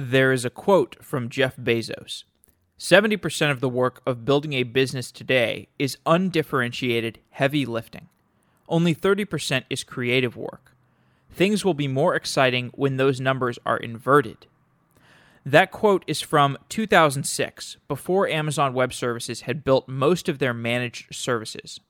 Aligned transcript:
There 0.00 0.30
is 0.30 0.44
a 0.44 0.50
quote 0.50 0.94
from 1.02 1.28
Jeff 1.28 1.56
Bezos 1.56 2.22
70% 2.78 3.50
of 3.50 3.58
the 3.58 3.68
work 3.68 4.00
of 4.06 4.24
building 4.24 4.52
a 4.52 4.62
business 4.62 5.10
today 5.10 5.66
is 5.76 5.98
undifferentiated 6.06 7.18
heavy 7.30 7.66
lifting. 7.66 8.08
Only 8.68 8.94
30% 8.94 9.64
is 9.68 9.82
creative 9.82 10.36
work. 10.36 10.76
Things 11.32 11.64
will 11.64 11.74
be 11.74 11.88
more 11.88 12.14
exciting 12.14 12.70
when 12.74 12.96
those 12.96 13.20
numbers 13.20 13.58
are 13.66 13.76
inverted. 13.76 14.46
That 15.44 15.72
quote 15.72 16.04
is 16.06 16.20
from 16.20 16.58
2006, 16.68 17.78
before 17.88 18.28
Amazon 18.28 18.74
Web 18.74 18.94
Services 18.94 19.40
had 19.40 19.64
built 19.64 19.88
most 19.88 20.28
of 20.28 20.38
their 20.38 20.54
managed 20.54 21.12
services. 21.12 21.80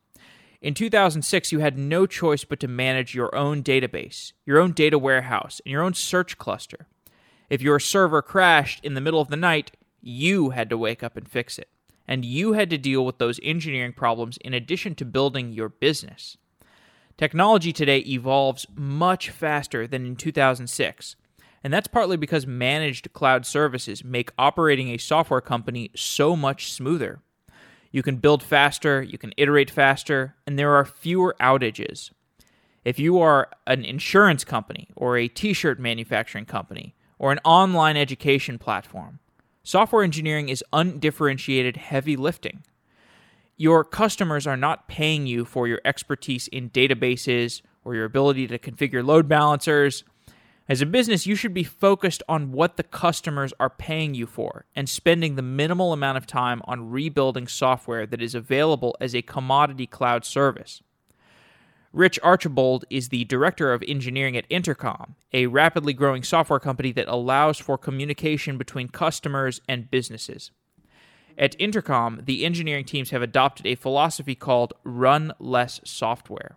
In 0.63 0.73
2006, 0.73 1.53
you 1.53 1.59
had 1.59 1.77
no 1.77 2.07
choice 2.07 2.45
but 2.45 2.59
to 2.61 2.69
manage 2.69 3.15
your 3.15 3.37
own 3.37 3.63
database, 3.63 4.33
your 4.47 4.59
own 4.59 4.73
data 4.73 4.99
warehouse, 4.99 5.61
and 5.67 5.73
your 5.73 5.83
own 5.83 5.93
search 5.93 6.39
cluster. 6.39 6.87
If 7.51 7.63
your 7.63 7.81
server 7.81 8.21
crashed 8.21 8.85
in 8.85 8.95
the 8.95 9.01
middle 9.01 9.21
of 9.21 9.29
the 9.29 9.37
night, 9.37 9.73
you 10.01 10.51
had 10.51 10.69
to 10.71 10.79
wake 10.79 11.03
up 11.03 11.17
and 11.17 11.29
fix 11.29 11.59
it. 11.59 11.69
And 12.07 12.25
you 12.25 12.53
had 12.53 12.71
to 12.71 12.79
deal 12.79 13.05
with 13.05 13.19
those 13.19 13.41
engineering 13.43 13.93
problems 13.93 14.39
in 14.39 14.55
addition 14.55 14.95
to 14.97 15.05
building 15.05 15.53
your 15.53 15.69
business. 15.69 16.37
Technology 17.17 17.73
today 17.73 17.99
evolves 17.99 18.67
much 18.75 19.31
faster 19.31 19.87
than 19.87 20.07
in 20.07 20.17
2006, 20.17 21.17
and 21.65 21.73
that's 21.73 21.89
partly 21.89 22.17
because 22.17 22.47
managed 22.47 23.13
cloud 23.13 23.45
services 23.45 24.05
make 24.05 24.31
operating 24.39 24.91
a 24.91 24.99
software 24.99 25.41
company 25.41 25.91
so 25.97 26.37
much 26.37 26.73
smoother. 26.73 27.21
You 27.91 28.03
can 28.03 28.17
build 28.17 28.43
faster, 28.43 29.03
you 29.03 29.19
can 29.19 29.33
iterate 29.37 29.71
faster, 29.71 30.37
and 30.47 30.59
there 30.59 30.75
are 30.77 30.85
fewer 30.85 31.35
outages. 31.41 32.11
If 32.85 32.99
you 32.99 33.19
are 33.19 33.51
an 33.67 33.85
insurance 33.85 34.45
company 34.45 34.89
or 34.95 35.17
a 35.17 35.29
t 35.29 35.53
shirt 35.53 35.81
manufacturing 35.81 36.45
company 36.45 36.95
or 37.19 37.33
an 37.33 37.41
online 37.45 37.97
education 37.97 38.59
platform, 38.59 39.19
software 39.63 40.03
engineering 40.03 40.49
is 40.49 40.65
undifferentiated 40.73 41.77
heavy 41.77 42.17
lifting. 42.17 42.65
Your 43.57 43.85
customers 43.85 44.47
are 44.47 44.57
not 44.57 44.89
paying 44.89 45.27
you 45.27 45.45
for 45.45 45.67
your 45.67 45.81
expertise 45.85 46.49
in 46.49 46.71
databases 46.71 47.63
or 47.85 47.95
your 47.95 48.05
ability 48.05 48.47
to 48.47 48.59
configure 48.59 49.05
load 49.05 49.29
balancers 49.29 50.05
as 50.71 50.83
a 50.83 50.87
business, 50.87 51.27
you 51.27 51.35
should 51.35 51.55
be 51.55 51.65
focused 51.65 52.23
on 52.29 52.53
what 52.53 52.77
the 52.77 52.83
customers 52.83 53.55
are 53.59 53.71
paying 53.71 54.15
you 54.15 54.27
for 54.27 54.67
and 54.77 54.87
spending 54.87 55.35
the 55.35 55.43
minimal 55.43 55.95
amount 55.95 56.19
of 56.19 56.27
time 56.27 56.61
on 56.65 56.91
rebuilding 56.91 57.49
software 57.49 58.07
that 58.07 58.21
is 58.21 58.35
available 58.35 58.95
as 59.01 59.15
a 59.15 59.23
commodity 59.23 59.87
cloud 59.87 60.27
service. 60.27 60.83
Rich 61.93 62.21
Archibald 62.23 62.85
is 62.91 63.09
the 63.09 63.25
director 63.25 63.73
of 63.73 63.83
engineering 63.89 64.37
at 64.37 64.45
Intercom, 64.51 65.15
a 65.33 65.47
rapidly 65.47 65.95
growing 65.95 66.23
software 66.23 66.61
company 66.61 66.93
that 66.93 67.09
allows 67.09 67.59
for 67.59 67.79
communication 67.79 68.59
between 68.59 68.89
customers 68.89 69.63
and 69.67 69.91
businesses. 69.91 70.51
At 71.39 71.57
Intercom, 71.59 72.21
the 72.25 72.45
engineering 72.45 72.85
teams 72.85 73.11
have 73.11 73.23
adopted 73.23 73.67
a 73.67 73.75
philosophy 73.75 74.35
called 74.35 74.75
run 74.85 75.33
less 75.39 75.81
software. 75.85 76.57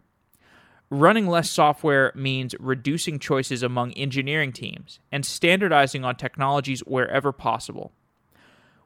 Running 0.89 1.27
less 1.27 1.49
software 1.49 2.11
means 2.13 2.53
reducing 2.59 3.17
choices 3.17 3.63
among 3.63 3.93
engineering 3.93 4.51
teams 4.51 4.99
and 5.11 5.25
standardizing 5.25 6.03
on 6.03 6.17
technologies 6.17 6.81
wherever 6.81 7.31
possible. 7.31 7.93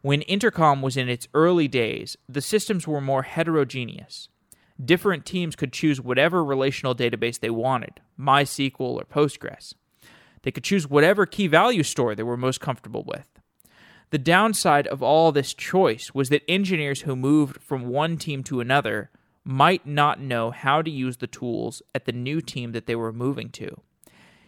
When 0.01 0.21
Intercom 0.23 0.83
was 0.83 0.97
in 0.97 1.09
its 1.09 1.27
early 1.33 1.67
days, 1.67 2.15
the 2.29 2.41
systems 2.41 2.87
were 2.87 3.01
more 3.01 3.23
heterogeneous. 3.23 4.29
Different 4.83 5.25
teams 5.25 5.55
could 5.55 5.71
choose 5.71 6.01
whatever 6.01 6.43
relational 6.43 6.93
database 6.93 7.39
they 7.39 7.49
wanted, 7.49 8.01
MySQL 8.19 8.79
or 8.79 9.05
Postgres. 9.05 9.73
They 10.41 10.51
could 10.51 10.63
choose 10.63 10.89
whatever 10.89 11.25
key 11.25 11.47
value 11.47 11.83
store 11.83 12.13
they 12.13 12.23
were 12.23 12.37
most 12.37 12.59
comfortable 12.59 13.03
with. 13.03 13.27
The 14.11 14.17
downside 14.17 14.85
of 14.87 15.01
all 15.01 15.31
this 15.31 15.53
choice 15.53 16.13
was 16.13 16.29
that 16.29 16.43
engineers 16.47 17.01
who 17.01 17.15
moved 17.15 17.61
from 17.61 17.87
one 17.87 18.17
team 18.17 18.43
to 18.43 18.59
another 18.59 19.09
might 19.43 19.85
not 19.85 20.19
know 20.19 20.51
how 20.51 20.81
to 20.81 20.91
use 20.91 21.17
the 21.17 21.27
tools 21.27 21.81
at 21.93 22.05
the 22.05 22.11
new 22.11 22.41
team 22.41 22.71
that 22.73 22.85
they 22.85 22.95
were 22.95 23.13
moving 23.13 23.49
to. 23.49 23.79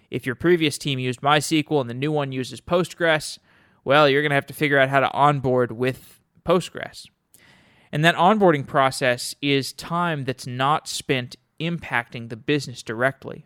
If 0.09 0.25
your 0.25 0.35
previous 0.35 0.77
team 0.77 0.99
used 0.99 1.21
MySQL 1.21 1.81
and 1.81 1.89
the 1.89 1.93
new 1.93 2.11
one 2.11 2.31
uses 2.31 2.61
Postgres, 2.61 3.39
well, 3.83 4.09
you're 4.09 4.21
going 4.21 4.31
to 4.31 4.35
have 4.35 4.45
to 4.47 4.53
figure 4.53 4.79
out 4.79 4.89
how 4.89 4.99
to 4.99 5.11
onboard 5.11 5.71
with 5.71 6.19
Postgres. 6.45 7.07
And 7.91 8.03
that 8.03 8.15
onboarding 8.15 8.67
process 8.67 9.35
is 9.41 9.73
time 9.73 10.25
that's 10.25 10.47
not 10.47 10.87
spent 10.87 11.35
impacting 11.59 12.29
the 12.29 12.35
business 12.35 12.83
directly. 12.83 13.45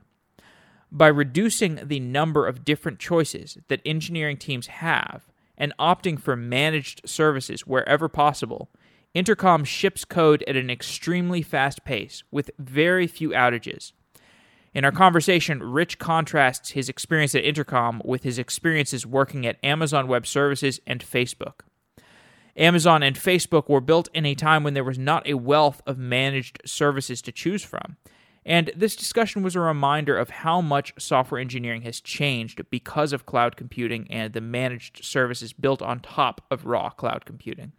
By 0.92 1.08
reducing 1.08 1.80
the 1.84 2.00
number 2.00 2.48
of 2.48 2.66
different 2.66 3.00
choices 3.00 3.58
that 3.70 3.82
engineering 3.86 4.38
teams 4.38 4.68
have 4.68 5.28
and 5.58 5.74
opting 5.80 6.20
for 6.20 6.36
managed 6.36 7.08
services 7.08 7.66
wherever 7.68 8.10
possible, 8.10 8.70
Intercom 9.14 9.64
ships 9.64 10.06
code 10.06 10.44
at 10.48 10.56
an 10.56 10.70
extremely 10.70 11.42
fast 11.42 11.84
pace 11.84 12.24
with 12.32 12.52
very 12.58 13.08
few 13.08 13.30
outages. 13.30 13.92
In 14.74 14.86
our 14.86 14.92
conversation, 14.92 15.62
Rich 15.62 16.00
contrasts 16.00 16.72
his 16.72 16.88
experience 16.88 17.36
at 17.36 17.44
Intercom 17.44 18.02
with 18.06 18.24
his 18.24 18.40
experiences 18.40 19.06
working 19.06 19.46
at 19.46 19.64
Amazon 19.64 20.08
Web 20.08 20.26
Services 20.26 20.80
and 20.88 21.04
Facebook. 21.04 21.62
Amazon 22.58 23.04
and 23.04 23.16
Facebook 23.16 23.70
were 23.70 23.82
built 23.82 24.10
in 24.14 24.26
a 24.26 24.36
time 24.36 24.64
when 24.64 24.74
there 24.74 24.84
was 24.84 25.00
not 25.00 25.28
a 25.28 25.36
wealth 25.36 25.82
of 25.86 25.98
managed 25.98 26.62
services 26.66 27.22
to 27.24 27.32
choose 27.32 27.64
from. 27.64 27.98
And 28.46 28.72
this 28.76 28.96
discussion 28.96 29.44
was 29.44 29.56
a 29.56 29.60
reminder 29.60 30.18
of 30.18 30.30
how 30.30 30.62
much 30.62 30.94
software 30.98 31.40
engineering 31.40 31.84
has 31.84 32.02
changed 32.02 32.62
because 32.72 33.14
of 33.14 33.26
cloud 33.26 33.56
computing 33.56 34.08
and 34.10 34.34
the 34.34 34.42
managed 34.42 35.06
services 35.06 35.54
built 35.54 35.82
on 35.82 36.00
top 36.00 36.42
of 36.50 36.66
raw 36.66 36.90
cloud 36.90 37.26
computing. 37.26 37.74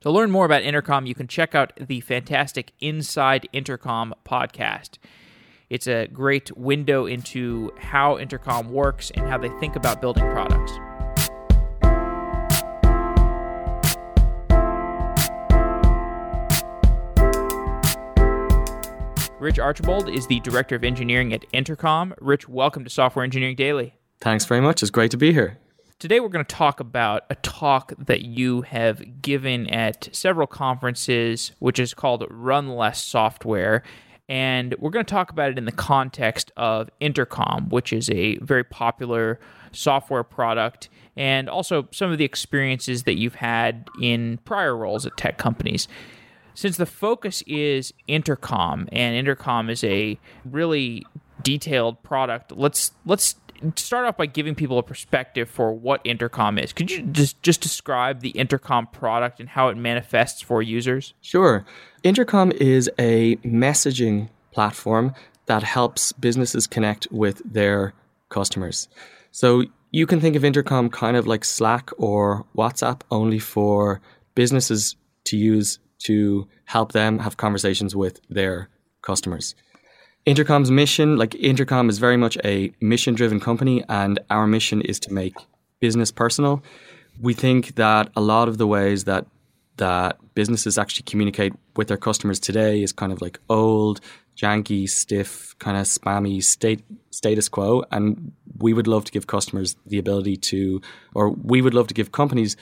To 0.00 0.10
learn 0.10 0.30
more 0.30 0.44
about 0.44 0.62
Intercom, 0.62 1.06
you 1.06 1.14
can 1.14 1.28
check 1.28 1.54
out 1.54 1.72
the 1.76 2.00
fantastic 2.00 2.72
Inside 2.80 3.48
Intercom 3.52 4.14
podcast. 4.24 4.98
It's 5.70 5.86
a 5.86 6.08
great 6.08 6.56
window 6.56 7.06
into 7.06 7.72
how 7.78 8.18
Intercom 8.18 8.70
works 8.70 9.10
and 9.12 9.28
how 9.28 9.38
they 9.38 9.48
think 9.60 9.74
about 9.76 10.00
building 10.00 10.28
products. 10.30 10.72
Rich 19.42 19.58
Archibald 19.58 20.08
is 20.08 20.28
the 20.28 20.38
Director 20.38 20.76
of 20.76 20.84
Engineering 20.84 21.32
at 21.32 21.44
Intercom. 21.52 22.14
Rich, 22.20 22.48
welcome 22.48 22.84
to 22.84 22.90
Software 22.90 23.24
Engineering 23.24 23.56
Daily. 23.56 23.96
Thanks 24.20 24.44
very 24.44 24.60
much. 24.60 24.82
It's 24.82 24.90
great 24.92 25.10
to 25.10 25.16
be 25.16 25.32
here. 25.32 25.58
Today, 25.98 26.20
we're 26.20 26.28
going 26.28 26.44
to 26.44 26.54
talk 26.54 26.78
about 26.78 27.24
a 27.28 27.34
talk 27.34 27.92
that 27.98 28.22
you 28.22 28.62
have 28.62 29.20
given 29.20 29.68
at 29.68 30.08
several 30.12 30.46
conferences, 30.46 31.50
which 31.58 31.80
is 31.80 31.92
called 31.92 32.24
Run 32.30 32.68
Less 32.68 33.02
Software. 33.02 33.82
And 34.28 34.76
we're 34.78 34.90
going 34.90 35.04
to 35.04 35.10
talk 35.10 35.30
about 35.30 35.50
it 35.50 35.58
in 35.58 35.64
the 35.64 35.72
context 35.72 36.52
of 36.56 36.88
Intercom, 37.00 37.68
which 37.68 37.92
is 37.92 38.08
a 38.10 38.36
very 38.36 38.62
popular 38.62 39.40
software 39.72 40.22
product, 40.22 40.88
and 41.16 41.48
also 41.48 41.88
some 41.90 42.12
of 42.12 42.18
the 42.18 42.24
experiences 42.24 43.02
that 43.02 43.18
you've 43.18 43.34
had 43.34 43.88
in 44.00 44.38
prior 44.44 44.76
roles 44.76 45.04
at 45.04 45.16
tech 45.16 45.36
companies. 45.36 45.88
Since 46.54 46.76
the 46.76 46.86
focus 46.86 47.42
is 47.46 47.92
Intercom, 48.06 48.88
and 48.92 49.14
Intercom 49.14 49.70
is 49.70 49.82
a 49.84 50.18
really 50.44 51.06
detailed 51.42 52.02
product, 52.02 52.52
let's 52.52 52.92
let's 53.04 53.36
start 53.76 54.06
off 54.06 54.16
by 54.16 54.26
giving 54.26 54.54
people 54.54 54.78
a 54.78 54.82
perspective 54.82 55.48
for 55.48 55.72
what 55.72 56.00
intercom 56.04 56.58
is. 56.58 56.72
Could 56.72 56.90
you 56.90 57.02
just 57.02 57.40
just 57.42 57.60
describe 57.60 58.20
the 58.20 58.30
intercom 58.30 58.86
product 58.86 59.40
and 59.40 59.48
how 59.48 59.68
it 59.68 59.76
manifests 59.76 60.42
for 60.42 60.62
users? 60.62 61.14
Sure. 61.20 61.64
Intercom 62.02 62.52
is 62.52 62.90
a 62.98 63.36
messaging 63.36 64.28
platform 64.50 65.14
that 65.46 65.62
helps 65.62 66.12
businesses 66.12 66.66
connect 66.66 67.08
with 67.10 67.42
their 67.44 67.94
customers. 68.28 68.88
So 69.30 69.64
you 69.90 70.06
can 70.06 70.20
think 70.20 70.36
of 70.36 70.44
intercom 70.44 70.90
kind 70.90 71.16
of 71.16 71.26
like 71.26 71.44
Slack 71.44 71.90
or 71.98 72.44
WhatsApp 72.56 73.02
only 73.10 73.38
for 73.38 74.00
businesses 74.34 74.96
to 75.24 75.36
use 75.36 75.78
to 76.04 76.48
help 76.64 76.92
them 76.92 77.18
have 77.18 77.36
conversations 77.36 77.94
with 77.94 78.20
their 78.28 78.68
customers. 79.02 79.54
Intercom's 80.24 80.70
mission, 80.70 81.16
like 81.16 81.34
Intercom 81.34 81.88
is 81.88 81.98
very 81.98 82.16
much 82.16 82.38
a 82.44 82.72
mission 82.80 83.14
driven 83.14 83.40
company, 83.40 83.84
and 83.88 84.20
our 84.30 84.46
mission 84.46 84.80
is 84.82 85.00
to 85.00 85.12
make 85.12 85.34
business 85.80 86.12
personal. 86.12 86.62
We 87.20 87.34
think 87.34 87.74
that 87.74 88.10
a 88.14 88.20
lot 88.20 88.48
of 88.48 88.58
the 88.58 88.66
ways 88.66 89.04
that 89.04 89.26
that 89.76 90.18
businesses 90.34 90.78
actually 90.78 91.04
communicate 91.04 91.52
with 91.76 91.88
their 91.88 91.96
customers 91.96 92.38
today 92.38 92.82
is 92.82 92.92
kind 92.92 93.12
of 93.12 93.20
like 93.20 93.40
old, 93.48 94.00
janky, 94.36 94.88
stiff, 94.88 95.54
kind 95.58 95.76
of 95.76 95.86
spammy 95.86 96.42
state, 96.42 96.84
status 97.10 97.48
quo. 97.48 97.82
And 97.90 98.32
we 98.58 98.72
would 98.72 98.86
love 98.86 99.04
to 99.06 99.12
give 99.12 99.26
customers 99.26 99.76
the 99.86 99.98
ability 99.98 100.36
to, 100.36 100.80
or 101.14 101.30
we 101.30 101.62
would 101.62 101.74
love 101.74 101.88
to 101.88 101.94
give 101.94 102.12
companies 102.12 102.56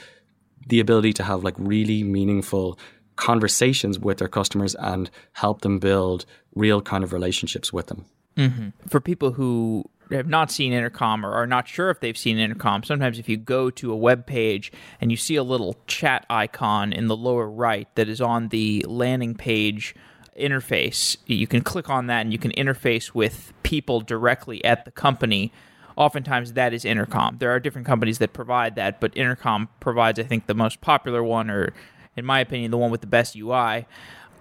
the 0.67 0.81
ability 0.81 1.13
to 1.15 1.25
have 1.25 1.43
like 1.43 1.55
really 1.59 2.03
meaningful 2.05 2.79
conversations 3.21 3.99
with 3.99 4.19
their 4.19 4.29
customers 4.29 4.75
and 4.77 5.11
help 5.33 5.61
them 5.61 5.79
build 5.79 6.25
real 6.55 6.81
kind 6.81 7.05
of 7.05 7.13
relationships 7.13 7.73
with 7.73 7.87
them. 7.87 8.07
Mm-hmm. 8.37 8.69
For 8.89 9.01
people 9.01 9.33
who 9.33 9.85
have 10.11 10.27
not 10.27 10.51
seen 10.51 10.73
Intercom 10.73 11.25
or 11.25 11.33
are 11.33 11.47
not 11.47 11.69
sure 11.69 11.91
if 11.91 12.01
they've 12.01 12.17
seen 12.17 12.39
Intercom, 12.39 12.83
sometimes 12.83 13.19
if 13.19 13.29
you 13.29 13.37
go 13.37 13.71
to 13.71 13.93
a 13.93 13.97
web 13.97 14.27
page 14.27 14.73
and 15.01 15.11
you 15.11 15.17
see 15.17 15.37
a 15.37 15.43
little 15.43 15.77
chat 15.87 16.25
icon 16.31 16.93
in 16.93 17.07
the 17.07 17.17
lower 17.17 17.49
right 17.49 17.87
that 17.95 18.09
is 18.09 18.21
on 18.21 18.49
the 18.49 18.85
landing 18.89 19.35
page 19.35 19.95
interface, 20.39 21.17
you 21.27 21.47
can 21.47 21.61
click 21.61 21.91
on 21.91 22.07
that 22.07 22.23
and 22.23 22.33
you 22.33 22.39
can 22.39 22.53
interface 22.53 23.15
with 23.15 23.53
people 23.63 24.01
directly 24.01 24.65
at 24.65 24.87
the 24.87 24.91
company. 24.91 25.53
Oftentimes, 25.97 26.55
that 26.55 26.73
is 26.73 26.87
Intercom. 26.87 27.37
There 27.39 27.51
are 27.51 27.61
different 27.61 27.87
companies 27.87 28.19
that 28.19 28.33
provide 28.33 28.77
that, 28.77 29.01
but 29.01 29.15
Intercom 29.15 29.69
provides, 29.81 30.19
I 30.19 30.23
think, 30.23 30.47
the 30.47 30.55
most 30.55 30.81
popular 30.81 31.23
one, 31.23 31.51
or 31.51 31.75
in 32.17 32.25
my 32.25 32.41
opinion, 32.41 32.71
the 32.71 32.79
one 32.79 32.91
with 32.91 33.01
the 33.01 33.07
best 33.07 33.37
UI. 33.37 33.87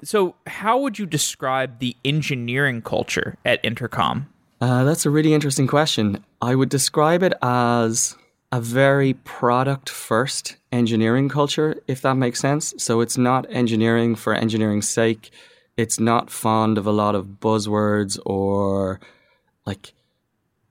So, 0.03 0.35
how 0.47 0.79
would 0.79 0.97
you 0.97 1.05
describe 1.05 1.79
the 1.79 1.95
engineering 2.05 2.81
culture 2.81 3.37
at 3.45 3.63
Intercom? 3.63 4.29
Uh, 4.61 4.83
that's 4.83 5.05
a 5.05 5.09
really 5.09 5.33
interesting 5.33 5.67
question. 5.67 6.23
I 6.41 6.55
would 6.55 6.69
describe 6.69 7.23
it 7.23 7.33
as 7.41 8.15
a 8.51 8.61
very 8.61 9.13
product 9.13 9.89
first 9.89 10.55
engineering 10.71 11.29
culture, 11.29 11.81
if 11.87 12.01
that 12.01 12.15
makes 12.15 12.39
sense. 12.39 12.73
So, 12.77 13.01
it's 13.01 13.17
not 13.17 13.45
engineering 13.49 14.15
for 14.15 14.33
engineering's 14.33 14.87
sake, 14.87 15.31
it's 15.75 15.99
not 15.99 16.29
fond 16.29 16.77
of 16.77 16.85
a 16.85 16.91
lot 16.91 17.15
of 17.15 17.39
buzzwords 17.39 18.19
or 18.25 18.99
like 19.65 19.93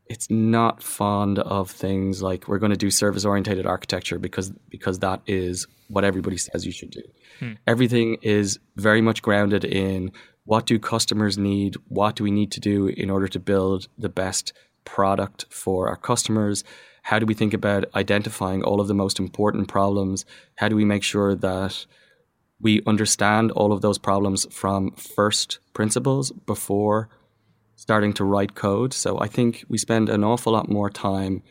it's 0.09 0.31
not 0.31 0.83
fond 0.83 1.39
of 1.39 1.71
things 1.71 2.23
like 2.23 2.49
we're 2.49 2.59
going 2.59 2.73
to 2.73 2.77
do 2.77 2.91
service 2.91 3.25
oriented 3.25 3.67
architecture 3.67 4.19
because 4.19 4.51
because 4.71 5.01
that 5.01 5.21
is 5.27 5.67
what 5.89 6.05
everybody 6.05 6.37
says 6.37 6.65
you 6.65 6.73
should 6.73 6.91
do. 6.91 7.03
Hmm. 7.39 7.53
Everything 7.67 8.17
is 8.23 8.59
very 8.77 9.01
much 9.01 9.23
grounded 9.23 9.65
in 9.65 10.13
what 10.45 10.65
do 10.65 10.79
customers 10.79 11.37
need, 11.37 11.77
what 11.89 12.17
do 12.17 12.25
we 12.25 12.31
need 12.31 12.51
to 12.53 12.61
do 12.61 12.87
in 12.87 13.11
order 13.11 13.29
to 13.29 13.39
build 13.39 13.89
the 13.99 14.09
best 14.09 14.53
product 14.85 15.45
for 15.51 15.89
our 15.89 15.97
customers? 15.97 16.65
How 17.03 17.19
do 17.19 17.27
we 17.27 17.35
think 17.35 17.53
about 17.53 17.85
identifying 17.95 18.63
all 18.63 18.81
of 18.81 18.89
the 18.89 18.95
most 18.95 19.19
important 19.19 19.69
problems? 19.69 20.25
How 20.57 20.69
do 20.69 20.77
we 20.77 20.87
make 20.87 21.03
sure 21.03 21.35
that 21.35 21.87
we 22.61 22.83
understand 22.87 23.51
all 23.53 23.73
of 23.73 23.83
those 23.83 23.99
problems 23.99 24.47
from 24.51 24.93
first 24.93 25.59
principles 25.75 26.33
before 26.33 27.09
starting 27.79 28.13
to 28.13 28.25
write 28.25 28.57
code. 28.57 28.93
So 28.93 29.21
I 29.21 29.29
think 29.29 29.65
we 29.69 29.79
spend 29.79 30.09
an 30.09 30.25
awful 30.25 30.53
lot 30.53 30.69
more 30.69 30.91
time 30.91 31.45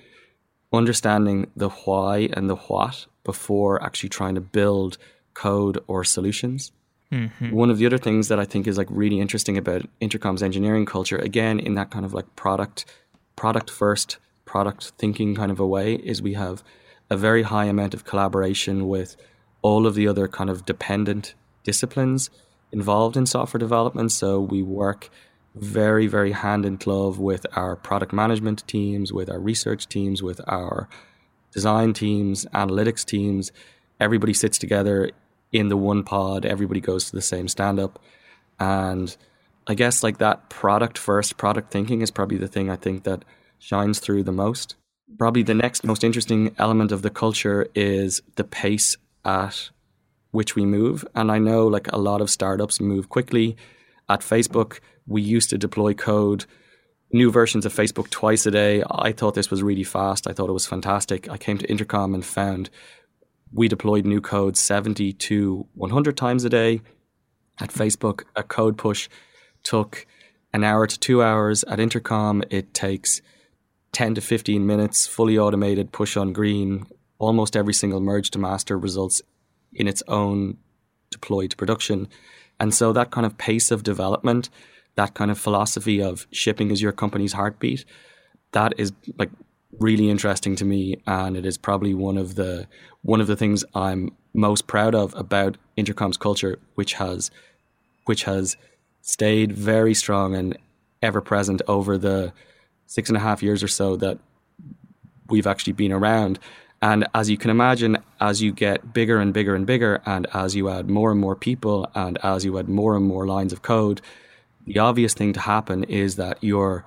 understanding 0.73 1.49
the 1.55 1.69
why 1.69 2.27
and 2.33 2.49
the 2.49 2.57
what 2.57 3.07
before 3.23 3.81
actually 3.81 4.09
trying 4.09 4.35
to 4.35 4.41
build 4.41 4.97
code 5.33 5.79
or 5.87 6.03
solutions. 6.03 6.73
Mm-hmm. 7.13 7.51
One 7.51 7.69
of 7.69 7.77
the 7.77 7.85
other 7.85 7.97
things 7.97 8.27
that 8.27 8.41
I 8.41 8.43
think 8.43 8.67
is 8.67 8.77
like 8.77 8.89
really 8.89 9.21
interesting 9.21 9.57
about 9.57 9.83
Intercom's 10.01 10.43
engineering 10.43 10.85
culture, 10.85 11.17
again 11.17 11.61
in 11.61 11.75
that 11.75 11.91
kind 11.91 12.03
of 12.03 12.13
like 12.13 12.35
product 12.35 12.83
product 13.37 13.71
first, 13.71 14.17
product 14.43 14.91
thinking 14.97 15.33
kind 15.33 15.49
of 15.49 15.61
a 15.61 15.65
way, 15.65 15.93
is 15.93 16.21
we 16.21 16.33
have 16.33 16.61
a 17.09 17.15
very 17.15 17.43
high 17.43 17.65
amount 17.65 17.93
of 17.93 18.03
collaboration 18.03 18.89
with 18.89 19.15
all 19.61 19.87
of 19.87 19.95
the 19.95 20.09
other 20.09 20.27
kind 20.27 20.49
of 20.49 20.65
dependent 20.65 21.35
disciplines 21.63 22.29
involved 22.73 23.15
in 23.15 23.25
software 23.25 23.59
development. 23.59 24.11
So 24.11 24.41
we 24.41 24.61
work 24.61 25.09
very, 25.61 26.07
very 26.07 26.31
hand 26.31 26.65
in 26.65 26.77
glove 26.77 27.19
with 27.19 27.45
our 27.55 27.75
product 27.75 28.13
management 28.13 28.67
teams, 28.67 29.11
with 29.13 29.29
our 29.29 29.39
research 29.39 29.87
teams, 29.87 30.23
with 30.23 30.41
our 30.47 30.89
design 31.51 31.93
teams, 31.93 32.45
analytics 32.53 33.05
teams. 33.05 33.51
Everybody 33.99 34.33
sits 34.33 34.57
together 34.57 35.11
in 35.51 35.69
the 35.69 35.77
one 35.77 36.03
pod, 36.03 36.45
everybody 36.45 36.81
goes 36.81 37.09
to 37.09 37.15
the 37.15 37.21
same 37.21 37.47
stand 37.47 37.79
up. 37.79 37.99
And 38.59 39.15
I 39.65 39.73
guess 39.73 40.03
like 40.03 40.17
that 40.17 40.49
product 40.49 40.97
first, 40.97 41.37
product 41.37 41.71
thinking 41.71 42.01
is 42.01 42.11
probably 42.11 42.37
the 42.37 42.47
thing 42.47 42.69
I 42.69 42.75
think 42.75 43.03
that 43.03 43.23
shines 43.59 43.99
through 43.99 44.23
the 44.23 44.31
most. 44.31 44.75
Probably 45.17 45.43
the 45.43 45.53
next 45.53 45.83
most 45.83 46.03
interesting 46.03 46.53
element 46.57 46.91
of 46.91 47.01
the 47.01 47.09
culture 47.09 47.67
is 47.73 48.21
the 48.35 48.43
pace 48.43 48.97
at 49.23 49.69
which 50.31 50.55
we 50.55 50.65
move. 50.65 51.05
And 51.15 51.31
I 51.31 51.39
know 51.39 51.67
like 51.67 51.91
a 51.91 51.97
lot 51.97 52.21
of 52.21 52.29
startups 52.29 52.79
move 52.79 53.09
quickly. 53.09 53.55
At 54.09 54.21
Facebook, 54.21 54.79
we 55.05 55.21
used 55.21 55.49
to 55.49 55.57
deploy 55.57 55.93
code, 55.93 56.45
new 57.11 57.31
versions 57.31 57.65
of 57.65 57.73
Facebook 57.73 58.09
twice 58.09 58.45
a 58.45 58.51
day. 58.51 58.83
I 58.89 59.11
thought 59.11 59.35
this 59.35 59.51
was 59.51 59.63
really 59.63 59.83
fast. 59.83 60.27
I 60.27 60.33
thought 60.33 60.49
it 60.49 60.53
was 60.53 60.65
fantastic. 60.65 61.29
I 61.29 61.37
came 61.37 61.57
to 61.57 61.69
Intercom 61.69 62.13
and 62.13 62.25
found 62.25 62.69
we 63.51 63.67
deployed 63.67 64.05
new 64.05 64.21
code 64.21 64.57
70 64.57 65.13
to 65.13 65.67
100 65.73 66.17
times 66.17 66.43
a 66.43 66.49
day. 66.49 66.81
At 67.59 67.69
Facebook, 67.69 68.23
a 68.35 68.43
code 68.43 68.77
push 68.77 69.09
took 69.63 70.05
an 70.53 70.63
hour 70.63 70.87
to 70.87 70.99
two 70.99 71.23
hours. 71.23 71.63
At 71.63 71.79
Intercom, 71.79 72.43
it 72.49 72.73
takes 72.73 73.21
10 73.93 74.15
to 74.15 74.21
15 74.21 74.65
minutes, 74.65 75.07
fully 75.07 75.37
automated, 75.37 75.91
push 75.91 76.17
on 76.17 76.33
green. 76.33 76.85
Almost 77.19 77.55
every 77.55 77.73
single 77.73 77.99
merge 77.99 78.29
to 78.31 78.39
master 78.39 78.77
results 78.77 79.21
in 79.73 79.87
its 79.87 80.03
own 80.07 80.57
deployed 81.09 81.51
to 81.51 81.57
production. 81.57 82.07
And 82.59 82.73
so 82.73 82.93
that 82.93 83.11
kind 83.11 83.25
of 83.25 83.37
pace 83.37 83.71
of 83.71 83.83
development 83.83 84.49
that 84.97 85.13
kind 85.13 85.31
of 85.31 85.39
philosophy 85.39 86.01
of 86.01 86.27
shipping 86.31 86.71
is 86.71 86.81
your 86.81 86.91
company's 86.91 87.33
heartbeat, 87.33 87.85
that 88.51 88.73
is 88.77 88.91
like 89.17 89.29
really 89.79 90.09
interesting 90.09 90.55
to 90.55 90.65
me 90.65 90.99
and 91.05 91.37
it 91.37 91.45
is 91.45 91.57
probably 91.57 91.93
one 91.93 92.17
of 92.17 92.35
the 92.35 92.67
one 93.03 93.21
of 93.21 93.27
the 93.27 93.35
things 93.35 93.63
I'm 93.75 94.09
most 94.33 94.65
proud 94.65 94.95
of 94.95 95.13
about 95.15 95.57
Intercom's 95.77 96.17
culture, 96.17 96.57
which 96.75 96.93
has 96.93 97.31
which 98.05 98.23
has 98.23 98.57
stayed 99.01 99.51
very 99.51 99.93
strong 99.93 100.35
and 100.35 100.57
ever 101.01 101.21
present 101.21 101.61
over 101.67 101.97
the 101.97 102.33
six 102.87 103.07
and 103.09 103.17
a 103.17 103.21
half 103.21 103.43
years 103.43 103.61
or 103.61 103.67
so 103.67 103.95
that 103.97 104.17
we've 105.29 105.47
actually 105.47 105.73
been 105.73 105.91
around. 105.91 106.39
And 106.81 107.07
as 107.13 107.29
you 107.29 107.37
can 107.37 107.49
imagine, 107.49 107.97
as 108.19 108.41
you 108.41 108.51
get 108.51 108.93
bigger 108.93 109.19
and 109.19 109.33
bigger 109.33 109.55
and 109.55 109.65
bigger, 109.65 110.01
and 110.05 110.27
as 110.33 110.55
you 110.55 110.69
add 110.69 110.89
more 110.89 111.11
and 111.11 111.19
more 111.19 111.35
people, 111.35 111.89
and 111.95 112.19
as 112.23 112.45
you 112.45 112.57
add 112.59 112.69
more 112.69 112.95
and 112.95 113.05
more 113.05 113.25
lines 113.25 113.51
of 113.51 113.61
code, 113.61 114.01
the 114.65 114.79
obvious 114.79 115.13
thing 115.13 115.33
to 115.33 115.39
happen 115.39 115.83
is 115.85 116.17
that 116.17 116.43
your 116.43 116.85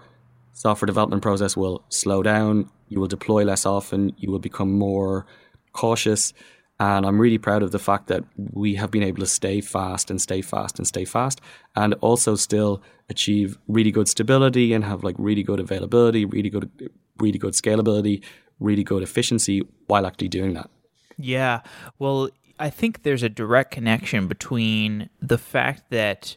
software 0.53 0.87
development 0.87 1.23
process 1.23 1.57
will 1.57 1.83
slow 1.89 2.23
down, 2.23 2.71
you 2.89 3.01
will 3.01 3.09
deploy 3.09 3.45
less 3.45 3.67
often, 3.67 4.13
you 4.19 4.31
will 4.31 4.39
become 4.39 4.73
more 4.73 5.27
cautious. 5.73 6.33
And 6.79 7.05
I'm 7.05 7.21
really 7.21 7.39
proud 7.39 7.63
of 7.63 7.73
the 7.73 7.79
fact 7.79 8.07
that 8.09 8.25
we 8.37 8.75
have 8.77 8.91
been 8.91 9.03
able 9.03 9.21
to 9.21 9.27
stay 9.27 9.61
fast 9.61 10.11
and 10.11 10.21
stay 10.21 10.41
fast 10.41 10.79
and 10.79 10.87
stay 10.87 11.05
fast 11.05 11.41
and 11.77 11.95
also 12.01 12.37
still 12.37 12.83
achieve 13.09 13.59
really 13.69 13.91
good 13.91 14.09
stability 14.09 14.73
and 14.73 14.85
have 14.85 15.03
like 15.05 15.17
really 15.19 15.43
good 15.43 15.61
availability, 15.61 16.25
really 16.25 16.49
good 16.49 16.71
really 17.19 17.39
good 17.39 17.53
scalability, 17.53 18.23
really 18.61 18.85
good 18.85 19.03
efficiency 19.03 19.63
while 19.87 20.07
actually 20.07 20.29
doing 20.29 20.55
that. 20.55 20.71
Yeah. 21.17 21.61
Well, 21.99 22.31
I 22.59 22.71
think 22.71 23.03
there's 23.03 23.23
a 23.23 23.29
direct 23.29 23.71
connection 23.71 24.27
between 24.29 25.09
the 25.21 25.39
fact 25.39 25.85
that 25.91 26.37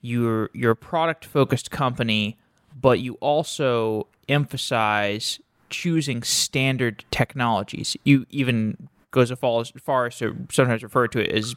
you're 0.00 0.50
you're 0.52 0.72
a 0.72 0.76
product 0.76 1.24
focused 1.24 1.70
company, 1.70 2.38
but 2.80 3.00
you 3.00 3.14
also 3.14 4.06
emphasize 4.28 5.40
choosing 5.70 6.22
standard 6.22 7.04
technologies. 7.10 7.96
You 8.04 8.26
even 8.30 8.88
goes 9.10 9.30
as 9.30 9.38
far 9.38 9.60
as, 9.60 9.72
far 9.82 10.06
as 10.06 10.18
to 10.18 10.36
sometimes 10.50 10.82
refer 10.82 11.08
to 11.08 11.20
it 11.20 11.32
as 11.34 11.54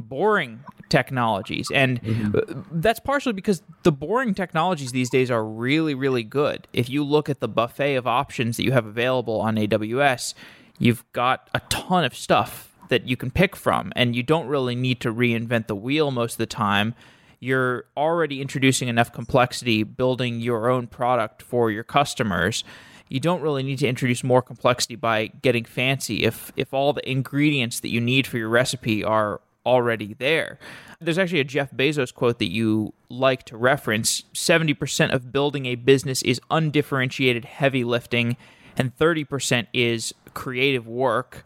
boring 0.00 0.60
technologies. 0.88 1.68
And 1.72 2.02
mm-hmm. 2.02 2.80
that's 2.80 3.00
partially 3.00 3.32
because 3.32 3.62
the 3.82 3.92
boring 3.92 4.34
technologies 4.34 4.92
these 4.92 5.10
days 5.10 5.30
are 5.30 5.44
really, 5.44 5.94
really 5.94 6.24
good. 6.24 6.66
If 6.72 6.88
you 6.88 7.04
look 7.04 7.28
at 7.28 7.40
the 7.40 7.48
buffet 7.48 7.94
of 7.94 8.06
options 8.06 8.56
that 8.56 8.64
you 8.64 8.72
have 8.72 8.86
available 8.86 9.40
on 9.40 9.56
AWS, 9.56 10.34
you've 10.78 11.04
got 11.12 11.48
a 11.54 11.60
ton 11.68 12.04
of 12.04 12.14
stuff 12.14 12.74
that 12.88 13.06
you 13.06 13.16
can 13.16 13.30
pick 13.30 13.54
from, 13.54 13.92
and 13.94 14.16
you 14.16 14.22
don't 14.24 14.48
really 14.48 14.74
need 14.74 15.00
to 15.00 15.12
reinvent 15.12 15.68
the 15.68 15.76
wheel 15.76 16.10
most 16.10 16.32
of 16.32 16.38
the 16.38 16.46
time 16.46 16.94
you're 17.42 17.86
already 17.96 18.42
introducing 18.42 18.88
enough 18.88 19.12
complexity 19.12 19.82
building 19.82 20.40
your 20.40 20.68
own 20.68 20.86
product 20.86 21.42
for 21.42 21.70
your 21.70 21.82
customers 21.82 22.62
you 23.08 23.18
don't 23.18 23.42
really 23.42 23.62
need 23.62 23.78
to 23.80 23.88
introduce 23.88 24.22
more 24.22 24.40
complexity 24.40 24.94
by 24.94 25.26
getting 25.26 25.64
fancy 25.64 26.22
if 26.22 26.52
if 26.56 26.72
all 26.72 26.92
the 26.92 27.10
ingredients 27.10 27.80
that 27.80 27.88
you 27.88 28.00
need 28.00 28.26
for 28.26 28.38
your 28.38 28.48
recipe 28.48 29.02
are 29.02 29.40
already 29.70 30.14
there. 30.14 30.58
There's 31.00 31.18
actually 31.18 31.40
a 31.40 31.44
Jeff 31.44 31.70
Bezos 31.70 32.12
quote 32.12 32.38
that 32.40 32.50
you 32.50 32.92
like 33.08 33.44
to 33.44 33.56
reference 33.56 34.24
70% 34.34 35.14
of 35.14 35.32
building 35.32 35.66
a 35.66 35.76
business 35.76 36.22
is 36.22 36.40
undifferentiated 36.50 37.44
heavy 37.44 37.84
lifting, 37.84 38.36
and 38.76 38.96
30% 38.96 39.66
is 39.72 40.14
creative 40.34 40.86
work 40.86 41.44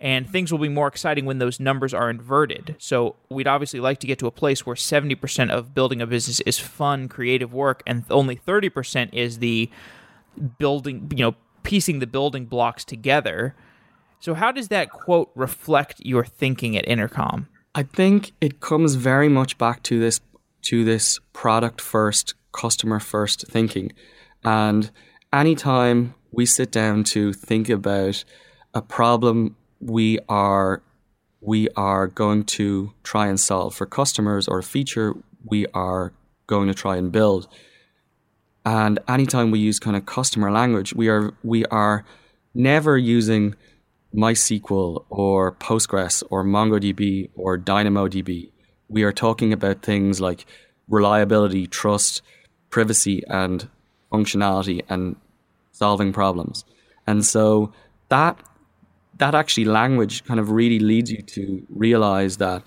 and 0.00 0.28
things 0.28 0.50
will 0.50 0.58
be 0.58 0.68
more 0.68 0.88
exciting 0.88 1.26
when 1.26 1.38
those 1.38 1.60
numbers 1.60 1.92
are 1.92 2.08
inverted. 2.08 2.74
So 2.78 3.16
we'd 3.28 3.46
obviously 3.46 3.80
like 3.80 4.00
to 4.00 4.06
get 4.06 4.18
to 4.20 4.26
a 4.26 4.30
place 4.30 4.64
where 4.64 4.74
70% 4.74 5.50
of 5.50 5.74
building 5.74 6.00
a 6.00 6.06
business 6.06 6.40
is 6.40 6.58
fun, 6.58 7.06
creative 7.06 7.52
work, 7.52 7.82
and 7.86 8.04
only 8.08 8.36
30% 8.36 9.10
is 9.12 9.40
the 9.40 9.70
building, 10.58 11.12
you 11.14 11.24
know, 11.24 11.34
piecing 11.64 11.98
the 11.98 12.06
building 12.06 12.46
blocks 12.46 12.82
together. 12.82 13.54
So 14.20 14.34
how 14.34 14.52
does 14.52 14.68
that 14.68 14.90
quote 14.90 15.30
reflect 15.34 16.00
your 16.04 16.24
thinking 16.24 16.76
at 16.76 16.86
Intercom? 16.86 17.48
I 17.74 17.84
think 17.84 18.32
it 18.40 18.60
comes 18.60 18.94
very 18.94 19.28
much 19.28 19.56
back 19.56 19.82
to 19.84 19.98
this 19.98 20.20
to 20.62 20.84
this 20.84 21.18
product 21.32 21.80
first, 21.80 22.34
customer 22.52 23.00
first 23.00 23.46
thinking. 23.48 23.92
And 24.44 24.90
anytime 25.32 26.14
we 26.32 26.44
sit 26.44 26.70
down 26.70 27.04
to 27.04 27.32
think 27.32 27.70
about 27.70 28.24
a 28.74 28.82
problem 28.82 29.56
we 29.80 30.18
are 30.28 30.82
we 31.40 31.68
are 31.70 32.06
going 32.06 32.44
to 32.44 32.92
try 33.02 33.26
and 33.26 33.40
solve 33.40 33.74
for 33.74 33.86
customers 33.86 34.46
or 34.46 34.58
a 34.58 34.62
feature 34.62 35.14
we 35.44 35.66
are 35.72 36.12
going 36.46 36.68
to 36.68 36.74
try 36.74 36.96
and 36.96 37.10
build. 37.10 37.48
And 38.66 38.98
anytime 39.08 39.50
we 39.50 39.58
use 39.58 39.78
kind 39.78 39.96
of 39.96 40.04
customer 40.04 40.50
language, 40.50 40.92
we 40.92 41.08
are 41.08 41.32
we 41.42 41.64
are 41.66 42.04
never 42.52 42.98
using 42.98 43.54
MySQL 44.14 45.04
or 45.08 45.52
Postgres 45.52 46.22
or 46.30 46.44
MongoDB 46.44 47.30
or 47.36 47.58
DynamoDB. 47.58 48.50
We 48.88 49.02
are 49.02 49.12
talking 49.12 49.52
about 49.52 49.82
things 49.82 50.20
like 50.20 50.46
reliability, 50.88 51.66
trust, 51.66 52.22
privacy, 52.70 53.22
and 53.28 53.68
functionality 54.12 54.82
and 54.88 55.16
solving 55.70 56.12
problems. 56.12 56.64
And 57.06 57.24
so 57.24 57.72
that 58.08 58.38
that 59.18 59.34
actually 59.34 59.66
language 59.66 60.24
kind 60.24 60.40
of 60.40 60.50
really 60.50 60.78
leads 60.78 61.12
you 61.12 61.22
to 61.22 61.64
realize 61.68 62.38
that 62.38 62.62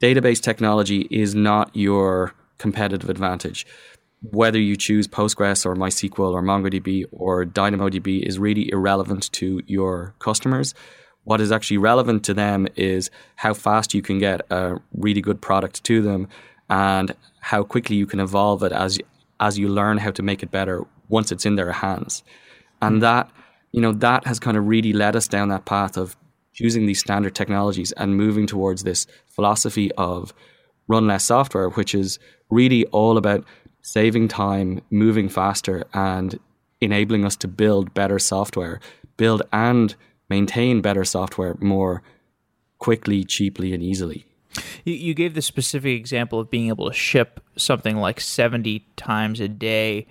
database 0.00 0.40
technology 0.40 1.08
is 1.10 1.34
not 1.34 1.74
your 1.74 2.34
competitive 2.58 3.08
advantage. 3.08 3.66
Whether 4.30 4.58
you 4.58 4.76
choose 4.76 5.06
Postgres 5.06 5.66
or 5.66 5.76
MySQL 5.76 6.32
or 6.32 6.42
MongoDB 6.42 7.04
or 7.12 7.44
DynamoDB 7.44 8.22
is 8.22 8.38
really 8.38 8.70
irrelevant 8.70 9.30
to 9.32 9.60
your 9.66 10.14
customers. 10.18 10.74
What 11.24 11.40
is 11.40 11.52
actually 11.52 11.78
relevant 11.78 12.24
to 12.24 12.34
them 12.34 12.66
is 12.76 13.10
how 13.36 13.54
fast 13.54 13.92
you 13.92 14.02
can 14.02 14.18
get 14.18 14.40
a 14.50 14.76
really 14.94 15.20
good 15.20 15.40
product 15.40 15.84
to 15.84 16.00
them 16.00 16.28
and 16.70 17.14
how 17.40 17.64
quickly 17.64 17.96
you 17.96 18.06
can 18.06 18.20
evolve 18.20 18.62
it 18.62 18.72
as 18.72 18.98
as 19.40 19.58
you 19.58 19.68
learn 19.68 19.98
how 19.98 20.10
to 20.12 20.22
make 20.22 20.42
it 20.42 20.50
better 20.50 20.84
once 21.08 21.30
it's 21.30 21.44
in 21.44 21.56
their 21.56 21.72
hands. 21.72 22.22
And 22.80 23.02
that 23.02 23.30
you 23.72 23.80
know, 23.80 23.92
that 23.92 24.24
has 24.26 24.38
kind 24.38 24.56
of 24.56 24.68
really 24.68 24.92
led 24.92 25.16
us 25.16 25.26
down 25.26 25.48
that 25.48 25.64
path 25.64 25.96
of 25.96 26.16
choosing 26.52 26.86
these 26.86 27.00
standard 27.00 27.34
technologies 27.34 27.90
and 27.92 28.16
moving 28.16 28.46
towards 28.46 28.84
this 28.84 29.06
philosophy 29.26 29.90
of 29.98 30.32
run 30.86 31.08
less 31.08 31.24
software, 31.24 31.68
which 31.70 31.94
is 31.94 32.18
really 32.50 32.86
all 32.86 33.18
about 33.18 33.44
saving 33.84 34.26
time, 34.28 34.80
moving 34.90 35.28
faster, 35.28 35.84
and 35.92 36.40
enabling 36.80 37.24
us 37.24 37.36
to 37.36 37.46
build 37.46 37.92
better 37.94 38.18
software, 38.18 38.80
build 39.16 39.42
and 39.52 39.94
maintain 40.28 40.80
better 40.80 41.04
software 41.04 41.54
more 41.60 42.02
quickly, 42.78 43.22
cheaply, 43.22 43.74
and 43.74 43.82
easily. 43.82 44.26
You, 44.84 45.14
gave 45.14 45.34
the 45.34 45.42
specific 45.42 45.98
example 45.98 46.40
of 46.40 46.50
being 46.50 46.68
able 46.68 46.88
to 46.88 46.94
ship 46.96 47.40
something 47.56 47.96
like 47.96 48.20
70 48.20 48.86
times 48.96 49.40
a 49.40 49.48
day. 49.48 50.06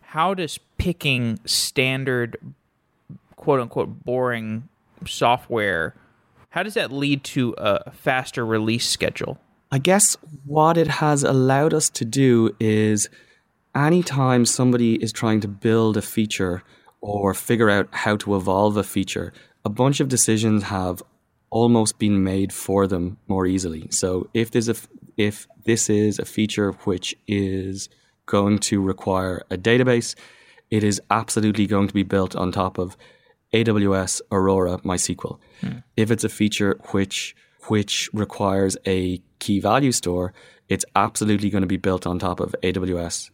How 0.00 0.34
does 0.34 0.58
picking 0.78 1.38
standard 1.44 2.36
quote 3.36 3.60
unquote 3.60 4.04
boring 4.04 4.68
software, 5.06 5.94
how 6.50 6.62
does 6.62 6.74
that 6.74 6.90
lead 6.90 7.24
to 7.24 7.54
a 7.58 7.90
faster 7.90 8.44
release 8.44 8.88
schedule? 8.88 9.38
I 9.74 9.78
guess 9.78 10.16
what 10.44 10.78
it 10.78 10.86
has 10.86 11.24
allowed 11.24 11.74
us 11.74 11.90
to 11.90 12.04
do 12.04 12.54
is 12.60 13.08
anytime 13.74 14.46
somebody 14.46 15.02
is 15.02 15.12
trying 15.12 15.40
to 15.40 15.48
build 15.48 15.96
a 15.96 16.02
feature 16.02 16.62
or 17.00 17.34
figure 17.34 17.68
out 17.68 17.88
how 17.90 18.14
to 18.18 18.36
evolve 18.36 18.76
a 18.76 18.84
feature, 18.84 19.32
a 19.64 19.68
bunch 19.68 19.98
of 19.98 20.08
decisions 20.08 20.62
have 20.62 21.02
almost 21.50 21.98
been 21.98 22.22
made 22.22 22.52
for 22.52 22.86
them 22.86 23.16
more 23.26 23.46
easily. 23.48 23.88
So 23.90 24.30
if 24.32 24.52
there's 24.52 24.68
a 24.68 24.76
if 25.16 25.48
this 25.64 25.90
is 25.90 26.20
a 26.20 26.24
feature 26.24 26.70
which 26.84 27.16
is 27.26 27.88
going 28.26 28.60
to 28.70 28.80
require 28.80 29.42
a 29.50 29.56
database, 29.56 30.14
it 30.70 30.84
is 30.84 31.02
absolutely 31.10 31.66
going 31.66 31.88
to 31.88 31.94
be 31.94 32.04
built 32.04 32.36
on 32.36 32.52
top 32.52 32.78
of 32.78 32.96
AWS 33.52 34.20
Aurora 34.30 34.78
MySQL. 34.84 35.40
Hmm. 35.62 35.78
If 35.96 36.12
it's 36.12 36.22
a 36.22 36.28
feature 36.28 36.78
which 36.92 37.34
which 37.68 38.10
requires 38.12 38.76
a 38.86 39.20
key 39.38 39.60
value 39.60 39.92
store, 39.92 40.32
it's 40.68 40.84
absolutely 40.96 41.50
going 41.50 41.62
to 41.62 41.68
be 41.68 41.76
built 41.76 42.06
on 42.06 42.18
top 42.18 42.40
of 42.40 42.54
AWS 42.62 43.30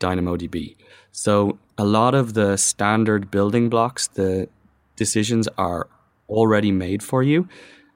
DynamoDB. 0.00 0.76
So 1.12 1.58
a 1.78 1.84
lot 1.84 2.14
of 2.14 2.34
the 2.34 2.56
standard 2.56 3.30
building 3.30 3.68
blocks, 3.68 4.08
the 4.08 4.48
decisions 4.96 5.48
are 5.58 5.88
already 6.28 6.72
made 6.72 7.02
for 7.02 7.22
you, 7.22 7.48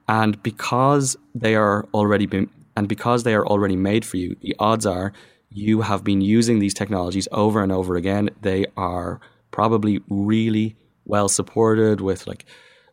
and 0.07 0.41
because 0.43 1.17
they 1.35 1.55
are 1.55 1.87
already 1.93 2.25
been 2.25 2.49
and 2.75 2.87
because 2.87 3.23
they 3.23 3.33
are 3.33 3.45
already 3.45 3.75
made 3.75 4.05
for 4.05 4.17
you, 4.17 4.35
the 4.41 4.55
odds 4.59 4.85
are 4.85 5.11
you 5.51 5.81
have 5.81 6.03
been 6.03 6.21
using 6.21 6.59
these 6.59 6.73
technologies 6.73 7.27
over 7.31 7.61
and 7.61 7.71
over 7.71 7.95
again. 7.95 8.29
They 8.41 8.65
are 8.77 9.19
probably 9.51 9.99
really 10.09 10.75
well 11.05 11.27
supported 11.27 12.01
with 12.01 12.27
like 12.27 12.45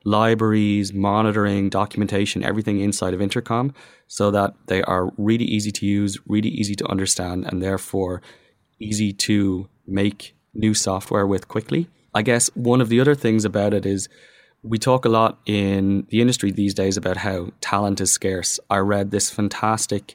libraries, 0.06 0.92
monitoring, 0.92 1.68
documentation, 1.68 2.44
everything 2.44 2.78
inside 2.78 3.12
of 3.12 3.20
Intercom 3.20 3.74
so 4.06 4.30
that 4.30 4.54
they 4.68 4.80
are 4.84 5.10
really 5.18 5.44
easy 5.44 5.72
to 5.72 5.84
use, 5.84 6.16
really 6.28 6.48
easy 6.48 6.76
to 6.76 6.86
understand, 6.86 7.44
and 7.44 7.60
therefore 7.60 8.22
easy 8.78 9.12
to 9.12 9.68
make 9.84 10.36
new 10.54 10.72
software 10.74 11.26
with 11.26 11.48
quickly. 11.48 11.88
I 12.14 12.22
guess 12.22 12.48
one 12.54 12.80
of 12.80 12.88
the 12.88 13.00
other 13.00 13.16
things 13.16 13.44
about 13.44 13.74
it 13.74 13.84
is 13.84 14.08
we 14.62 14.78
talk 14.78 15.04
a 15.04 15.08
lot 15.08 15.38
in 15.44 16.06
the 16.10 16.20
industry 16.20 16.52
these 16.52 16.72
days 16.72 16.96
about 16.96 17.16
how 17.16 17.50
talent 17.60 18.00
is 18.00 18.12
scarce. 18.12 18.60
I 18.70 18.78
read 18.78 19.10
this 19.10 19.28
fantastic, 19.28 20.14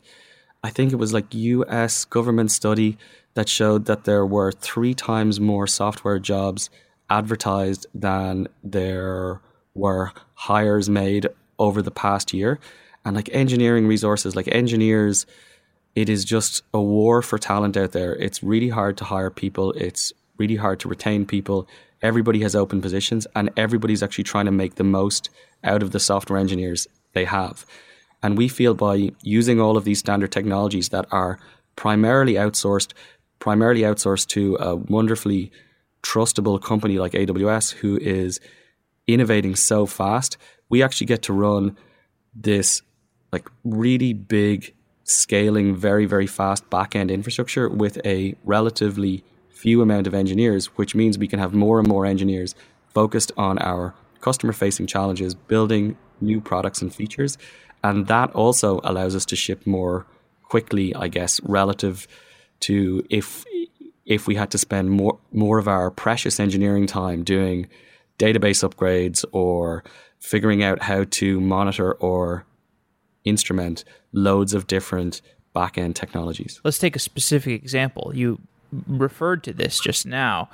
I 0.64 0.70
think 0.70 0.94
it 0.94 0.98
was 0.98 1.14
like 1.14 1.34
US 1.34 2.06
government 2.06 2.52
study 2.52 2.98
that 3.34 3.50
showed 3.50 3.86
that 3.86 4.06
there 4.06 4.26
were 4.26 4.54
three 4.54 4.94
times 4.94 5.42
more 5.42 5.68
software 5.68 6.20
jobs 6.20 6.70
advertised 7.10 7.88
than 7.94 8.48
there 8.64 9.42
were 9.74 10.12
hires 10.34 10.90
made 10.90 11.28
over 11.60 11.82
the 11.82 11.92
past 11.92 12.34
year. 12.34 12.60
And 13.06 13.16
like 13.16 13.30
engineering 13.32 13.88
resources, 13.88 14.36
like 14.36 14.48
engineers, 14.50 15.26
it 15.96 16.10
is 16.10 16.24
just 16.24 16.64
a 16.74 16.82
war 16.82 17.22
for 17.22 17.38
talent 17.38 17.76
out 17.78 17.92
there. 17.92 18.16
It's 18.16 18.44
really 18.44 18.70
hard 18.70 18.98
to 18.98 19.04
hire 19.06 19.30
people. 19.30 19.72
It's 19.74 20.14
really 20.38 20.56
hard 20.56 20.80
to 20.82 20.88
retain 20.88 21.26
people. 21.26 21.68
Everybody 22.02 22.42
has 22.42 22.56
open 22.56 22.82
positions 22.82 23.28
and 23.36 23.50
everybody's 23.58 24.04
actually 24.04 24.24
trying 24.24 24.46
to 24.46 24.52
make 24.52 24.76
the 24.76 24.84
most 24.84 25.30
out 25.64 25.84
of 25.84 25.92
the 25.92 26.00
software 26.00 26.40
engineers 26.40 26.88
they 27.14 27.26
have. 27.26 27.66
And 28.24 28.38
we 28.38 28.48
feel 28.48 28.74
by 28.74 29.12
using 29.22 29.60
all 29.60 29.78
of 29.78 29.84
these 29.84 30.00
standard 30.00 30.32
technologies 30.32 30.90
that 30.90 31.06
are 31.12 31.40
primarily 31.76 32.34
outsourced, 32.34 32.94
primarily 33.40 33.82
outsourced 33.82 34.28
to 34.28 34.56
a 34.60 34.76
wonderfully 34.76 35.52
trustable 36.04 36.62
company 36.62 36.98
like 36.98 37.14
AWS 37.14 37.74
who 37.74 37.98
is 37.98 38.40
innovating 39.14 39.56
so 39.56 39.86
fast, 39.86 40.38
we 40.70 40.82
actually 40.84 41.08
get 41.08 41.22
to 41.24 41.34
run 41.34 41.78
this 42.34 42.82
like 43.32 43.50
really 43.64 44.14
big 44.14 44.74
scaling 45.04 45.76
very 45.76 46.06
very 46.06 46.28
fast 46.28 46.70
backend 46.70 47.12
infrastructure 47.12 47.68
with 47.68 48.00
a 48.06 48.34
relatively 48.46 49.24
few 49.50 49.82
amount 49.82 50.08
of 50.08 50.14
engineers 50.14 50.68
which 50.78 50.96
means 50.96 51.18
we 51.18 51.28
can 51.28 51.40
have 51.40 51.54
more 51.54 51.80
and 51.80 51.88
more 51.88 52.06
engineers 52.06 52.56
focused 52.94 53.32
on 53.36 53.58
our 53.60 53.94
customer 54.22 54.54
facing 54.54 54.88
challenges 54.88 55.36
building 55.36 55.98
new 56.22 56.40
products 56.40 56.82
and 56.82 56.94
features. 56.94 57.38
And 57.84 58.08
that 58.08 58.32
also 58.32 58.80
allows 58.84 59.16
us 59.16 59.26
to 59.26 59.36
ship 59.36 59.66
more 59.66 60.06
quickly 60.44 60.94
i 60.96 61.08
guess 61.08 61.40
relative 61.44 62.08
to 62.60 63.06
if 63.10 63.46
if 64.06 64.28
we 64.28 64.36
had 64.36 64.52
to 64.52 64.58
spend 64.58 64.92
more 64.92 65.18
more 65.32 65.58
of 65.58 65.68
our 65.68 65.90
precious 65.90 66.42
engineering 66.42 66.86
time 66.86 67.24
doing 67.24 67.70
database 68.20 68.68
upgrades 68.68 69.26
or 69.32 69.84
figuring 70.20 70.64
out 70.64 70.82
how 70.82 71.06
to 71.10 71.40
monitor 71.42 71.94
or 71.94 72.46
instrument 73.24 73.84
loads 74.14 74.54
of 74.54 74.68
different 74.68 75.22
backend 75.56 75.96
technologies. 75.96 76.62
Let's 76.64 76.80
take 76.80 76.96
a 76.96 77.00
specific 77.00 77.62
example. 77.62 78.12
You 78.16 78.40
referred 78.88 79.44
to 79.44 79.54
this 79.54 79.80
just 79.80 80.06
now 80.06 80.50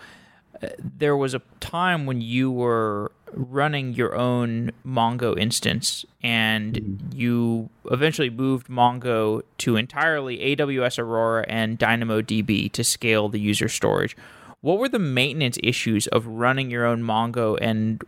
there 0.79 1.15
was 1.15 1.33
a 1.33 1.41
time 1.59 2.05
when 2.05 2.21
you 2.21 2.51
were 2.51 3.11
running 3.33 3.93
your 3.93 4.15
own 4.15 4.71
Mongo 4.85 5.37
instance 5.37 6.05
and 6.23 6.75
mm-hmm. 6.75 7.17
you 7.17 7.69
eventually 7.91 8.29
moved 8.29 8.67
Mongo 8.67 9.41
to 9.59 9.75
entirely 9.75 10.37
AWS 10.55 10.99
Aurora 10.99 11.45
and 11.47 11.77
DynamoDB 11.77 12.71
to 12.71 12.83
scale 12.83 13.27
the 13.29 13.39
user 13.39 13.67
storage. 13.67 14.15
What 14.67 14.79
were 14.79 14.89
the 14.89 15.00
maintenance 15.00 15.57
issues 15.63 16.07
of 16.07 16.27
running 16.27 16.69
your 16.69 16.86
own 16.86 17.01
Mongo 17.01 17.57
and 17.62 18.03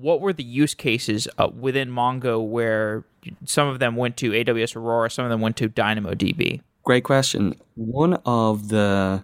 what 0.00 0.22
were 0.22 0.32
the 0.32 0.42
use 0.42 0.72
cases 0.72 1.28
uh, 1.36 1.48
within 1.48 1.90
Mongo 1.90 2.42
where 2.42 3.04
some 3.44 3.68
of 3.68 3.78
them 3.78 3.96
went 3.96 4.16
to 4.16 4.30
AWS 4.30 4.74
Aurora, 4.74 5.10
some 5.10 5.26
of 5.26 5.30
them 5.30 5.42
went 5.42 5.58
to 5.58 5.68
DynamoDB? 5.68 6.62
Great 6.82 7.04
question. 7.04 7.56
One 7.74 8.14
of 8.24 8.68
the 8.68 9.22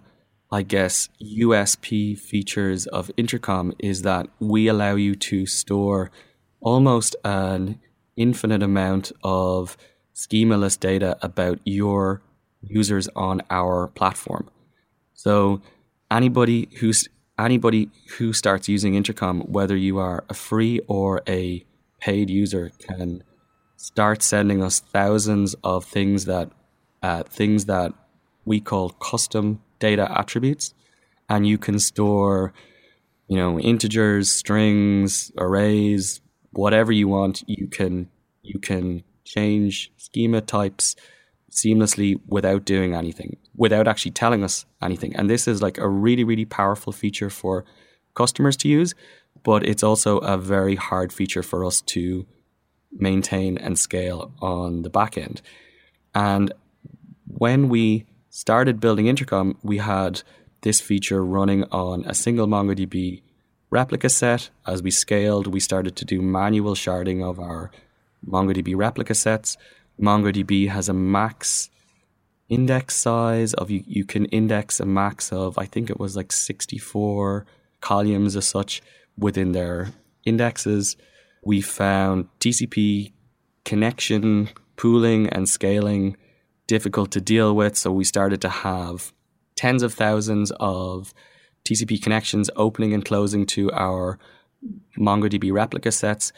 I 0.51 0.61
guess, 0.61 1.09
USP 1.19 2.19
features 2.19 2.85
of 2.85 3.09
Intercom 3.17 3.73
is 3.79 4.03
that 4.03 4.27
we 4.39 4.67
allow 4.67 4.93
you 4.93 5.15
to 5.15 5.47
store 5.47 6.11
almost 6.59 7.15
an 7.23 7.79
infinite 8.15 8.61
amount 8.61 9.11
of 9.23 9.75
schemaless 10.13 10.79
data 10.79 11.17
about 11.23 11.61
your 11.63 12.21
users 12.61 13.07
on 13.15 13.41
our 13.49 13.87
platform. 13.87 14.51
So 15.15 15.63
anybody 16.11 16.69
who's 16.79 17.07
anybody 17.37 17.89
who 18.17 18.33
starts 18.33 18.67
using 18.67 18.95
Intercom, 18.95 19.41
whether 19.41 19.75
you 19.75 19.97
are 19.97 20.25
a 20.29 20.33
free 20.33 20.81
or 20.87 21.21
a 21.27 21.65
paid 21.99 22.29
user, 22.29 22.71
can 22.79 23.23
start 23.77 24.21
sending 24.21 24.61
us 24.61 24.79
thousands 24.79 25.55
of 25.63 25.85
things 25.85 26.25
that 26.25 26.51
uh, 27.01 27.23
things 27.23 27.65
that 27.65 27.93
we 28.45 28.59
call 28.59 28.89
custom 28.89 29.61
data 29.79 30.11
attributes, 30.17 30.73
and 31.29 31.47
you 31.47 31.57
can 31.57 31.79
store, 31.79 32.53
you 33.27 33.37
know, 33.37 33.59
integers, 33.59 34.31
strings, 34.31 35.31
arrays, 35.37 36.21
whatever 36.51 36.91
you 36.91 37.07
want. 37.07 37.43
You 37.47 37.67
can 37.67 38.09
you 38.41 38.59
can 38.59 39.03
change 39.23 39.91
schema 39.97 40.41
types 40.41 40.95
seamlessly 41.51 42.19
without 42.27 42.65
doing 42.65 42.93
anything, 42.93 43.37
without 43.59 43.89
actually 43.89 44.11
telling 44.11 44.41
us 44.41 44.65
anything. 44.81 45.13
And 45.15 45.29
this 45.29 45.45
is 45.45 45.61
like 45.61 45.77
a 45.77 45.87
really, 45.87 46.23
really 46.23 46.45
powerful 46.45 46.93
feature 46.93 47.29
for 47.29 47.65
customers 48.15 48.55
to 48.57 48.69
use, 48.69 48.95
but 49.43 49.65
it's 49.65 49.83
also 49.83 50.17
a 50.19 50.37
very 50.37 50.75
hard 50.75 51.11
feature 51.11 51.43
for 51.43 51.65
us 51.65 51.81
to 51.81 52.25
maintain 52.91 53.57
and 53.57 53.77
scale 53.77 54.31
on 54.41 54.83
the 54.83 54.89
back 54.89 55.17
end. 55.17 55.41
And 56.15 56.53
when 57.27 57.67
we 57.67 58.05
started 58.29 58.79
building 58.79 59.07
Intercom, 59.07 59.57
we 59.61 59.77
had 59.77 60.23
this 60.61 60.79
feature 60.79 61.23
running 61.23 61.65
on 61.65 62.05
a 62.05 62.13
single 62.13 62.47
MongoDB 62.47 63.21
replica 63.69 64.09
set. 64.09 64.49
As 64.65 64.81
we 64.81 64.89
scaled, 64.89 65.47
we 65.47 65.59
started 65.59 65.97
to 65.97 66.05
do 66.05 66.21
manual 66.21 66.75
sharding 66.75 67.21
of 67.21 67.39
our 67.39 67.71
MongoDB 68.25 68.73
replica 68.75 69.13
sets. 69.13 69.57
MongoDB 70.01 70.69
has 70.69 70.87
a 70.87 70.93
max 70.93 71.69
index 72.49 72.95
size 72.95 73.53
of 73.53 73.69
you, 73.69 73.83
you 73.85 74.05
can 74.05 74.25
index 74.25 74.79
a 74.79 74.85
max 74.85 75.31
of 75.31 75.57
I 75.57 75.65
think 75.65 75.89
it 75.89 75.99
was 75.99 76.15
like 76.15 76.31
64 76.31 77.45
columns 77.81 78.35
as 78.35 78.47
such 78.47 78.81
within 79.17 79.51
their 79.51 79.89
indexes. 80.25 80.97
We 81.43 81.61
found 81.61 82.27
TCP 82.39 83.13
connection 83.63 84.49
pooling 84.75 85.29
and 85.29 85.47
scaling 85.47 86.17
difficult 86.67 87.11
to 87.11 87.21
deal 87.21 87.55
with, 87.55 87.77
so 87.77 87.91
we 87.91 88.03
started 88.03 88.41
to 88.41 88.49
have 88.49 89.13
tens 89.55 89.83
of 89.83 89.93
thousands 89.93 90.51
of 90.59 91.13
TCP 91.65 92.01
connections 92.01 92.49
opening 92.55 92.93
and 92.93 93.03
closing 93.03 93.45
to 93.45 93.71
our 93.71 94.17
MongoDB 94.97 95.51
replica 95.51 95.91
sets 95.91 96.33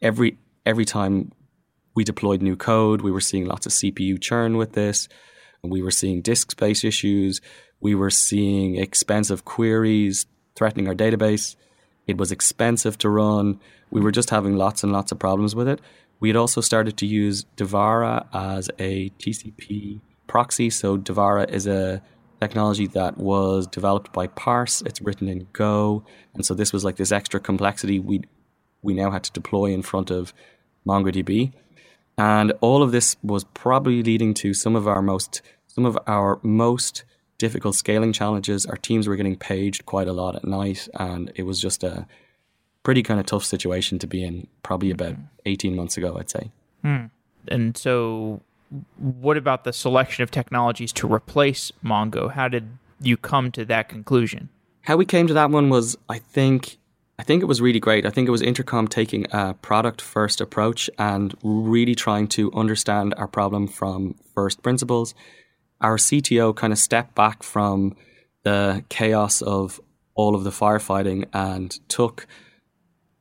every 0.00 0.38
every 0.64 0.84
time 0.84 1.32
we 1.94 2.04
deployed 2.04 2.42
new 2.42 2.56
code, 2.56 3.00
we 3.00 3.10
were 3.10 3.20
seeing 3.20 3.46
lots 3.46 3.66
of 3.66 3.72
CPU 3.72 4.20
churn 4.20 4.56
with 4.56 4.72
this. 4.72 5.08
We 5.70 5.82
were 5.82 5.90
seeing 5.90 6.22
disk 6.22 6.50
space 6.50 6.84
issues. 6.84 7.40
We 7.80 7.94
were 7.94 8.10
seeing 8.10 8.76
expensive 8.76 9.44
queries 9.44 10.26
threatening 10.54 10.88
our 10.88 10.94
database. 10.94 11.56
It 12.06 12.16
was 12.16 12.32
expensive 12.32 12.98
to 12.98 13.08
run. 13.08 13.60
We 13.90 14.00
were 14.00 14.12
just 14.12 14.30
having 14.30 14.56
lots 14.56 14.82
and 14.82 14.92
lots 14.92 15.12
of 15.12 15.18
problems 15.18 15.54
with 15.54 15.68
it. 15.68 15.80
We 16.18 16.28
had 16.28 16.36
also 16.36 16.60
started 16.60 16.96
to 16.98 17.06
use 17.06 17.44
Dvara 17.56 18.26
as 18.32 18.70
a 18.78 19.10
TCP 19.18 20.00
proxy. 20.26 20.70
So 20.70 20.96
Dvara 20.96 21.50
is 21.50 21.66
a 21.66 22.02
technology 22.40 22.86
that 22.88 23.16
was 23.18 23.66
developed 23.66 24.12
by 24.12 24.26
Parse. 24.28 24.82
It's 24.82 25.00
written 25.00 25.28
in 25.28 25.46
Go, 25.52 26.04
and 26.34 26.44
so 26.44 26.54
this 26.54 26.72
was 26.72 26.84
like 26.84 26.96
this 26.96 27.12
extra 27.12 27.40
complexity 27.40 27.98
we 27.98 28.22
we 28.82 28.94
now 28.94 29.10
had 29.10 29.24
to 29.24 29.32
deploy 29.32 29.66
in 29.66 29.82
front 29.82 30.10
of 30.10 30.32
MongoDB. 30.86 31.52
And 32.18 32.52
all 32.60 32.82
of 32.82 32.92
this 32.92 33.16
was 33.22 33.44
probably 33.44 34.02
leading 34.02 34.32
to 34.34 34.54
some 34.54 34.76
of 34.76 34.86
our 34.86 35.02
most 35.02 35.42
some 35.76 35.84
of 35.84 35.98
our 36.06 36.40
most 36.42 37.04
difficult 37.36 37.74
scaling 37.74 38.12
challenges. 38.12 38.64
Our 38.64 38.78
teams 38.78 39.06
were 39.06 39.14
getting 39.14 39.36
paged 39.36 39.84
quite 39.84 40.08
a 40.08 40.12
lot 40.12 40.34
at 40.34 40.44
night, 40.44 40.88
and 40.94 41.30
it 41.34 41.42
was 41.42 41.60
just 41.60 41.84
a 41.84 42.06
pretty 42.82 43.02
kind 43.02 43.20
of 43.20 43.26
tough 43.26 43.44
situation 43.44 43.98
to 43.98 44.06
be 44.06 44.24
in. 44.24 44.46
Probably 44.62 44.90
about 44.90 45.12
mm-hmm. 45.12 45.22
eighteen 45.44 45.76
months 45.76 45.96
ago, 45.98 46.16
I'd 46.18 46.30
say. 46.30 46.50
Hmm. 46.82 47.04
And 47.48 47.76
so, 47.76 48.40
what 48.96 49.36
about 49.36 49.64
the 49.64 49.72
selection 49.72 50.22
of 50.22 50.30
technologies 50.30 50.92
to 50.94 51.12
replace 51.12 51.70
Mongo? 51.84 52.32
How 52.32 52.48
did 52.48 52.78
you 53.00 53.18
come 53.18 53.52
to 53.52 53.64
that 53.66 53.90
conclusion? 53.90 54.48
How 54.80 54.96
we 54.96 55.04
came 55.04 55.26
to 55.26 55.34
that 55.34 55.50
one 55.50 55.68
was, 55.68 55.98
I 56.08 56.18
think, 56.18 56.78
I 57.18 57.22
think 57.22 57.42
it 57.42 57.46
was 57.46 57.60
really 57.60 57.80
great. 57.80 58.06
I 58.06 58.10
think 58.10 58.28
it 58.28 58.30
was 58.30 58.40
Intercom 58.40 58.88
taking 58.88 59.26
a 59.30 59.54
product 59.54 60.00
first 60.00 60.40
approach 60.40 60.88
and 60.98 61.34
really 61.42 61.94
trying 61.94 62.28
to 62.28 62.52
understand 62.52 63.14
our 63.18 63.28
problem 63.28 63.66
from 63.68 64.14
first 64.34 64.62
principles. 64.62 65.14
Our 65.80 65.96
CTO 65.96 66.54
kind 66.56 66.72
of 66.72 66.78
stepped 66.78 67.14
back 67.14 67.42
from 67.42 67.96
the 68.44 68.84
chaos 68.88 69.42
of 69.42 69.80
all 70.14 70.34
of 70.34 70.44
the 70.44 70.50
firefighting 70.50 71.26
and 71.32 71.70
took 71.88 72.26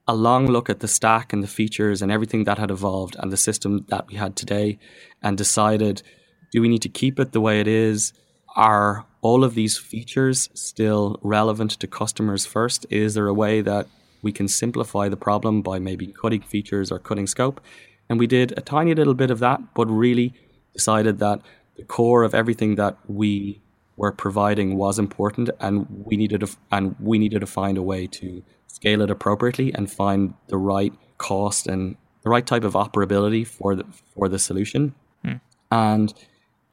a 0.08 0.16
long 0.16 0.48
look 0.48 0.70
at 0.70 0.80
the 0.80 0.88
stack 0.88 1.34
and 1.34 1.44
the 1.44 1.48
features 1.48 2.02
and 2.02 2.12
everything 2.12 2.44
that 2.44 2.58
had 2.58 2.72
evolved 2.72 3.16
and 3.20 3.32
the 3.32 3.38
system 3.38 3.86
that 3.90 4.08
we 4.08 4.16
had 4.16 4.36
today 4.36 4.78
and 5.22 5.38
decided 5.38 6.04
do 6.52 6.62
we 6.62 6.70
need 6.70 6.84
to 6.84 6.90
keep 6.90 7.20
it 7.20 7.34
the 7.34 7.42
way 7.42 7.60
it 7.60 7.68
is? 7.68 8.14
Are 8.56 9.06
all 9.22 9.44
of 9.44 9.56
these 9.56 9.78
features 9.78 10.50
still 10.54 11.20
relevant 11.22 11.72
to 11.72 11.88
customers 11.88 12.46
first? 12.46 12.86
Is 12.90 13.16
there 13.16 13.28
a 13.28 13.34
way 13.34 13.62
that 13.62 13.88
we 14.22 14.32
can 14.32 14.48
simplify 14.48 15.10
the 15.10 15.18
problem 15.18 15.62
by 15.62 15.80
maybe 15.80 16.08
cutting 16.08 16.42
features 16.42 16.92
or 16.92 17.00
cutting 17.00 17.28
scope? 17.28 17.60
And 18.08 18.20
we 18.20 18.28
did 18.28 18.54
a 18.56 18.62
tiny 18.62 18.94
little 18.94 19.16
bit 19.16 19.32
of 19.32 19.40
that, 19.40 19.74
but 19.74 19.88
really 19.88 20.34
decided 20.72 21.20
that 21.20 21.42
the 21.78 21.84
core 21.84 22.24
of 22.24 22.34
everything 22.34 22.76
that 22.76 22.98
we 23.08 23.62
were 23.98 24.12
providing 24.12 24.78
was 24.78 25.00
important, 25.00 25.50
and 25.60 25.88
we 26.06 26.18
needed 26.18 26.42
to, 26.42 26.48
and 26.72 26.96
we 27.00 27.18
needed 27.18 27.40
to 27.40 27.48
find 27.48 27.78
a 27.78 27.82
way 27.82 28.08
to 28.08 28.44
scale 28.68 29.02
it 29.02 29.10
appropriately 29.10 29.74
and 29.74 29.92
find 29.92 30.34
the 30.48 30.58
right 30.58 30.94
cost 31.18 31.68
and 31.68 31.96
the 32.24 32.30
right 32.30 32.46
type 32.46 32.64
of 32.64 32.74
operability 32.74 33.48
for 33.48 33.76
the 33.76 33.86
for 34.14 34.28
the 34.28 34.40
solution. 34.40 34.94
Hmm. 35.24 35.36
And 35.72 36.14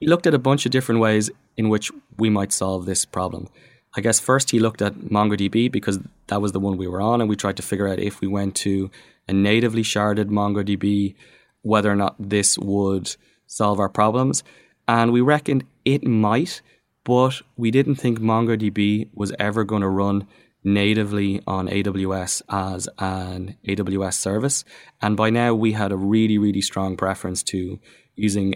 he 0.01 0.07
looked 0.07 0.27
at 0.27 0.35
a 0.35 0.39
bunch 0.39 0.67
of 0.67 0.73
different 0.73 1.01
ways 1.01 1.31
in 1.57 1.69
which 1.69 1.93
we 2.17 2.29
might 2.31 2.53
solve 2.53 2.87
this 2.87 3.05
problem. 3.05 3.49
I 3.95 4.01
guess 4.01 4.19
first 4.19 4.51
he 4.51 4.59
looked 4.59 4.81
at 4.81 4.95
MongoDB 4.95 5.71
because 5.71 5.99
that 6.29 6.41
was 6.41 6.53
the 6.53 6.61
one 6.61 6.77
we 6.77 6.89
were 6.89 7.01
on, 7.01 7.21
and 7.21 7.29
we 7.29 7.37
tried 7.37 7.59
to 7.59 7.63
figure 7.63 7.87
out 7.87 7.99
if 7.99 8.21
we 8.21 8.27
went 8.27 8.57
to 8.57 8.91
a 9.29 9.33
natively 9.33 9.83
sharded 9.83 10.27
MongoDB, 10.27 11.15
whether 11.61 11.91
or 11.91 11.97
not 11.97 12.17
this 12.19 12.59
would 12.59 13.15
solve 13.47 13.79
our 13.79 13.91
problems. 13.91 14.43
And 14.89 15.13
we 15.13 15.21
reckoned 15.21 15.65
it 15.85 16.05
might, 16.05 16.61
but 17.05 17.43
we 17.57 17.71
didn't 17.71 17.97
think 17.97 18.19
MongoDB 18.21 19.09
was 19.15 19.33
ever 19.39 19.65
going 19.65 19.83
to 19.83 19.89
run 19.89 20.27
natively 20.65 21.43
on 21.47 21.69
AWS 21.69 22.43
as 22.49 22.89
an 22.99 23.57
AWS 23.67 24.15
service. 24.15 24.65
And 25.01 25.17
by 25.17 25.31
now 25.31 25.55
we 25.55 25.73
had 25.73 25.93
a 25.93 25.97
really, 25.97 26.39
really 26.39 26.61
strong 26.61 26.97
preference 26.97 27.43
to 27.45 27.81
using 28.15 28.53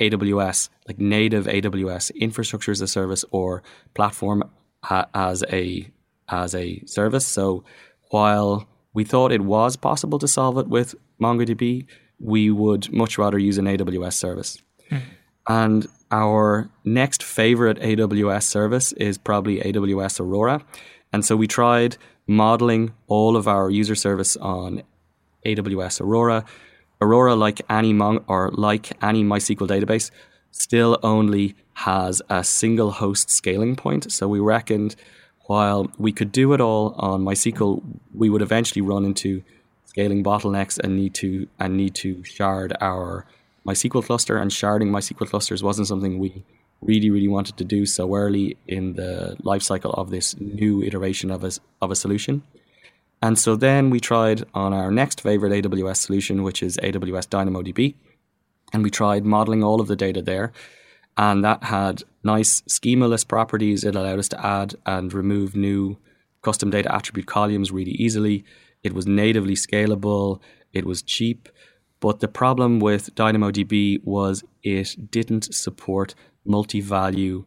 AWS, 0.00 0.68
like 0.86 0.98
native 0.98 1.46
AWS 1.46 2.14
infrastructure 2.14 2.72
as 2.72 2.80
a 2.80 2.88
service 2.88 3.24
or 3.30 3.62
platform 3.94 4.48
uh, 4.88 5.04
as 5.14 5.44
a 5.50 5.88
as 6.28 6.54
a 6.54 6.84
service. 6.86 7.26
So 7.26 7.64
while 8.10 8.66
we 8.94 9.04
thought 9.04 9.32
it 9.32 9.42
was 9.42 9.76
possible 9.76 10.18
to 10.18 10.28
solve 10.28 10.58
it 10.58 10.68
with 10.68 10.94
MongoDB, 11.20 11.86
we 12.18 12.50
would 12.50 12.92
much 12.92 13.18
rather 13.18 13.38
use 13.38 13.58
an 13.58 13.66
AWS 13.66 14.14
service. 14.14 14.62
And 15.48 15.86
our 16.10 16.70
next 16.84 17.22
favorite 17.22 17.78
AWS 17.80 18.44
service 18.44 18.92
is 18.92 19.18
probably 19.18 19.60
AWS 19.60 20.20
Aurora. 20.20 20.64
And 21.12 21.24
so 21.24 21.36
we 21.36 21.46
tried 21.46 21.96
modeling 22.26 22.92
all 23.08 23.36
of 23.36 23.48
our 23.48 23.70
user 23.70 23.94
service 23.94 24.36
on 24.36 24.82
AWS 25.44 26.00
Aurora. 26.00 26.44
Aurora, 27.00 27.34
like 27.34 27.60
any 27.68 27.92
Mon- 27.92 28.24
or 28.28 28.50
like 28.52 28.92
any 29.02 29.24
MySQL 29.24 29.66
database, 29.68 30.10
still 30.52 30.98
only 31.02 31.56
has 31.74 32.22
a 32.28 32.44
single 32.44 32.92
host 32.92 33.30
scaling 33.30 33.74
point. 33.74 34.12
So 34.12 34.28
we 34.28 34.38
reckoned 34.38 34.94
while 35.46 35.90
we 35.98 36.12
could 36.12 36.30
do 36.30 36.52
it 36.52 36.60
all 36.60 36.94
on 36.98 37.22
MySQL, 37.22 37.82
we 38.14 38.30
would 38.30 38.42
eventually 38.42 38.82
run 38.82 39.04
into 39.04 39.42
scaling 39.86 40.22
bottlenecks 40.22 40.78
and 40.78 40.96
need 40.96 41.14
to 41.14 41.48
and 41.58 41.76
need 41.76 41.94
to 41.96 42.22
shard 42.24 42.74
our 42.80 43.26
MySQL 43.66 44.04
cluster. 44.04 44.36
And 44.36 44.50
sharding 44.50 44.90
MySQL 44.90 45.28
clusters 45.28 45.62
wasn't 45.62 45.88
something 45.88 46.18
we 46.18 46.44
really, 46.80 47.10
really 47.10 47.28
wanted 47.28 47.56
to 47.56 47.64
do 47.64 47.86
so 47.86 48.14
early 48.14 48.56
in 48.66 48.94
the 48.94 49.36
life 49.42 49.62
cycle 49.62 49.92
of 49.92 50.10
this 50.10 50.38
new 50.40 50.82
iteration 50.82 51.30
of 51.30 51.44
a, 51.44 51.52
of 51.80 51.90
a 51.90 51.96
solution. 51.96 52.42
And 53.22 53.38
so 53.38 53.54
then 53.54 53.90
we 53.90 54.00
tried 54.00 54.44
on 54.52 54.72
our 54.72 54.90
next 54.90 55.20
favorite 55.20 55.52
AWS 55.52 55.98
solution, 55.98 56.42
which 56.42 56.62
is 56.62 56.76
AWS 56.78 57.28
DynamoDB. 57.28 57.94
And 58.72 58.82
we 58.82 58.90
tried 58.90 59.24
modeling 59.24 59.62
all 59.62 59.80
of 59.80 59.86
the 59.86 59.96
data 59.96 60.22
there. 60.22 60.52
And 61.16 61.44
that 61.44 61.64
had 61.64 62.02
nice 62.24 62.62
schemaless 62.62 63.26
properties. 63.26 63.84
It 63.84 63.94
allowed 63.94 64.18
us 64.18 64.28
to 64.28 64.44
add 64.44 64.74
and 64.86 65.12
remove 65.12 65.54
new 65.54 65.98
custom 66.42 66.70
data 66.70 66.92
attribute 66.92 67.26
columns 67.26 67.70
really 67.70 67.92
easily. 67.92 68.44
It 68.82 68.92
was 68.92 69.06
natively 69.06 69.54
scalable. 69.54 70.40
It 70.72 70.84
was 70.84 71.02
cheap. 71.02 71.48
But 72.02 72.18
the 72.18 72.26
problem 72.26 72.80
with 72.80 73.14
DynamoDB 73.14 74.02
was 74.02 74.42
it 74.64 75.10
didn't 75.12 75.54
support 75.54 76.16
multi 76.44 76.80
value 76.80 77.44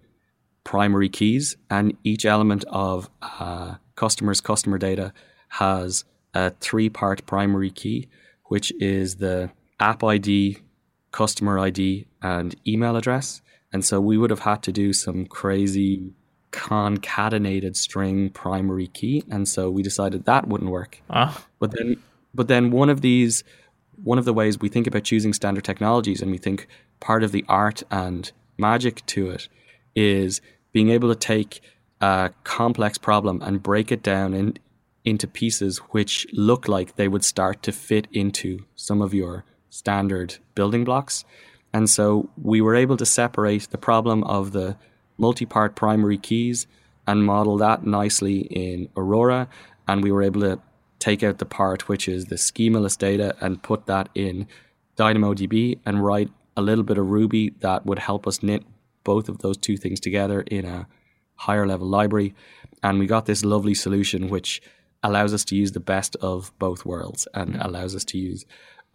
primary 0.64 1.10
keys, 1.10 1.58
and 1.70 1.96
each 2.06 2.26
element 2.26 2.64
of 2.70 3.10
a 3.22 3.80
customer's 3.96 4.40
customer 4.40 4.78
data 4.78 5.12
has 5.50 6.06
a 6.34 6.52
three 6.62 6.88
part 6.88 7.26
primary 7.26 7.70
key, 7.70 8.08
which 8.46 8.72
is 8.80 9.18
the 9.18 9.52
app 9.82 10.06
ID, 10.06 10.60
customer 11.12 11.60
ID, 11.60 12.08
and 12.22 12.56
email 12.66 12.96
address. 12.96 13.42
And 13.74 13.84
so 13.84 14.00
we 14.00 14.18
would 14.18 14.30
have 14.30 14.40
had 14.40 14.64
to 14.64 14.72
do 14.72 14.94
some 14.94 15.26
crazy 15.26 16.14
concatenated 16.54 17.76
string 17.76 18.30
primary 18.30 18.88
key. 18.88 19.26
And 19.30 19.50
so 19.50 19.70
we 19.70 19.84
decided 19.84 20.24
that 20.24 20.48
wouldn't 20.48 20.72
work. 20.72 21.02
Oh. 21.10 21.46
But 21.60 21.72
then 21.72 21.98
but 22.34 22.48
then 22.48 22.72
one 22.72 22.90
of 22.90 23.02
these 23.02 23.44
one 24.04 24.18
of 24.18 24.26
the 24.26 24.34
ways 24.34 24.60
we 24.60 24.70
think 24.70 24.88
about 24.88 25.04
choosing 25.04 25.34
standard 25.34 25.64
technologies 25.64 26.22
and 26.22 26.32
we 26.32 26.38
think 26.38 26.68
part 27.00 27.24
of 27.24 27.32
the 27.32 27.46
art 27.48 27.84
and 27.92 28.32
magic 28.58 29.06
to 29.08 29.30
it 29.30 29.48
is 29.96 30.42
being 30.72 30.90
able 30.90 31.10
to 31.10 31.16
take 31.16 31.62
a 32.02 32.32
complex 32.44 32.98
problem 32.98 33.42
and 33.42 33.64
break 33.64 33.92
it 33.92 34.04
down 34.04 34.34
in, 34.34 34.58
into 35.04 35.28
pieces 35.28 35.78
which 35.92 36.28
look 36.34 36.68
like 36.68 36.96
they 36.96 37.08
would 37.08 37.24
start 37.24 37.64
to 37.64 37.72
fit 37.72 38.08
into 38.12 38.66
some 38.76 39.02
of 39.02 39.14
your 39.14 39.46
standard 39.70 40.38
building 40.54 40.84
blocks. 40.84 41.26
And 41.74 41.90
so 41.90 42.30
we 42.42 42.62
were 42.62 42.76
able 42.76 42.98
to 42.98 43.06
separate 43.06 43.70
the 43.70 43.78
problem 43.78 44.24
of 44.24 44.52
the 44.52 44.78
multi 45.18 45.46
part 45.46 45.76
primary 45.76 46.18
keys 46.18 46.68
and 47.08 47.26
model 47.26 47.58
that 47.58 47.86
nicely 47.86 48.40
in 48.40 48.90
Aurora. 48.98 49.48
And 49.88 50.04
we 50.04 50.12
were 50.12 50.24
able 50.24 50.42
to 50.42 50.60
take 51.00 51.24
out 51.24 51.38
the 51.38 51.46
part 51.46 51.88
which 51.88 52.08
is 52.08 52.26
the 52.26 52.36
schemaless 52.36 52.98
data 52.98 53.36
and 53.42 53.64
put 53.64 53.86
that 53.86 54.10
in 54.16 54.48
DynamoDB 54.98 55.80
and 55.86 56.04
write 56.04 56.30
a 56.58 56.62
little 56.62 56.84
bit 56.84 56.98
of 56.98 57.10
Ruby 57.10 57.52
that 57.60 57.86
would 57.86 58.00
help 58.00 58.28
us 58.28 58.42
knit 58.42 58.64
both 59.04 59.30
of 59.30 59.40
those 59.40 59.58
two 59.58 59.78
things 59.78 60.00
together 60.00 60.42
in 60.42 60.66
a 60.66 60.88
higher 61.36 61.68
level 61.68 61.88
library. 61.88 62.34
And 62.82 63.00
we 63.00 63.08
got 63.08 63.26
this 63.26 63.44
lovely 63.44 63.74
solution 63.74 64.30
which 64.30 64.62
allows 65.04 65.34
us 65.34 65.44
to 65.46 65.56
use 65.56 65.74
the 65.74 65.80
best 65.80 66.16
of 66.18 66.52
both 66.60 66.86
worlds 66.86 67.28
and 67.34 67.58
allows 67.62 67.96
us 67.96 68.04
to 68.06 68.18
use 68.18 68.46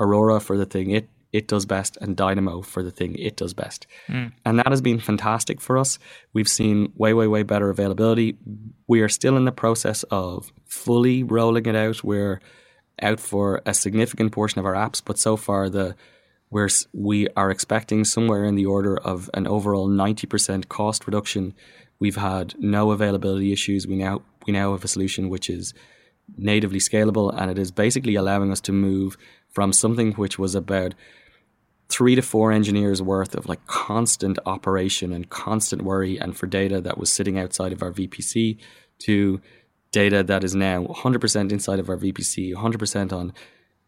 Aurora 0.00 0.40
for 0.40 0.56
the 0.56 0.66
thing 0.66 0.90
it 0.90 1.08
it 1.32 1.46
does 1.46 1.64
best 1.64 1.96
and 2.00 2.16
Dynamo 2.16 2.62
for 2.62 2.82
the 2.82 2.90
thing 2.90 3.14
it 3.16 3.36
does 3.36 3.54
best. 3.54 3.86
Mm. 4.08 4.32
And 4.44 4.58
that 4.58 4.68
has 4.68 4.80
been 4.80 4.98
fantastic 4.98 5.60
for 5.60 5.78
us. 5.78 5.98
We've 6.32 6.48
seen 6.48 6.92
way, 6.96 7.14
way, 7.14 7.26
way 7.26 7.42
better 7.42 7.70
availability. 7.70 8.36
We 8.88 9.00
are 9.00 9.08
still 9.08 9.36
in 9.36 9.44
the 9.44 9.52
process 9.52 10.02
of 10.10 10.52
fully 10.64 11.22
rolling 11.22 11.66
it 11.66 11.76
out. 11.76 12.02
We're 12.02 12.40
out 13.00 13.20
for 13.20 13.62
a 13.64 13.74
significant 13.74 14.32
portion 14.32 14.58
of 14.58 14.66
our 14.66 14.74
apps, 14.74 15.02
but 15.04 15.18
so 15.18 15.36
far 15.36 15.68
the 15.68 15.94
we're, 16.50 16.68
we 16.92 17.28
are 17.36 17.50
expecting 17.50 18.04
somewhere 18.04 18.44
in 18.44 18.56
the 18.56 18.66
order 18.66 18.96
of 18.98 19.30
an 19.34 19.46
overall 19.46 19.88
90% 19.88 20.68
cost 20.68 21.06
reduction. 21.06 21.54
We've 22.00 22.16
had 22.16 22.54
no 22.58 22.90
availability 22.90 23.52
issues. 23.52 23.86
We 23.86 23.94
now 23.94 24.22
we 24.46 24.52
now 24.52 24.72
have 24.72 24.84
a 24.84 24.88
solution 24.88 25.28
which 25.28 25.48
is 25.48 25.74
natively 26.36 26.78
scalable 26.78 27.32
and 27.36 27.50
it 27.50 27.58
is 27.58 27.70
basically 27.70 28.14
allowing 28.14 28.50
us 28.50 28.60
to 28.62 28.72
move 28.72 29.16
from 29.48 29.72
something 29.72 30.12
which 30.12 30.38
was 30.38 30.54
about 30.54 30.94
three 31.90 32.14
to 32.14 32.22
four 32.22 32.52
engineers 32.52 33.02
worth 33.02 33.34
of 33.34 33.48
like 33.48 33.66
constant 33.66 34.38
operation 34.46 35.12
and 35.12 35.28
constant 35.28 35.82
worry 35.82 36.16
and 36.16 36.36
for 36.36 36.46
data 36.46 36.80
that 36.80 36.96
was 36.96 37.10
sitting 37.10 37.38
outside 37.38 37.72
of 37.72 37.82
our 37.82 37.92
VPC 37.92 38.58
to 39.00 39.40
data 39.90 40.22
that 40.22 40.44
is 40.44 40.54
now 40.54 40.84
100% 40.84 41.52
inside 41.52 41.80
of 41.80 41.88
our 41.88 41.96
VPC, 41.96 42.54
100% 42.54 43.12
on 43.12 43.32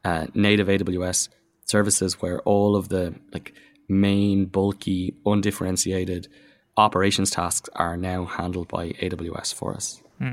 uh, 0.04 0.26
native 0.34 0.66
AWS 0.66 1.28
services 1.64 2.20
where 2.20 2.40
all 2.40 2.74
of 2.74 2.88
the 2.88 3.14
like 3.32 3.54
main 3.88 4.46
bulky 4.46 5.14
undifferentiated 5.24 6.26
operations 6.76 7.30
tasks 7.30 7.70
are 7.76 7.96
now 7.96 8.24
handled 8.24 8.66
by 8.68 8.90
AWS 8.90 9.54
for 9.54 9.74
us. 9.74 10.02
Hmm. 10.18 10.32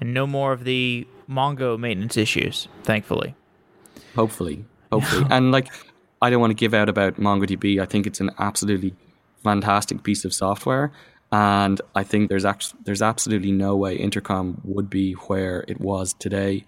And 0.00 0.12
no 0.12 0.26
more 0.26 0.52
of 0.52 0.64
the 0.64 1.06
Mongo 1.28 1.78
maintenance 1.78 2.16
issues, 2.16 2.68
thankfully. 2.82 3.34
Hopefully. 4.14 4.64
Hopefully. 4.92 5.26
and 5.30 5.50
like 5.50 5.68
I 6.20 6.30
don't 6.30 6.40
want 6.40 6.50
to 6.50 6.54
give 6.54 6.74
out 6.74 6.88
about 6.88 7.16
MongoDB. 7.16 7.80
I 7.80 7.86
think 7.86 8.06
it's 8.06 8.20
an 8.20 8.30
absolutely 8.38 8.94
fantastic 9.44 10.02
piece 10.02 10.24
of 10.24 10.34
software. 10.34 10.90
And 11.30 11.80
I 11.94 12.02
think 12.04 12.28
there's 12.28 12.44
actually 12.44 12.80
there's 12.84 13.02
absolutely 13.02 13.52
no 13.52 13.76
way 13.76 13.96
Intercom 13.96 14.60
would 14.64 14.88
be 14.88 15.12
where 15.12 15.64
it 15.68 15.80
was 15.80 16.14
today 16.14 16.64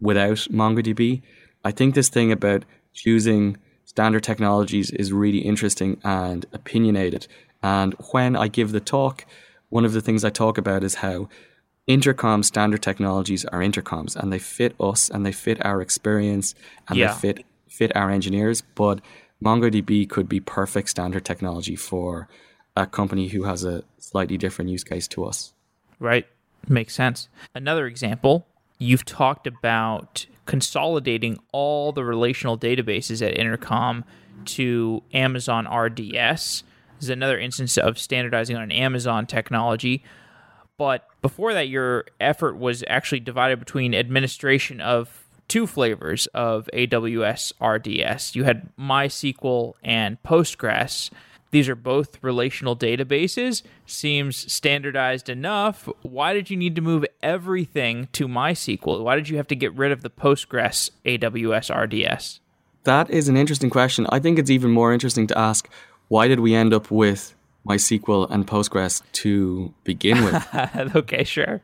without 0.00 0.36
MongoDB. 0.50 1.22
I 1.64 1.70
think 1.70 1.94
this 1.94 2.10
thing 2.10 2.30
about 2.30 2.64
choosing 2.92 3.56
standard 3.84 4.22
technologies 4.22 4.90
is 4.90 5.12
really 5.12 5.38
interesting 5.38 6.00
and 6.04 6.44
opinionated. 6.52 7.26
And 7.62 7.94
when 8.12 8.36
I 8.36 8.48
give 8.48 8.72
the 8.72 8.80
talk, 8.80 9.24
one 9.70 9.84
of 9.86 9.94
the 9.94 10.02
things 10.02 10.24
I 10.24 10.30
talk 10.30 10.58
about 10.58 10.84
is 10.84 10.96
how 10.96 11.28
intercom 11.86 12.42
standard 12.42 12.82
technologies 12.82 13.44
are 13.46 13.60
intercoms 13.60 14.16
and 14.16 14.32
they 14.32 14.38
fit 14.38 14.74
us 14.80 15.08
and 15.10 15.24
they 15.24 15.32
fit 15.32 15.64
our 15.64 15.80
experience 15.80 16.54
and 16.88 16.98
Yeah. 16.98 17.12
they 17.12 17.18
fit 17.18 17.44
fit 17.74 17.94
our 17.96 18.10
engineers. 18.10 18.62
But 18.74 19.00
MongoDB 19.42 20.08
could 20.08 20.28
be 20.28 20.40
perfect 20.40 20.88
standard 20.88 21.24
technology 21.24 21.76
for 21.76 22.28
a 22.76 22.86
company 22.86 23.28
who 23.28 23.44
has 23.44 23.64
a 23.64 23.84
slightly 23.98 24.38
different 24.38 24.70
use 24.70 24.84
case 24.84 25.08
to 25.08 25.24
us. 25.24 25.52
Right. 25.98 26.26
Makes 26.68 26.94
sense. 26.94 27.28
Another 27.54 27.86
example, 27.86 28.46
you've 28.78 29.04
talked 29.04 29.46
about 29.46 30.26
consolidating 30.46 31.38
all 31.52 31.92
the 31.92 32.04
relational 32.04 32.58
databases 32.58 33.26
at 33.26 33.36
Intercom 33.36 34.04
to 34.44 35.02
Amazon 35.12 35.66
RDS. 35.66 36.64
This 36.96 37.04
is 37.04 37.08
another 37.10 37.38
instance 37.38 37.76
of 37.76 37.98
standardizing 37.98 38.56
on 38.56 38.62
an 38.62 38.72
Amazon 38.72 39.26
technology. 39.26 40.04
But 40.76 41.06
before 41.22 41.54
that, 41.54 41.68
your 41.68 42.06
effort 42.20 42.56
was 42.56 42.82
actually 42.88 43.20
divided 43.20 43.58
between 43.58 43.94
administration 43.94 44.80
of 44.80 45.23
two 45.54 45.68
flavors 45.68 46.26
of 46.34 46.68
AWS 46.72 47.52
RDS. 47.62 48.34
You 48.34 48.42
had 48.42 48.70
MySQL 48.76 49.74
and 49.84 50.20
Postgres. 50.24 51.10
These 51.52 51.68
are 51.68 51.76
both 51.76 52.18
relational 52.22 52.76
databases. 52.76 53.62
Seems 53.86 54.52
standardized 54.52 55.28
enough. 55.28 55.88
Why 56.02 56.32
did 56.32 56.50
you 56.50 56.56
need 56.56 56.74
to 56.74 56.80
move 56.82 57.04
everything 57.22 58.08
to 58.14 58.26
MySQL? 58.26 59.04
Why 59.04 59.14
did 59.14 59.28
you 59.28 59.36
have 59.36 59.46
to 59.46 59.54
get 59.54 59.72
rid 59.74 59.92
of 59.92 60.02
the 60.02 60.10
Postgres 60.10 60.90
AWS 61.04 61.70
RDS? 61.70 62.40
That 62.82 63.08
is 63.08 63.28
an 63.28 63.36
interesting 63.36 63.70
question. 63.70 64.08
I 64.08 64.18
think 64.18 64.40
it's 64.40 64.50
even 64.50 64.72
more 64.72 64.92
interesting 64.92 65.28
to 65.28 65.38
ask 65.38 65.68
why 66.08 66.26
did 66.26 66.40
we 66.40 66.56
end 66.56 66.74
up 66.74 66.90
with 66.90 67.32
MySQL 67.64 68.28
and 68.28 68.44
Postgres 68.44 69.02
to 69.22 69.72
begin 69.84 70.24
with? 70.24 70.96
okay, 70.96 71.22
sure. 71.22 71.60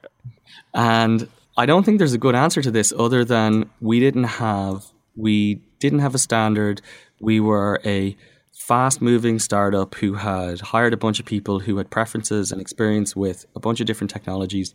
And 0.74 1.28
I 1.60 1.66
don't 1.66 1.84
think 1.84 1.98
there's 1.98 2.14
a 2.14 2.24
good 2.26 2.34
answer 2.34 2.62
to 2.62 2.70
this 2.70 2.90
other 2.98 3.22
than 3.22 3.68
we 3.82 4.00
didn't 4.00 4.24
have 4.24 4.86
we 5.14 5.56
didn't 5.78 5.98
have 5.98 6.14
a 6.14 6.18
standard. 6.18 6.80
We 7.20 7.38
were 7.38 7.82
a 7.84 8.16
fast 8.54 9.02
moving 9.02 9.38
startup 9.38 9.94
who 9.96 10.14
had 10.14 10.60
hired 10.60 10.94
a 10.94 10.96
bunch 10.96 11.20
of 11.20 11.26
people 11.26 11.60
who 11.60 11.76
had 11.76 11.90
preferences 11.90 12.50
and 12.50 12.62
experience 12.62 13.14
with 13.14 13.44
a 13.54 13.60
bunch 13.60 13.78
of 13.78 13.86
different 13.86 14.10
technologies 14.10 14.74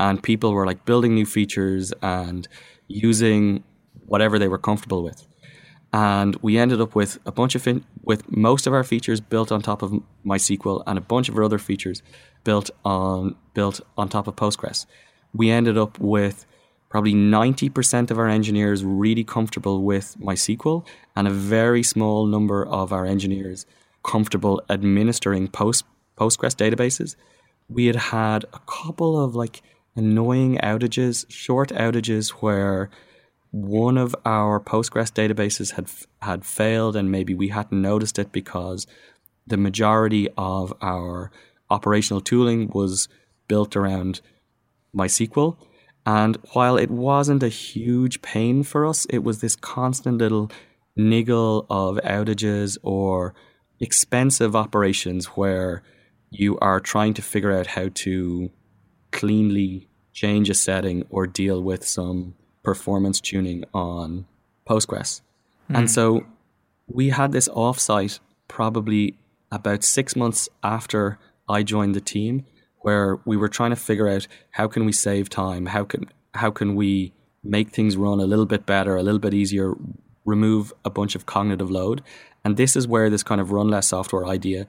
and 0.00 0.20
people 0.20 0.52
were 0.52 0.66
like 0.66 0.84
building 0.84 1.14
new 1.14 1.24
features 1.24 1.92
and 2.02 2.48
using 2.88 3.62
whatever 4.06 4.36
they 4.36 4.48
were 4.48 4.58
comfortable 4.58 5.04
with. 5.04 5.28
And 5.92 6.34
we 6.42 6.58
ended 6.58 6.80
up 6.80 6.96
with 6.96 7.20
a 7.26 7.30
bunch 7.30 7.54
of 7.54 7.62
fin- 7.62 7.84
with 8.02 8.28
most 8.36 8.66
of 8.66 8.72
our 8.72 8.82
features 8.82 9.20
built 9.20 9.52
on 9.52 9.62
top 9.62 9.82
of 9.82 9.92
MySQL 10.26 10.82
and 10.88 10.98
a 10.98 11.00
bunch 11.00 11.28
of 11.28 11.36
our 11.36 11.44
other 11.44 11.58
features 11.58 12.02
built 12.42 12.70
on 12.84 13.36
built 13.54 13.80
on 13.96 14.08
top 14.08 14.26
of 14.26 14.34
Postgres 14.34 14.86
we 15.34 15.50
ended 15.50 15.76
up 15.76 15.98
with 15.98 16.46
probably 16.88 17.12
90% 17.12 18.10
of 18.10 18.18
our 18.18 18.28
engineers 18.28 18.84
really 18.84 19.24
comfortable 19.24 19.82
with 19.82 20.16
MySQL 20.20 20.86
and 21.16 21.26
a 21.26 21.30
very 21.30 21.82
small 21.82 22.24
number 22.24 22.64
of 22.64 22.92
our 22.92 23.04
engineers 23.04 23.66
comfortable 24.04 24.62
administering 24.70 25.48
post 25.48 25.84
Postgres 26.16 26.54
databases. 26.54 27.16
We 27.68 27.86
had 27.86 27.96
had 27.96 28.44
a 28.52 28.60
couple 28.66 29.22
of 29.22 29.34
like 29.34 29.62
annoying 29.96 30.58
outages, 30.58 31.24
short 31.28 31.70
outages 31.70 32.28
where 32.30 32.90
one 33.50 33.98
of 33.98 34.14
our 34.24 34.60
Postgres 34.60 35.12
databases 35.12 35.72
had 35.72 35.88
had 36.22 36.44
failed 36.44 36.94
and 36.94 37.10
maybe 37.10 37.34
we 37.34 37.48
hadn't 37.48 37.82
noticed 37.82 38.18
it 38.18 38.30
because 38.30 38.86
the 39.46 39.56
majority 39.56 40.28
of 40.38 40.72
our 40.80 41.32
operational 41.70 42.20
tooling 42.20 42.70
was 42.72 43.08
built 43.48 43.74
around 43.74 44.20
MySQL. 44.94 45.56
And 46.06 46.38
while 46.52 46.76
it 46.76 46.90
wasn't 46.90 47.42
a 47.42 47.48
huge 47.48 48.20
pain 48.22 48.62
for 48.62 48.86
us, 48.86 49.06
it 49.06 49.18
was 49.18 49.40
this 49.40 49.56
constant 49.56 50.18
little 50.18 50.50
niggle 50.96 51.66
of 51.70 51.96
outages 51.98 52.76
or 52.82 53.34
expensive 53.80 54.54
operations 54.54 55.26
where 55.28 55.82
you 56.30 56.58
are 56.58 56.80
trying 56.80 57.14
to 57.14 57.22
figure 57.22 57.52
out 57.52 57.68
how 57.68 57.88
to 57.94 58.50
cleanly 59.12 59.88
change 60.12 60.50
a 60.50 60.54
setting 60.54 61.04
or 61.10 61.26
deal 61.26 61.62
with 61.62 61.86
some 61.86 62.34
performance 62.62 63.20
tuning 63.20 63.64
on 63.72 64.26
Postgres. 64.68 65.20
And 65.68 65.80
hmm. 65.80 65.86
so 65.86 66.26
we 66.86 67.10
had 67.10 67.32
this 67.32 67.48
offsite 67.48 68.20
probably 68.48 69.16
about 69.50 69.84
six 69.84 70.16
months 70.16 70.48
after 70.62 71.18
I 71.48 71.62
joined 71.62 71.94
the 71.94 72.00
team 72.00 72.46
where 72.84 73.18
we 73.24 73.34
were 73.34 73.48
trying 73.48 73.70
to 73.70 73.76
figure 73.76 74.06
out 74.06 74.26
how 74.50 74.68
can 74.68 74.84
we 74.84 74.92
save 74.92 75.30
time, 75.30 75.64
how 75.64 75.84
can 75.84 76.04
how 76.34 76.50
can 76.50 76.74
we 76.74 77.14
make 77.42 77.70
things 77.70 77.96
run 77.96 78.20
a 78.20 78.26
little 78.26 78.44
bit 78.44 78.66
better, 78.66 78.94
a 78.94 79.02
little 79.02 79.18
bit 79.18 79.32
easier, 79.32 79.72
remove 80.26 80.70
a 80.84 80.90
bunch 80.90 81.14
of 81.14 81.24
cognitive 81.24 81.70
load. 81.70 82.02
And 82.44 82.58
this 82.58 82.76
is 82.76 82.86
where 82.86 83.08
this 83.08 83.22
kind 83.22 83.40
of 83.40 83.52
run 83.52 83.68
less 83.68 83.88
software 83.88 84.26
idea 84.26 84.66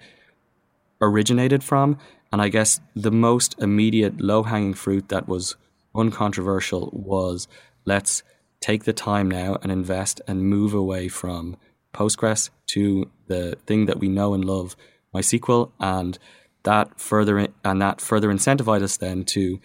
originated 1.01 1.61
from. 1.61 1.97
And 2.31 2.41
I 2.41 2.47
guess 2.47 2.79
the 2.95 3.11
most 3.11 3.53
immediate 3.59 4.21
low 4.21 4.43
hanging 4.43 4.75
fruit 4.75 5.09
that 5.09 5.27
was 5.27 5.57
uncontroversial 5.93 6.91
was 6.93 7.49
let's 7.83 8.23
take 8.61 8.85
the 8.85 8.93
time 8.93 9.29
now 9.29 9.57
and 9.61 9.73
invest 9.73 10.21
and 10.25 10.49
move 10.49 10.73
away 10.73 11.09
from 11.09 11.57
Postgres 11.93 12.49
to 12.67 13.11
the 13.27 13.57
thing 13.67 13.87
that 13.87 13.99
we 13.99 14.07
know 14.07 14.33
and 14.33 14.45
love, 14.45 14.77
MySQL, 15.13 15.71
and 15.81 16.17
that 16.65 16.99
further 16.99 17.47
and 17.63 17.81
that 17.81 18.01
further 18.01 18.29
incentivized 18.29 18.83
us 18.83 18.97
then 18.97 19.23
to 19.23 19.59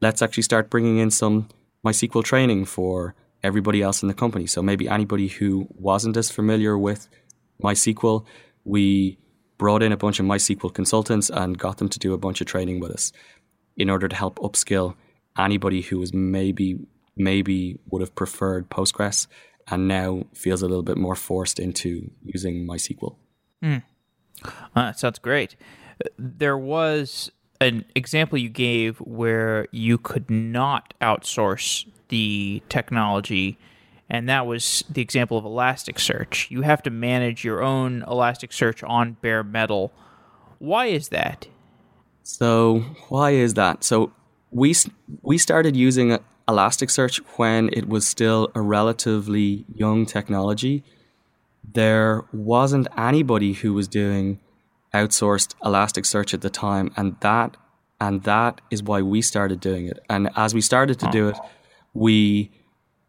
let's 0.00 0.22
actually 0.22 0.42
start 0.42 0.70
bringing 0.70 0.98
in 0.98 1.10
some 1.10 1.48
MySQL 1.84 2.22
training 2.22 2.66
for 2.66 3.14
everybody 3.42 3.82
else 3.82 4.02
in 4.02 4.08
the 4.08 4.14
company. 4.14 4.46
So 4.46 4.62
maybe 4.62 4.88
anybody 4.88 5.28
who 5.28 5.66
wasn't 5.70 6.16
as 6.16 6.30
familiar 6.30 6.76
with 6.76 7.08
MySQL, 7.62 8.24
we 8.64 9.18
brought 9.58 9.82
in 9.82 9.92
a 9.92 9.96
bunch 9.96 10.20
of 10.20 10.26
MySQL 10.26 10.72
consultants 10.72 11.30
and 11.30 11.58
got 11.58 11.78
them 11.78 11.88
to 11.88 11.98
do 11.98 12.12
a 12.12 12.18
bunch 12.18 12.40
of 12.40 12.46
training 12.46 12.80
with 12.80 12.90
us 12.90 13.12
in 13.76 13.88
order 13.88 14.08
to 14.08 14.16
help 14.16 14.38
upskill 14.38 14.94
anybody 15.38 15.80
who 15.80 15.98
was 15.98 16.12
maybe 16.12 16.78
maybe 17.16 17.78
would 17.90 18.00
have 18.00 18.14
preferred 18.14 18.70
Postgres 18.70 19.26
and 19.68 19.86
now 19.86 20.24
feels 20.34 20.62
a 20.62 20.66
little 20.66 20.82
bit 20.82 20.96
more 20.96 21.14
forced 21.14 21.58
into 21.58 22.10
using 22.24 22.66
MySQL. 22.66 23.16
Mm. 23.62 23.82
Uh, 24.74 24.92
sounds 24.92 25.18
great. 25.18 25.56
There 26.18 26.58
was 26.58 27.30
an 27.60 27.84
example 27.94 28.38
you 28.38 28.48
gave 28.48 28.98
where 28.98 29.66
you 29.70 29.98
could 29.98 30.30
not 30.30 30.94
outsource 31.00 31.86
the 32.08 32.62
technology, 32.68 33.58
and 34.08 34.28
that 34.28 34.46
was 34.46 34.82
the 34.90 35.02
example 35.02 35.36
of 35.38 35.44
Elasticsearch. 35.44 36.50
You 36.50 36.62
have 36.62 36.82
to 36.84 36.90
manage 36.90 37.44
your 37.44 37.62
own 37.62 38.02
Elasticsearch 38.02 38.88
on 38.88 39.16
bare 39.20 39.44
metal. 39.44 39.92
Why 40.58 40.86
is 40.86 41.08
that? 41.10 41.46
So, 42.22 42.80
why 43.08 43.30
is 43.30 43.54
that? 43.54 43.84
So, 43.84 44.12
we 44.50 44.74
we 45.22 45.38
started 45.38 45.76
using 45.76 46.18
Elasticsearch 46.48 47.20
when 47.36 47.70
it 47.72 47.88
was 47.88 48.06
still 48.06 48.50
a 48.54 48.60
relatively 48.60 49.64
young 49.72 50.06
technology. 50.06 50.82
There 51.72 52.24
wasn't 52.32 52.88
anybody 52.96 53.52
who 53.52 53.72
was 53.72 53.86
doing 53.86 54.40
outsourced 54.94 55.54
Elasticsearch 55.62 56.34
at 56.34 56.40
the 56.40 56.50
time, 56.50 56.92
and 56.96 57.16
that 57.20 57.56
and 58.00 58.22
that 58.22 58.60
is 58.70 58.82
why 58.82 59.02
we 59.02 59.20
started 59.20 59.60
doing 59.60 59.86
it. 59.86 59.98
And 60.08 60.30
as 60.34 60.54
we 60.54 60.62
started 60.62 60.98
to 61.00 61.10
do 61.10 61.28
it, 61.28 61.36
we 61.92 62.50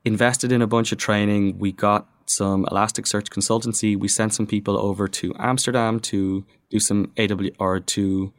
invested 0.04 0.52
in 0.52 0.62
a 0.62 0.68
bunch 0.68 0.92
of 0.92 0.98
training. 0.98 1.58
We 1.60 1.72
got 1.72 2.08
some 2.26 2.66
Elasticsearch 2.66 3.30
consultancy. 3.30 3.98
We 3.98 4.10
sent 4.10 4.34
some 4.34 4.48
people 4.48 4.78
over 4.78 5.08
to 5.08 5.34
Amsterdam 5.40 6.00
to 6.02 6.46
do 6.70 6.80
some 6.80 7.12
AW 7.18 7.50
or 7.58 7.80
to 7.80 8.34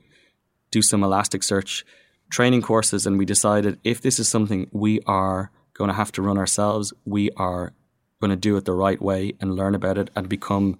do 0.71 0.83
some 0.83 1.01
Elasticsearch 1.01 1.85
training 2.31 2.63
courses, 2.63 3.07
and 3.07 3.19
we 3.19 3.25
decided 3.25 3.79
if 3.85 4.01
this 4.01 4.19
is 4.19 4.29
something 4.29 4.69
we 4.73 5.01
are 5.07 5.51
going 5.75 5.89
to 5.89 5.95
have 5.95 6.13
to 6.13 6.23
run 6.23 6.39
ourselves, 6.39 6.93
we 7.05 7.31
are 7.37 7.73
going 8.21 8.31
to 8.31 8.37
do 8.37 8.57
it 8.57 8.65
the 8.65 8.73
right 8.73 9.01
way 9.01 9.35
and 9.41 9.57
learn 9.57 9.75
about 9.75 9.99
it 9.99 10.11
and 10.15 10.29
become 10.29 10.79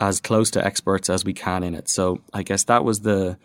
as 0.00 0.20
close 0.20 0.50
to 0.52 0.64
experts 0.64 1.08
as 1.08 1.24
we 1.24 1.32
can 1.32 1.62
in 1.62 1.74
it. 1.74 1.88
So 1.88 2.20
I 2.32 2.42
guess 2.42 2.64
that 2.64 2.84
was 2.84 3.00
the 3.00 3.38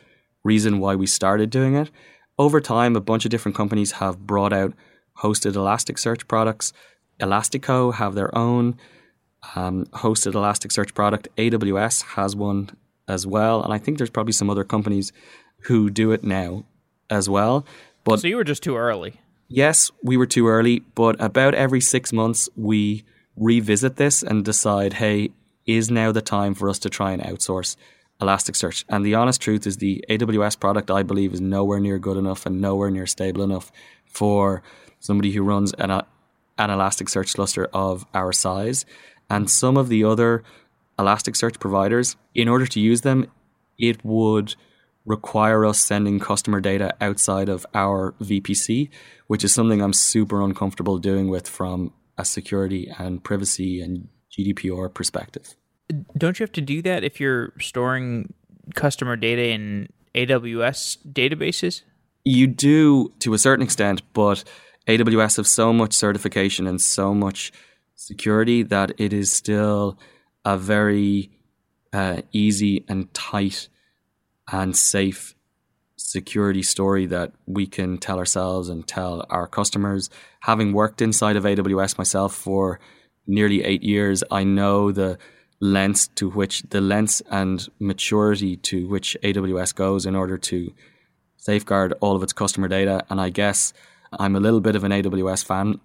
reason 0.44 0.80
why 0.80 0.96
we 0.96 1.06
started 1.08 1.50
doing 1.50 1.76
it. 1.76 1.92
Over 2.38 2.62
time, 2.62 2.96
a 2.96 3.02
bunch 3.02 3.26
of 3.26 3.32
different 3.32 3.56
companies 3.56 3.94
have 3.94 4.26
brought 4.26 4.54
out 4.54 4.74
hosted 5.22 5.54
Elasticsearch 5.54 6.28
products. 6.28 6.74
Elastico 7.20 7.94
have 7.94 8.16
their 8.16 8.36
own 8.38 8.78
um, 9.56 9.86
hosted 9.88 10.34
Elasticsearch 10.34 10.94
product. 10.94 11.28
AWS 11.38 12.04
has 12.16 12.36
one 12.36 12.70
as 13.08 13.28
well, 13.28 13.62
and 13.62 13.74
I 13.74 13.78
think 13.78 13.98
there's 13.98 14.10
probably 14.10 14.34
some 14.34 14.50
other 14.50 14.64
companies 14.64 15.12
who 15.64 15.90
do 15.90 16.12
it 16.12 16.24
now 16.24 16.64
as 17.10 17.28
well. 17.28 17.66
But 18.04 18.22
so 18.22 18.28
you 18.28 18.38
were 18.38 18.44
just 18.44 18.64
too 18.64 18.78
early. 18.78 19.20
Yes, 19.48 19.92
we 20.04 20.16
were 20.16 20.28
too 20.28 20.48
early, 20.48 20.82
but 20.96 21.20
about 21.20 21.56
every 21.56 21.82
six 21.82 22.14
months 22.14 22.50
we 22.56 23.04
revisit 23.36 23.96
this 23.96 24.22
and 24.22 24.46
decide, 24.46 24.94
hey, 24.94 25.32
is 25.65 25.91
now 25.91 26.12
the 26.12 26.22
time 26.22 26.54
for 26.54 26.69
us 26.69 26.80
to 26.80 26.89
try 26.89 27.12
and 27.12 27.22
outsource 27.22 27.76
Elasticsearch? 28.22 28.84
And 28.89 29.06
the 29.06 29.15
honest 29.15 29.41
truth 29.41 29.65
is, 29.67 29.78
the 29.78 30.04
AWS 30.10 30.60
product, 30.60 30.91
I 30.91 31.04
believe, 31.04 31.34
is 31.34 31.41
nowhere 31.41 31.80
near 31.80 32.00
good 32.00 32.17
enough 32.17 32.45
and 32.45 32.60
nowhere 32.60 32.91
near 32.91 33.06
stable 33.06 33.43
enough 33.43 33.72
for 34.06 34.62
somebody 35.00 35.32
who 35.32 35.43
runs 35.43 35.74
an, 35.74 35.91
an 35.91 36.06
Elasticsearch 36.58 37.36
cluster 37.36 37.65
of 37.74 38.06
our 38.13 38.32
size. 38.32 38.86
And 39.30 39.50
some 39.50 39.78
of 39.78 39.89
the 39.89 40.04
other 40.04 40.43
Elasticsearch 40.98 41.60
providers, 41.60 42.17
in 42.36 42.50
order 42.50 42.65
to 42.67 42.80
use 42.80 43.02
them, 43.02 43.32
it 43.78 44.04
would 44.04 44.56
require 45.06 45.65
us 45.65 45.80
sending 45.80 46.19
customer 46.19 46.60
data 46.60 46.93
outside 47.02 47.50
of 47.50 47.65
our 47.74 48.13
VPC, 48.22 48.89
which 49.28 49.43
is 49.43 49.54
something 49.54 49.82
I'm 49.82 49.93
super 49.93 50.41
uncomfortable 50.41 50.98
doing 50.98 51.30
with 51.30 51.48
from 51.48 51.93
a 52.17 52.26
security 52.26 52.91
and 52.98 53.24
privacy 53.24 53.82
and 53.82 54.10
GDPR 54.39 54.93
perspective. 54.93 55.56
Don't 56.17 56.39
you 56.39 56.43
have 56.43 56.52
to 56.54 56.62
do 56.62 56.82
that 56.84 57.04
if 57.04 57.19
you're 57.19 57.54
storing 57.60 58.34
customer 58.75 59.15
data 59.15 59.49
in 59.49 59.89
AWS 60.15 60.97
databases? 61.12 61.82
You 62.25 62.47
do 62.47 63.13
to 63.19 63.34
a 63.34 63.38
certain 63.38 63.63
extent, 63.63 64.02
but 64.13 64.43
AWS 64.88 65.38
have 65.38 65.47
so 65.47 65.73
much 65.73 65.93
certification 65.93 66.67
and 66.67 66.82
so 66.82 67.13
much 67.13 67.52
security 67.95 68.63
that 68.63 68.91
it 68.99 69.13
is 69.13 69.32
still 69.32 69.97
a 70.45 70.58
very 70.58 71.32
uh, 71.91 72.21
easy 72.32 72.86
and 72.88 73.13
tight 73.13 73.67
and 74.52 74.75
safe 74.75 75.36
security 75.97 76.63
story 76.63 77.06
that 77.06 77.34
we 77.45 77.67
can 77.67 77.97
tell 77.97 78.17
ourselves 78.17 78.69
and 78.69 78.88
tell 78.88 79.25
our 79.30 79.47
customers. 79.47 80.10
Having 80.41 80.73
worked 80.73 81.02
inside 81.02 81.36
of 81.36 81.43
AWS 81.43 81.97
myself 81.97 82.34
for 82.34 82.80
nearly 83.30 83.63
eight 83.63 83.84
years, 83.84 84.24
I 84.32 84.44
know 84.44 84.92
the 84.92 85.18
lengths 85.60 86.08
to 86.15 86.30
which 86.30 86.63
the 86.70 86.82
lengths 86.82 87.22
and 87.30 87.68
maturity 87.80 88.56
to 88.58 88.88
which 88.88 89.18
AWS 89.24 89.76
goes 89.76 90.06
in 90.06 90.15
order 90.15 90.38
to 90.38 90.74
safeguard 91.38 91.94
all 92.02 92.15
of 92.15 92.24
its 92.24 92.34
customer 92.34 92.68
data. 92.68 93.06
And 93.10 93.20
I 93.20 93.30
guess 93.30 93.74
I'm 94.12 94.36
a 94.36 94.39
little 94.39 94.62
bit 94.62 94.76
of 94.76 94.84
an 94.84 94.92
AWS 94.92 95.46
fan 95.46 95.80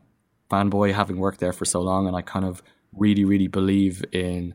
fanboy 0.51 0.93
having 0.93 1.19
worked 1.19 1.41
there 1.41 1.53
for 1.53 1.65
so 1.65 1.81
long 1.81 2.07
and 2.07 2.17
I 2.17 2.23
kind 2.23 2.45
of 2.45 2.63
really, 2.93 3.25
really 3.25 3.49
believe 3.49 4.05
in 4.13 4.55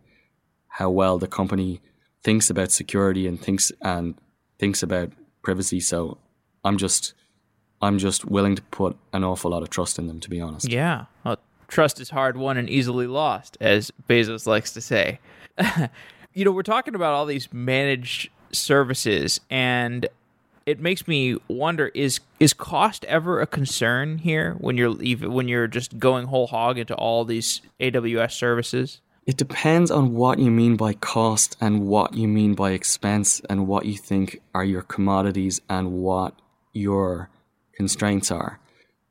how 0.67 0.89
well 0.89 1.17
the 1.17 1.27
company 1.27 1.81
thinks 2.23 2.49
about 2.49 2.71
security 2.71 3.27
and 3.27 3.41
thinks 3.41 3.71
and 3.81 4.15
thinks 4.57 4.83
about 4.83 5.11
privacy. 5.41 5.79
So 5.79 6.17
I'm 6.63 6.77
just 6.77 7.13
I'm 7.81 7.97
just 7.97 8.25
willing 8.25 8.55
to 8.55 8.61
put 8.63 8.97
an 9.13 9.23
awful 9.23 9.51
lot 9.51 9.63
of 9.63 9.69
trust 9.69 9.99
in 9.99 10.07
them 10.07 10.19
to 10.21 10.29
be 10.29 10.39
honest. 10.39 10.69
Yeah. 10.69 11.05
Well, 11.23 11.37
trust 11.69 12.01
is 12.01 12.09
hard 12.09 12.35
won 12.35 12.57
and 12.57 12.69
easily 12.69 13.07
lost, 13.07 13.57
as 13.61 13.91
Bezos 14.09 14.45
likes 14.45 14.73
to 14.73 14.81
say. 14.81 15.19
you 16.33 16.45
know, 16.45 16.51
we're 16.51 16.63
talking 16.63 16.95
about 16.95 17.13
all 17.13 17.25
these 17.25 17.51
managed 17.53 18.29
services, 18.51 19.39
and 19.49 20.07
it 20.65 20.79
makes 20.79 21.07
me 21.07 21.37
wonder: 21.47 21.91
is 21.93 22.19
is 22.39 22.53
cost 22.53 23.05
ever 23.05 23.39
a 23.39 23.47
concern 23.47 24.17
here 24.17 24.55
when 24.59 24.77
you're 24.77 25.01
even 25.01 25.31
when 25.33 25.47
you're 25.47 25.67
just 25.67 25.99
going 25.99 26.27
whole 26.27 26.47
hog 26.47 26.77
into 26.77 26.95
all 26.95 27.23
these 27.23 27.61
AWS 27.79 28.31
services? 28.31 28.99
It 29.25 29.37
depends 29.37 29.91
on 29.91 30.15
what 30.15 30.39
you 30.39 30.49
mean 30.49 30.75
by 30.75 30.93
cost 30.93 31.55
and 31.61 31.85
what 31.85 32.15
you 32.15 32.27
mean 32.27 32.55
by 32.55 32.71
expense 32.71 33.41
and 33.47 33.67
what 33.67 33.85
you 33.85 33.95
think 33.95 34.41
are 34.55 34.63
your 34.65 34.81
commodities 34.81 35.61
and 35.69 35.91
what 35.91 36.33
your 36.73 37.29
constraints 37.73 38.31
are. 38.31 38.59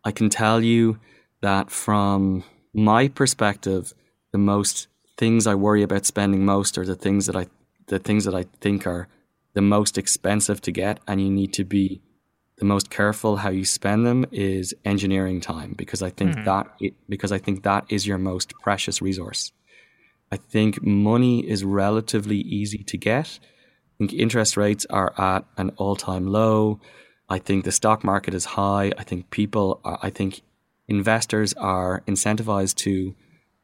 I 0.04 0.10
can 0.10 0.28
tell 0.28 0.60
you 0.60 0.98
that 1.40 1.70
from 1.70 2.44
my 2.74 3.08
perspective, 3.08 3.94
the 4.32 4.38
most 4.38 4.88
things 5.16 5.46
I 5.46 5.54
worry 5.54 5.82
about 5.82 6.06
spending 6.06 6.44
most 6.44 6.78
are 6.78 6.86
the 6.86 6.94
things 6.94 7.26
that 7.26 7.36
I 7.36 7.46
the 7.86 7.98
things 7.98 8.24
that 8.24 8.34
I 8.34 8.44
think 8.60 8.86
are 8.86 9.08
the 9.54 9.62
most 9.62 9.96
expensive 9.96 10.60
to 10.62 10.70
get 10.70 11.00
and 11.06 11.20
you 11.20 11.30
need 11.30 11.52
to 11.54 11.64
be 11.64 12.02
the 12.58 12.64
most 12.64 12.90
careful 12.90 13.36
how 13.36 13.50
you 13.50 13.64
spend 13.64 14.04
them 14.04 14.26
is 14.30 14.74
engineering 14.84 15.40
time 15.40 15.74
because 15.76 16.02
I 16.02 16.10
think 16.10 16.32
mm-hmm. 16.32 16.44
that 16.44 16.66
it, 16.80 16.94
because 17.08 17.32
I 17.32 17.38
think 17.38 17.62
that 17.62 17.84
is 17.88 18.06
your 18.06 18.18
most 18.18 18.52
precious 18.62 19.00
resource. 19.00 19.52
I 20.30 20.36
think 20.36 20.82
money 20.82 21.48
is 21.48 21.64
relatively 21.64 22.38
easy 22.38 22.82
to 22.84 22.98
get. 22.98 23.38
I 23.42 23.94
think 23.98 24.12
interest 24.12 24.56
rates 24.56 24.86
are 24.90 25.18
at 25.18 25.44
an 25.56 25.70
all-time 25.76 26.26
low. 26.26 26.80
I 27.28 27.38
think 27.38 27.64
the 27.64 27.72
stock 27.72 28.04
market 28.04 28.34
is 28.34 28.44
high. 28.44 28.92
I 28.98 29.04
think 29.04 29.30
people 29.30 29.80
are, 29.84 29.98
I 30.02 30.10
think 30.10 30.42
investors 30.88 31.52
are 31.54 32.02
incentivized 32.06 32.76
to 32.76 33.14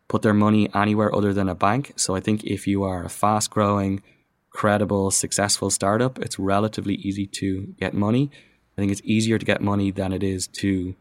put 0.08 0.22
their 0.22 0.34
money 0.34 0.68
anywhere 0.74 1.14
other 1.14 1.32
than 1.32 1.48
a 1.48 1.54
bank. 1.54 1.92
So 1.96 2.14
I 2.14 2.20
think 2.20 2.44
if 2.44 2.66
you 2.66 2.84
are 2.84 3.04
a 3.04 3.08
fast 3.08 3.50
growing, 3.50 4.02
credible, 4.50 5.10
successful 5.10 5.70
startup, 5.70 6.18
it's 6.18 6.38
relatively 6.38 6.94
easy 6.96 7.26
to 7.26 7.74
get 7.80 7.94
money. 7.94 8.30
I 8.76 8.80
think 8.80 8.92
it's 8.92 9.02
easier 9.04 9.38
to 9.38 9.46
get 9.46 9.60
money 9.60 9.90
than 9.90 10.12
it 10.12 10.22
is 10.22 10.46
to 10.48 10.94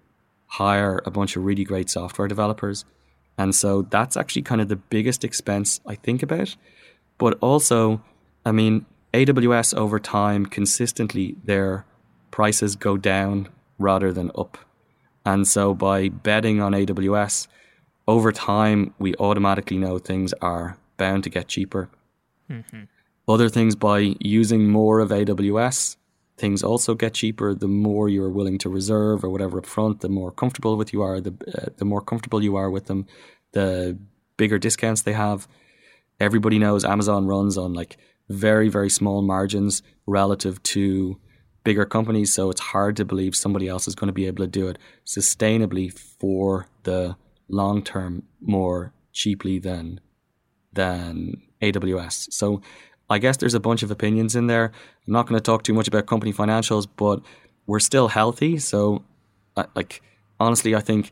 hire 0.48 1.02
a 1.06 1.12
bunch 1.12 1.36
of 1.36 1.44
really 1.44 1.64
great 1.64 1.90
software 1.90 2.28
developers. 2.28 2.86
And 3.38 3.54
so 3.56 3.82
that's 3.82 4.16
actually 4.16 4.44
kind 4.44 4.62
of 4.62 4.70
the 4.70 4.76
biggest 4.76 5.24
expense 5.24 5.82
I 5.86 5.96
think 5.96 6.24
about. 6.24 6.56
But 7.18 7.38
also, 7.42 8.02
I 8.46 8.52
mean, 8.52 8.86
AWS 9.14 9.76
over 9.76 10.00
time, 10.00 10.46
consistently, 10.46 11.36
their 11.44 11.86
prices 12.32 12.76
go 12.76 12.98
down 12.98 13.50
rather 13.78 14.12
than 14.14 14.32
up. 14.36 14.58
And 15.26 15.48
so 15.48 15.74
by 15.74 16.10
betting 16.10 16.62
on 16.62 16.74
AWS, 16.74 17.48
over 18.08 18.32
time, 18.32 18.94
we 19.00 19.16
automatically 19.16 19.78
know 19.78 19.98
things 19.98 20.34
are 20.42 20.78
bound 20.98 21.24
to 21.24 21.30
get 21.30 21.48
cheaper. 21.48 21.90
Mm-hmm. 22.50 22.84
Other 23.28 23.48
things 23.48 23.76
by 23.76 24.16
using 24.20 24.68
more 24.70 25.00
of 25.00 25.10
AWS, 25.10 25.96
things 26.38 26.62
also 26.62 26.94
get 26.94 27.14
cheaper. 27.14 27.54
The 27.54 27.70
more 27.70 28.10
you're 28.10 28.30
willing 28.30 28.58
to 28.60 28.70
reserve 28.70 29.24
or 29.24 29.30
whatever 29.30 29.62
upfront, 29.62 30.02
the 30.02 30.10
more 30.10 30.32
comfortable 30.32 30.76
with 30.76 30.92
you 30.92 31.02
are. 31.02 31.22
The 31.22 31.34
uh, 31.58 31.70
the 31.78 31.86
more 31.86 32.02
comfortable 32.02 32.44
you 32.44 32.58
are 32.58 32.70
with 32.70 32.88
them, 32.88 33.06
the 33.54 33.98
bigger 34.36 34.60
discounts 34.60 35.04
they 35.04 35.14
have. 35.14 35.48
Everybody 36.20 36.60
knows 36.60 36.84
Amazon 36.84 37.26
runs 37.28 37.58
on 37.58 37.74
like 37.74 37.98
very 38.30 38.68
very 38.68 38.90
small 38.90 39.22
margins 39.22 39.82
relative 40.06 40.62
to 40.64 41.18
bigger 41.64 41.86
companies, 41.86 42.34
so 42.34 42.50
it's 42.50 42.62
hard 42.62 42.96
to 42.98 43.06
believe 43.06 43.36
somebody 43.36 43.68
else 43.68 43.88
is 43.88 43.96
going 43.96 44.08
to 44.08 44.14
be 44.14 44.28
able 44.28 44.44
to 44.44 44.50
do 44.50 44.68
it 44.68 44.78
sustainably 45.06 45.92
for 45.92 46.68
the 46.84 47.16
long 47.50 47.84
term 47.84 48.24
more 48.42 48.94
cheaply 49.12 49.60
than 49.60 50.00
than 50.74 51.42
AWS. 51.62 52.34
So 52.34 52.62
I 53.10 53.20
guess 53.20 53.38
there's 53.38 53.54
a 53.54 53.60
bunch 53.60 53.84
of 53.84 53.92
opinions 53.92 54.36
in 54.36 54.48
there. 54.48 54.72
I'm 55.08 55.14
not 55.14 55.28
going 55.28 55.40
to 55.40 55.44
talk 55.44 55.64
too 55.64 55.74
much 55.74 55.88
about 55.88 56.08
company 56.08 56.34
financials, 56.34 56.88
but 56.96 57.22
we're 57.68 57.80
still 57.80 58.08
healthy. 58.08 58.58
So, 58.58 59.04
uh, 59.56 59.66
like, 59.76 60.02
honestly, 60.40 60.76
I 60.76 60.80
think 60.80 61.12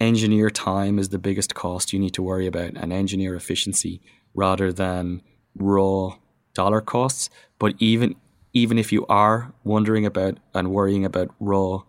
engineer 0.00 0.50
time 0.50 0.98
is 0.98 1.10
the 1.10 1.18
biggest 1.18 1.54
cost 1.54 1.92
you 1.92 1.98
need 1.98 2.14
to 2.14 2.22
worry 2.22 2.46
about 2.46 2.72
and 2.74 2.92
engineer 2.92 3.34
efficiency 3.36 4.00
rather 4.34 4.72
than 4.72 5.22
raw 5.56 6.16
dollar 6.54 6.80
costs. 6.80 7.30
But 7.58 7.74
even 7.78 8.16
even 8.54 8.78
if 8.78 8.92
you 8.92 9.04
are 9.06 9.52
wondering 9.64 10.06
about 10.06 10.38
and 10.54 10.70
worrying 10.70 11.04
about 11.04 11.34
raw 11.38 11.82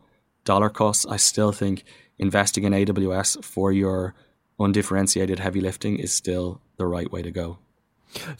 dollar 0.43 0.69
costs, 0.69 1.05
I 1.05 1.17
still 1.17 1.51
think 1.51 1.83
investing 2.19 2.65
in 2.65 2.73
AWS 2.73 3.43
for 3.43 3.71
your 3.71 4.13
undifferentiated 4.59 5.39
heavy 5.39 5.61
lifting 5.61 5.97
is 5.97 6.11
still 6.11 6.61
the 6.77 6.87
right 6.87 7.11
way 7.11 7.21
to 7.21 7.31
go 7.31 7.59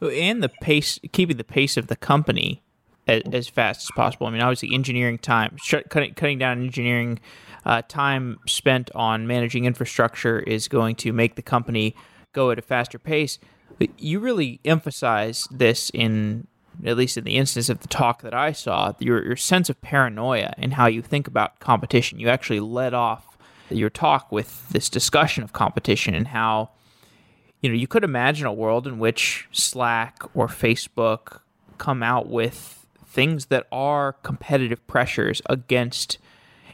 and 0.02 0.44
the 0.44 0.50
pace, 0.62 1.00
keeping 1.12 1.38
the 1.38 1.44
pace 1.44 1.78
of 1.78 1.88
the 1.88 1.96
company 1.96 2.62
as, 3.08 3.22
as 3.32 3.48
fast 3.48 3.84
as 3.84 3.92
possible. 3.96 4.28
I 4.28 4.32
mean, 4.32 4.42
obviously, 4.42 4.74
engineering 4.74 5.18
time, 5.18 5.58
cutting, 5.90 6.14
cutting 6.14 6.40
down 6.40 6.62
engineering 6.64 7.20
uh, 7.66 7.82
time 7.88 8.40
spent 8.48 8.92
on 8.96 9.28
managing 9.28 9.66
infrastructure 9.66 10.40
is 10.40 10.68
going 10.68 10.96
to 10.98 11.12
make 11.12 11.36
the 11.36 11.42
company 11.42 11.96
go 12.34 12.52
at 12.52 12.60
a 12.60 12.62
faster 12.62 13.00
pace. 13.00 13.40
You 13.98 14.20
really 14.20 14.60
emphasize 14.64 15.48
this 15.52 15.90
in, 15.94 16.48
at 16.88 16.98
least 16.98 17.18
in 17.18 17.24
the 17.24 17.38
instance 17.38 17.70
of 17.70 17.80
the 17.80 17.88
talk 17.88 18.22
that 18.22 18.34
I 18.34 18.52
saw, 18.52 18.94
your, 19.00 19.24
your 19.24 19.36
sense 19.36 19.70
of 19.70 19.82
paranoia 19.82 20.54
and 20.58 20.74
how 20.74 20.88
you 20.88 21.02
think 21.02 21.28
about 21.28 21.60
competition. 21.60 22.20
You 22.20 22.30
actually 22.30 22.60
led 22.60 22.94
off 22.94 23.38
your 23.70 23.90
talk 23.90 24.32
with 24.32 24.70
this 24.70 24.90
discussion 24.90 25.44
of 25.44 25.54
competition 25.54 26.14
and 26.14 26.28
how 26.28 26.70
you 27.62 27.70
know, 27.70 27.76
you 27.76 27.88
could 27.88 28.04
imagine 28.04 28.46
a 28.46 28.54
world 28.54 28.86
in 28.86 29.00
which 29.00 29.48
Slack 29.52 30.22
or 30.36 30.48
Facebook 30.48 31.40
come 31.80 32.04
out 32.04 32.28
with 32.30 32.86
things 33.08 33.48
that 33.48 33.66
are 33.72 34.14
competitive 34.14 34.86
pressures 34.86 35.42
against 35.50 36.20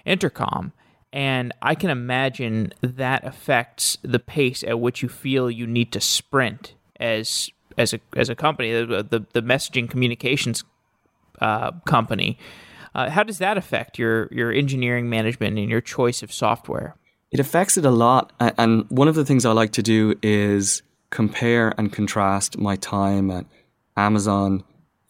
Intercom. 0.04 0.74
And 1.13 1.54
I 1.62 1.76
can 1.76 1.89
imagine 1.89 2.74
that 2.82 3.26
affects 3.26 3.97
the 4.02 4.19
pace 4.19 4.63
at 4.63 4.82
which 4.82 5.02
you 5.02 5.08
feel 5.08 5.50
you 5.50 5.65
need 5.65 5.93
to 5.93 6.02
sprint 6.02 6.74
as 7.00 7.50
as 7.82 7.94
a 7.94 8.00
as 8.15 8.30
a 8.30 8.36
company, 8.36 8.72
the 8.72 9.04
the, 9.04 9.26
the 9.34 9.41
messaging 9.41 9.89
communications 9.89 10.63
uh, 11.41 11.72
company. 11.86 12.38
Uh, 12.94 13.10
how 13.10 13.24
does 13.24 13.38
that 13.39 13.58
affect 13.58 13.98
your 13.98 14.28
your 14.32 14.52
engineering 14.52 15.10
management 15.10 15.58
and 15.58 15.70
your 15.70 15.82
choice 15.82 16.24
of 16.24 16.32
software? 16.32 16.96
It 17.32 17.39
affects 17.39 17.78
it 17.78 17.86
a 17.86 17.91
lot. 17.91 18.34
And 18.39 18.86
one 18.89 19.08
of 19.08 19.15
the 19.15 19.24
things 19.24 19.46
I 19.46 19.54
like 19.54 19.72
to 19.74 19.82
do 19.82 20.15
is 20.22 20.84
compare 21.10 21.74
and 21.78 21.91
contrast 21.91 22.58
my 22.58 22.76
time 22.76 23.32
at 23.32 23.46
Amazon, 23.96 24.63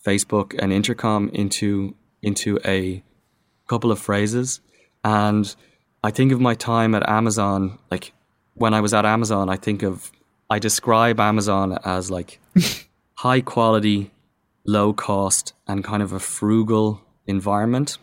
Facebook, 0.06 0.56
and 0.60 0.72
Intercom 0.72 1.30
into 1.34 1.96
into 2.22 2.60
a 2.64 3.04
couple 3.68 3.92
of 3.92 4.00
phrases. 4.00 4.62
And 5.04 5.54
I 6.04 6.12
think 6.12 6.32
of 6.32 6.40
my 6.40 6.54
time 6.54 6.94
at 6.94 7.08
Amazon, 7.10 7.80
like 7.90 8.14
when 8.54 8.74
I 8.74 8.82
was 8.82 8.94
at 8.94 9.06
Amazon, 9.06 9.50
I 9.50 9.56
think 9.56 9.82
of 9.82 10.12
I 10.52 10.60
describe 10.60 11.18
Amazon 11.22 11.80
as 11.86 12.12
like 12.12 12.42
high 13.14 13.40
quality, 13.40 14.12
low 14.66 14.92
cost, 14.92 15.54
and 15.66 15.82
kind 15.82 16.04
of 16.04 16.12
a 16.12 16.20
frugal 16.20 17.02
environment. 17.26 17.98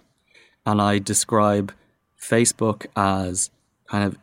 And 0.65 0.81
I 0.81 0.99
describe 0.99 1.75
Facebook 2.19 2.87
as 2.97 3.51
kind 3.87 4.03
of 4.03 4.17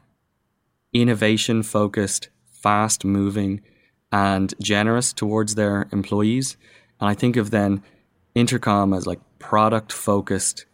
innovation 0.92 1.62
focused, 1.62 2.30
fast 2.50 3.06
moving, 3.06 3.62
and 4.12 4.56
generous 4.60 5.14
towards 5.14 5.54
their 5.54 5.88
employees. 5.92 6.58
And 7.00 7.08
I 7.08 7.14
think 7.14 7.36
of 7.36 7.52
then 7.52 7.84
Intercom 8.34 8.92
as 8.92 9.06
like 9.06 9.20
product 9.38 9.94
focused, 9.94 10.66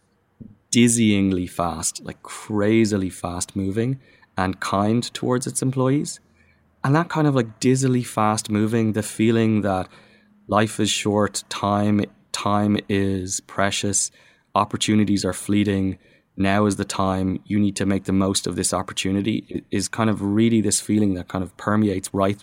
dizzyingly 0.74 1.50
fast, 1.50 2.02
like 2.02 2.22
crazily 2.22 3.10
fast 3.10 3.54
moving 3.54 4.00
and 4.38 4.58
kind 4.58 5.02
towards 5.12 5.46
its 5.46 5.60
employees. 5.60 6.18
And 6.84 6.94
that 6.94 7.08
kind 7.08 7.26
of 7.26 7.34
like 7.34 7.60
dizzily 7.60 8.04
fast 8.04 8.50
moving, 8.50 8.92
the 8.92 9.02
feeling 9.02 9.62
that 9.62 9.88
life 10.48 10.80
is 10.80 10.90
short, 10.90 11.44
time 11.48 12.04
time 12.32 12.78
is 12.88 13.40
precious, 13.40 14.10
opportunities 14.54 15.24
are 15.24 15.34
fleeting, 15.34 15.98
now 16.36 16.66
is 16.66 16.76
the 16.76 16.84
time 16.84 17.40
you 17.44 17.58
need 17.60 17.76
to 17.76 17.86
make 17.86 18.04
the 18.04 18.12
most 18.12 18.46
of 18.46 18.56
this 18.56 18.72
opportunity 18.72 19.64
is 19.70 19.88
kind 19.88 20.08
of 20.08 20.22
really 20.22 20.60
this 20.60 20.80
feeling 20.80 21.14
that 21.14 21.28
kind 21.28 21.44
of 21.44 21.56
permeates 21.56 22.08
right 22.12 22.42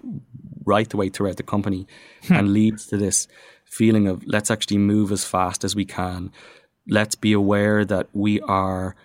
right 0.66 0.90
the 0.90 0.98
way 0.98 1.10
throughout 1.10 1.38
the 1.38 1.44
company 1.44 1.88
hmm. 2.24 2.34
and 2.34 2.54
leads 2.54 2.86
to 2.88 2.98
this 2.98 3.28
feeling 3.66 4.08
of 4.08 4.24
let's 4.28 4.52
actually 4.52 4.78
move 4.78 5.12
as 5.12 5.26
fast 5.26 5.64
as 5.64 5.76
we 5.76 5.86
can 5.86 6.32
let's 6.88 7.16
be 7.16 7.34
aware 7.34 7.84
that 7.84 8.08
we 8.14 8.40
are 8.42 8.96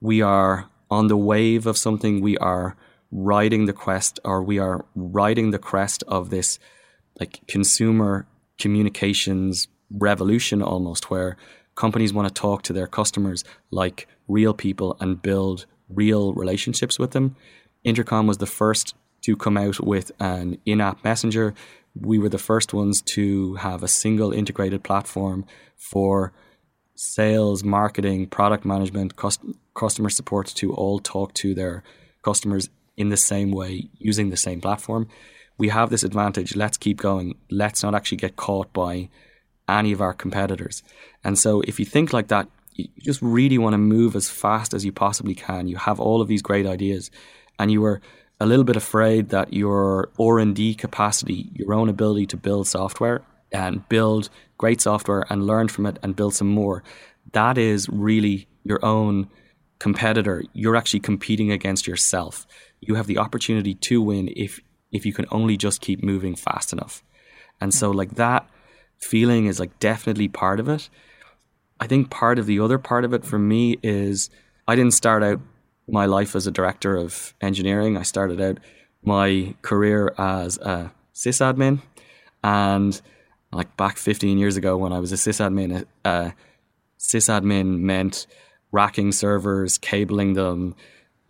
we 0.00 0.22
are 0.22 0.68
on 0.90 1.08
the 1.08 1.16
wave 1.16 1.66
of 1.66 1.76
something 1.76 2.20
we 2.20 2.38
are 2.38 2.76
riding 3.12 3.66
the 3.66 3.72
crest 3.72 4.18
or 4.24 4.42
we 4.42 4.58
are 4.58 4.84
riding 4.94 5.50
the 5.50 5.58
crest 5.58 6.02
of 6.08 6.30
this 6.30 6.58
like 7.20 7.40
consumer 7.46 8.26
communications 8.58 9.68
revolution 9.90 10.62
almost 10.62 11.10
where 11.10 11.36
companies 11.74 12.12
want 12.12 12.26
to 12.26 12.34
talk 12.34 12.62
to 12.62 12.72
their 12.72 12.86
customers 12.86 13.44
like 13.70 14.08
real 14.28 14.54
people 14.54 14.96
and 14.98 15.20
build 15.20 15.66
real 15.88 16.32
relationships 16.32 16.98
with 16.98 17.10
them. 17.10 17.36
Intercom 17.84 18.26
was 18.26 18.38
the 18.38 18.46
first 18.46 18.94
to 19.22 19.36
come 19.36 19.56
out 19.56 19.80
with 19.80 20.10
an 20.18 20.58
in 20.64 20.80
app 20.80 21.04
messenger. 21.04 21.54
We 21.94 22.18
were 22.18 22.30
the 22.30 22.38
first 22.38 22.72
ones 22.72 23.02
to 23.02 23.56
have 23.56 23.82
a 23.82 23.88
single 23.88 24.32
integrated 24.32 24.82
platform 24.82 25.44
for 25.76 26.32
sales, 26.94 27.62
marketing, 27.62 28.28
product 28.28 28.64
management, 28.64 29.16
cust- 29.16 29.44
customer 29.74 30.08
support 30.08 30.46
to 30.46 30.72
all 30.72 30.98
talk 30.98 31.34
to 31.34 31.54
their 31.54 31.82
customers 32.22 32.70
in 33.02 33.10
the 33.10 33.16
same 33.18 33.50
way 33.50 33.90
using 33.98 34.30
the 34.30 34.36
same 34.36 34.60
platform. 34.60 35.08
We 35.58 35.68
have 35.68 35.90
this 35.90 36.04
advantage. 36.04 36.56
Let's 36.56 36.78
keep 36.78 36.98
going. 36.98 37.36
Let's 37.50 37.82
not 37.82 37.94
actually 37.94 38.18
get 38.18 38.36
caught 38.36 38.72
by 38.72 39.10
any 39.68 39.92
of 39.92 40.00
our 40.00 40.14
competitors. 40.14 40.82
And 41.22 41.38
so 41.38 41.60
if 41.62 41.78
you 41.78 41.84
think 41.84 42.12
like 42.12 42.28
that, 42.28 42.48
you 42.74 42.88
just 43.02 43.20
really 43.20 43.58
want 43.58 43.74
to 43.74 43.78
move 43.78 44.16
as 44.16 44.30
fast 44.30 44.72
as 44.72 44.84
you 44.84 44.92
possibly 44.92 45.34
can. 45.34 45.68
You 45.68 45.76
have 45.76 46.00
all 46.00 46.22
of 46.22 46.28
these 46.28 46.42
great 46.42 46.66
ideas 46.66 47.10
and 47.58 47.70
you 47.70 47.84
are 47.84 48.00
a 48.40 48.46
little 48.46 48.64
bit 48.64 48.76
afraid 48.76 49.28
that 49.28 49.52
your 49.52 50.10
R&D 50.18 50.74
capacity, 50.74 51.50
your 51.52 51.74
own 51.74 51.88
ability 51.88 52.26
to 52.26 52.36
build 52.36 52.66
software 52.66 53.22
and 53.52 53.86
build 53.88 54.30
great 54.58 54.80
software 54.80 55.24
and 55.28 55.46
learn 55.46 55.68
from 55.68 55.86
it 55.86 55.98
and 56.02 56.16
build 56.16 56.34
some 56.34 56.48
more, 56.48 56.82
that 57.32 57.58
is 57.58 57.88
really 57.88 58.48
your 58.64 58.84
own 58.84 59.28
competitor. 59.78 60.42
You're 60.54 60.76
actually 60.76 61.00
competing 61.00 61.52
against 61.52 61.86
yourself. 61.86 62.46
You 62.82 62.96
have 62.96 63.06
the 63.06 63.18
opportunity 63.18 63.74
to 63.74 64.02
win 64.02 64.28
if 64.36 64.60
if 64.90 65.06
you 65.06 65.12
can 65.14 65.24
only 65.30 65.56
just 65.56 65.80
keep 65.80 66.02
moving 66.02 66.34
fast 66.34 66.72
enough. 66.72 67.02
And 67.60 67.72
so 67.72 67.90
like 67.90 68.16
that 68.16 68.46
feeling 68.98 69.46
is 69.46 69.58
like 69.58 69.78
definitely 69.78 70.28
part 70.28 70.60
of 70.60 70.68
it. 70.68 70.90
I 71.80 71.86
think 71.86 72.10
part 72.10 72.38
of 72.38 72.46
the 72.46 72.60
other 72.60 72.78
part 72.78 73.04
of 73.04 73.14
it 73.14 73.24
for 73.24 73.38
me 73.38 73.78
is 73.82 74.30
I 74.68 74.76
didn't 74.76 74.94
start 74.94 75.22
out 75.22 75.40
my 75.88 76.06
life 76.06 76.36
as 76.36 76.46
a 76.46 76.50
director 76.50 76.96
of 76.96 77.34
engineering. 77.40 77.96
I 77.96 78.02
started 78.02 78.40
out 78.40 78.58
my 79.02 79.54
career 79.62 80.14
as 80.18 80.58
a 80.58 80.92
sysadmin. 81.14 81.82
And 82.44 83.00
like 83.52 83.76
back 83.76 83.96
15 83.96 84.38
years 84.38 84.56
ago 84.56 84.76
when 84.76 84.92
I 84.92 85.00
was 85.00 85.12
a 85.12 85.16
sysadmin, 85.16 85.84
uh, 86.04 86.30
sysadmin 86.98 87.80
meant 87.80 88.26
racking 88.70 89.12
servers, 89.12 89.78
cabling 89.78 90.34
them, 90.34 90.74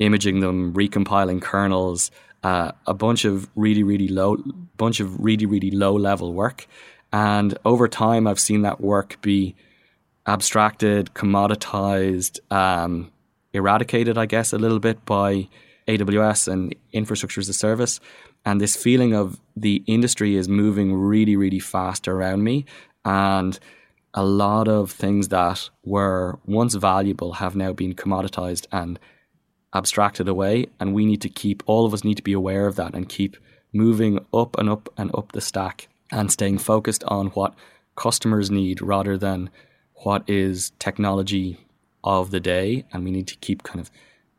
imaging 0.04 0.40
them, 0.40 0.72
recompiling 0.72 1.40
kernels, 1.40 2.10
uh, 2.42 2.72
a 2.86 2.94
bunch 2.94 3.24
of 3.24 3.48
really, 3.54 3.82
really 3.82 4.08
low, 4.08 4.36
bunch 4.76 5.00
of 5.00 5.18
really, 5.20 5.46
really 5.46 5.70
low 5.70 5.94
level 5.94 6.32
work. 6.32 6.66
And 7.12 7.56
over 7.64 7.88
time, 7.88 8.26
I've 8.26 8.40
seen 8.40 8.62
that 8.62 8.80
work 8.80 9.20
be 9.22 9.54
abstracted, 10.26 11.10
commoditized, 11.14 12.40
um, 12.50 13.10
eradicated, 13.52 14.16
I 14.16 14.26
guess, 14.26 14.52
a 14.52 14.58
little 14.58 14.78
bit 14.78 15.04
by 15.04 15.48
AWS 15.88 16.50
and 16.50 16.74
infrastructure 16.92 17.40
as 17.40 17.48
a 17.48 17.52
service. 17.52 18.00
And 18.44 18.60
this 18.60 18.76
feeling 18.76 19.14
of 19.14 19.40
the 19.56 19.82
industry 19.86 20.36
is 20.36 20.48
moving 20.48 20.94
really, 20.94 21.36
really 21.36 21.58
fast 21.58 22.08
around 22.08 22.42
me. 22.42 22.64
And 23.04 23.58
a 24.14 24.24
lot 24.24 24.68
of 24.68 24.90
things 24.90 25.28
that 25.28 25.70
were 25.84 26.38
once 26.46 26.74
valuable 26.74 27.34
have 27.34 27.56
now 27.56 27.72
been 27.72 27.94
commoditized 27.94 28.66
and 28.72 28.98
abstracted 29.74 30.28
away. 30.28 30.66
And 30.80 30.94
we 30.94 31.04
need 31.04 31.20
to 31.22 31.28
keep, 31.28 31.62
all 31.66 31.86
of 31.86 31.94
us 31.94 32.04
need 32.04 32.16
to 32.16 32.22
be 32.22 32.32
aware 32.32 32.66
of 32.66 32.76
that 32.76 32.94
and 32.94 33.08
keep 33.08 33.36
moving 33.72 34.18
up 34.32 34.58
and 34.58 34.68
up 34.68 34.88
and 34.96 35.14
up 35.14 35.32
the 35.32 35.40
stack 35.40 35.88
and 36.10 36.30
staying 36.30 36.58
focused 36.58 37.02
on 37.04 37.28
what 37.28 37.54
customers 37.96 38.50
need 38.50 38.82
rather 38.82 39.16
than 39.16 39.50
what 39.96 40.28
is 40.28 40.72
technology 40.78 41.58
of 42.04 42.30
the 42.30 42.40
day. 42.40 42.84
And 42.92 43.04
we 43.04 43.10
need 43.10 43.28
to 43.28 43.36
keep 43.36 43.62
kind 43.62 43.80
of 43.80 43.90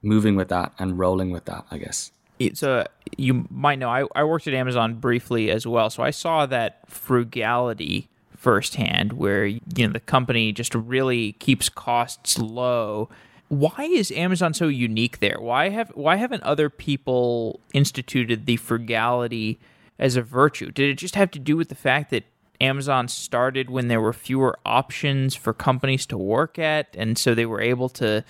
moving 0.01 0.35
with 0.35 0.49
that 0.49 0.73
and 0.77 0.99
rolling 0.99 1.31
with 1.31 1.45
that, 1.45 1.65
I 1.71 1.77
guess. 1.77 2.11
So 2.53 2.79
uh, 2.79 2.85
you 3.17 3.47
might 3.49 3.79
know 3.79 3.89
I, 3.89 4.05
I 4.15 4.23
worked 4.23 4.47
at 4.47 4.53
Amazon 4.53 4.95
briefly 4.95 5.49
as 5.49 5.65
well. 5.65 5.89
So 5.89 6.03
I 6.03 6.11
saw 6.11 6.45
that 6.47 6.79
frugality 6.89 8.09
firsthand 8.35 9.13
where 9.13 9.45
you 9.45 9.61
know 9.77 9.87
the 9.87 10.01
company 10.01 10.51
just 10.51 10.75
really 10.75 11.31
keeps 11.33 11.69
costs 11.69 12.37
low 12.37 13.07
why 13.49 13.83
is 13.83 14.11
Amazon 14.11 14.53
so 14.53 14.67
unique 14.67 15.19
there? 15.19 15.37
Why 15.39 15.69
have 15.69 15.89
why 15.89 16.15
haven't 16.15 16.43
other 16.43 16.69
people 16.69 17.59
instituted 17.73 18.45
the 18.45 18.57
frugality 18.57 19.59
as 19.99 20.15
a 20.15 20.21
virtue? 20.21 20.71
Did 20.71 20.89
it 20.89 20.95
just 20.95 21.15
have 21.15 21.31
to 21.31 21.39
do 21.39 21.55
with 21.55 21.69
the 21.69 21.75
fact 21.75 22.09
that 22.11 22.23
Amazon 22.61 23.07
started 23.07 23.69
when 23.69 23.87
there 23.87 24.01
were 24.01 24.13
fewer 24.13 24.57
options 24.65 25.35
for 25.35 25.53
companies 25.53 26.05
to 26.07 26.17
work 26.17 26.57
at 26.57 26.95
and 26.97 27.17
so 27.17 27.35
they 27.35 27.45
were 27.45 27.61
able 27.61 27.89
to 27.89 28.23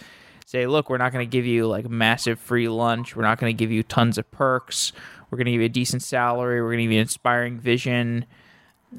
say, 0.46 0.68
look, 0.68 0.90
we're 0.90 0.98
not 0.98 1.12
going 1.12 1.28
to 1.28 1.32
give 1.32 1.46
you 1.46 1.68
like 1.68 1.90
massive 1.90 2.40
free 2.40 2.68
lunch, 2.68 3.16
we're 3.16 3.24
not 3.24 3.40
going 3.40 3.56
to 3.56 3.58
give 3.58 3.72
you 3.72 3.84
tons 3.84 4.18
of 4.18 4.30
perks, 4.32 4.92
we're 5.30 5.38
going 5.38 5.46
to 5.46 5.52
give 5.52 5.62
you 5.62 5.66
a 5.66 5.70
decent 5.70 6.02
salary, 6.04 6.62
we're 6.62 6.70
going 6.70 6.80
to 6.80 6.84
give 6.84 6.92
you 6.92 7.00
an 7.00 7.04
inspiring 7.04 7.60
vision. 7.60 8.26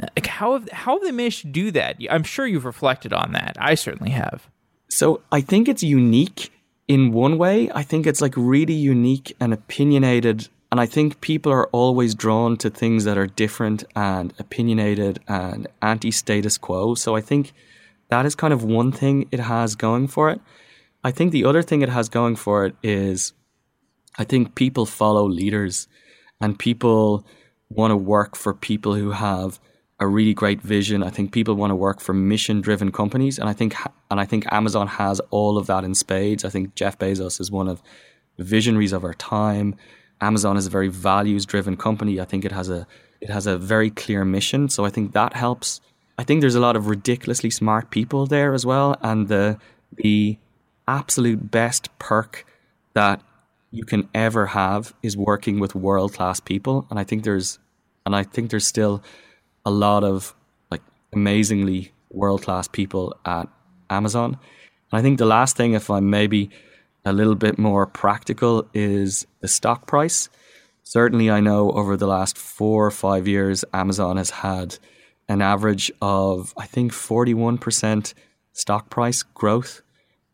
Like 0.01 0.27
how 0.27 0.55
have 0.55 0.69
how 0.71 0.95
have 0.95 1.03
they 1.03 1.13
managed 1.13 1.43
to 1.43 1.49
do 1.49 1.71
that? 1.73 1.97
I'm 2.11 2.25
sure 2.25 2.47
you've 2.47 2.65
reflected 2.65 3.13
on 3.13 3.33
that. 3.33 3.57
I 3.61 3.75
certainly 3.75 4.11
have. 4.11 4.49
So 4.95 5.23
I 5.33 5.41
think 5.41 5.67
it's 5.67 5.83
unique 5.83 6.53
in 6.87 7.13
one 7.13 7.37
way. 7.37 7.69
I 7.75 7.83
think 7.83 8.07
it's 8.07 8.21
like 8.21 8.35
really 8.37 8.75
unique 8.75 9.35
and 9.41 9.53
opinionated. 9.53 10.47
And 10.71 10.81
I 10.81 10.87
think 10.87 11.21
people 11.21 11.51
are 11.51 11.67
always 11.73 12.15
drawn 12.15 12.57
to 12.59 12.71
things 12.71 13.03
that 13.03 13.19
are 13.19 13.27
different 13.27 13.83
and 13.97 14.33
opinionated 14.39 15.19
and 15.27 15.67
anti 15.83 16.13
status 16.13 16.57
quo. 16.59 16.95
So 16.95 17.17
I 17.17 17.21
think 17.21 17.53
that 18.09 18.25
is 18.25 18.37
kind 18.37 18.53
of 18.53 18.63
one 18.63 18.93
thing 18.93 19.27
it 19.33 19.41
has 19.41 19.75
going 19.75 20.07
for 20.07 20.31
it. 20.31 20.41
I 21.03 21.11
think 21.11 21.33
the 21.33 21.45
other 21.45 21.63
thing 21.63 21.83
it 21.83 21.89
has 21.89 22.09
going 22.09 22.37
for 22.37 22.65
it 22.65 22.77
is 22.81 23.33
I 24.17 24.23
think 24.23 24.55
people 24.55 24.87
follow 24.87 25.27
leaders 25.29 25.89
and 26.41 26.57
people 26.57 27.27
want 27.69 27.91
to 27.91 27.97
work 27.97 28.37
for 28.37 28.55
people 28.55 28.95
who 28.95 29.11
have 29.11 29.59
a 30.01 30.07
really 30.07 30.35
great 30.35 30.61
vision. 30.61 31.03
I 31.03 31.11
think 31.11 31.33
people 31.33 31.55
want 31.55 31.71
to 31.71 31.77
work 31.77 32.01
for 32.01 32.13
mission 32.13 32.61
driven 32.61 32.91
companies, 32.91 33.39
and 33.39 33.49
I 33.49 33.53
think 33.53 33.77
and 34.11 34.21
I 34.21 34.25
think 34.25 34.45
Amazon 34.53 34.87
has 34.87 35.21
all 35.31 35.57
of 35.57 35.67
that 35.67 35.85
in 35.85 35.95
spades. 35.95 36.45
I 36.45 36.51
think 36.51 36.75
Jeff 36.75 36.99
Bezos 36.99 37.41
is 37.41 37.51
one 37.51 37.69
of 37.69 37.83
the 38.37 38.45
visionaries 38.45 38.93
of 38.93 39.05
our 39.05 39.15
time. 39.15 39.77
Amazon 40.21 40.57
is 40.57 40.67
a 40.67 40.71
very 40.71 40.89
values 40.89 41.47
driven 41.47 41.77
company. 41.77 42.21
I 42.21 42.25
think 42.25 42.45
it 42.45 42.53
has 42.53 42.69
a 42.69 42.87
it 43.21 43.31
has 43.31 43.47
a 43.47 43.57
very 43.57 43.91
clear 43.91 44.25
mission, 44.25 44.69
so 44.69 44.85
I 44.85 44.91
think 44.91 45.13
that 45.13 45.35
helps. 45.35 45.81
I 46.19 46.25
think 46.25 46.41
there's 46.41 46.55
a 46.55 46.61
lot 46.61 46.77
of 46.77 46.89
ridiculously 46.89 47.51
smart 47.51 47.91
people 47.91 48.27
there 48.27 48.53
as 48.55 48.67
well, 48.67 48.97
and 49.01 49.29
the 49.29 49.59
the 49.97 50.39
absolute 50.89 51.51
best 51.51 51.97
perk 51.99 52.45
that 52.95 53.21
you 53.71 53.85
can 53.85 54.09
ever 54.15 54.47
have 54.47 54.95
is 55.03 55.17
working 55.17 55.59
with 55.59 55.75
world 55.75 56.15
class 56.15 56.41
people, 56.41 56.87
and 56.91 56.99
I 56.99 57.05
think 57.05 57.25
there's 57.25 57.59
and 58.05 58.15
I 58.15 58.25
think 58.25 58.51
there's 58.51 58.67
still 58.67 59.03
a 59.65 59.71
lot 59.71 60.05
of 60.05 60.35
like 60.71 60.83
amazingly 61.13 61.93
world 62.11 62.43
class 62.43 62.69
people 62.69 63.17
at 63.25 63.49
Amazon. 63.91 64.39
And 64.91 64.99
I 64.99 65.03
think 65.03 65.19
the 65.19 65.27
last 65.27 65.57
thing, 65.57 65.75
if 65.75 65.91
I'm 65.91 66.11
maybe 66.11 66.51
a 67.05 67.13
little 67.13 67.35
bit 67.35 67.59
more 67.59 67.87
practical, 67.87 68.67
is 68.73 69.27
the 69.41 69.49
stock 69.49 69.87
price. 69.87 70.29
Certainly, 70.83 71.31
I 71.31 71.41
know 71.41 71.71
over 71.73 71.97
the 71.97 72.07
last 72.07 72.37
four 72.37 72.87
or 72.87 72.91
five 72.91 73.27
years, 73.27 73.65
Amazon 73.73 74.17
has 74.17 74.31
had 74.31 74.79
an 75.29 75.41
average 75.41 75.91
of, 76.03 76.53
I 76.57 76.67
think, 76.67 76.93
41% 76.93 78.13
stock 78.53 78.91
price 78.91 79.23
growth 79.23 79.83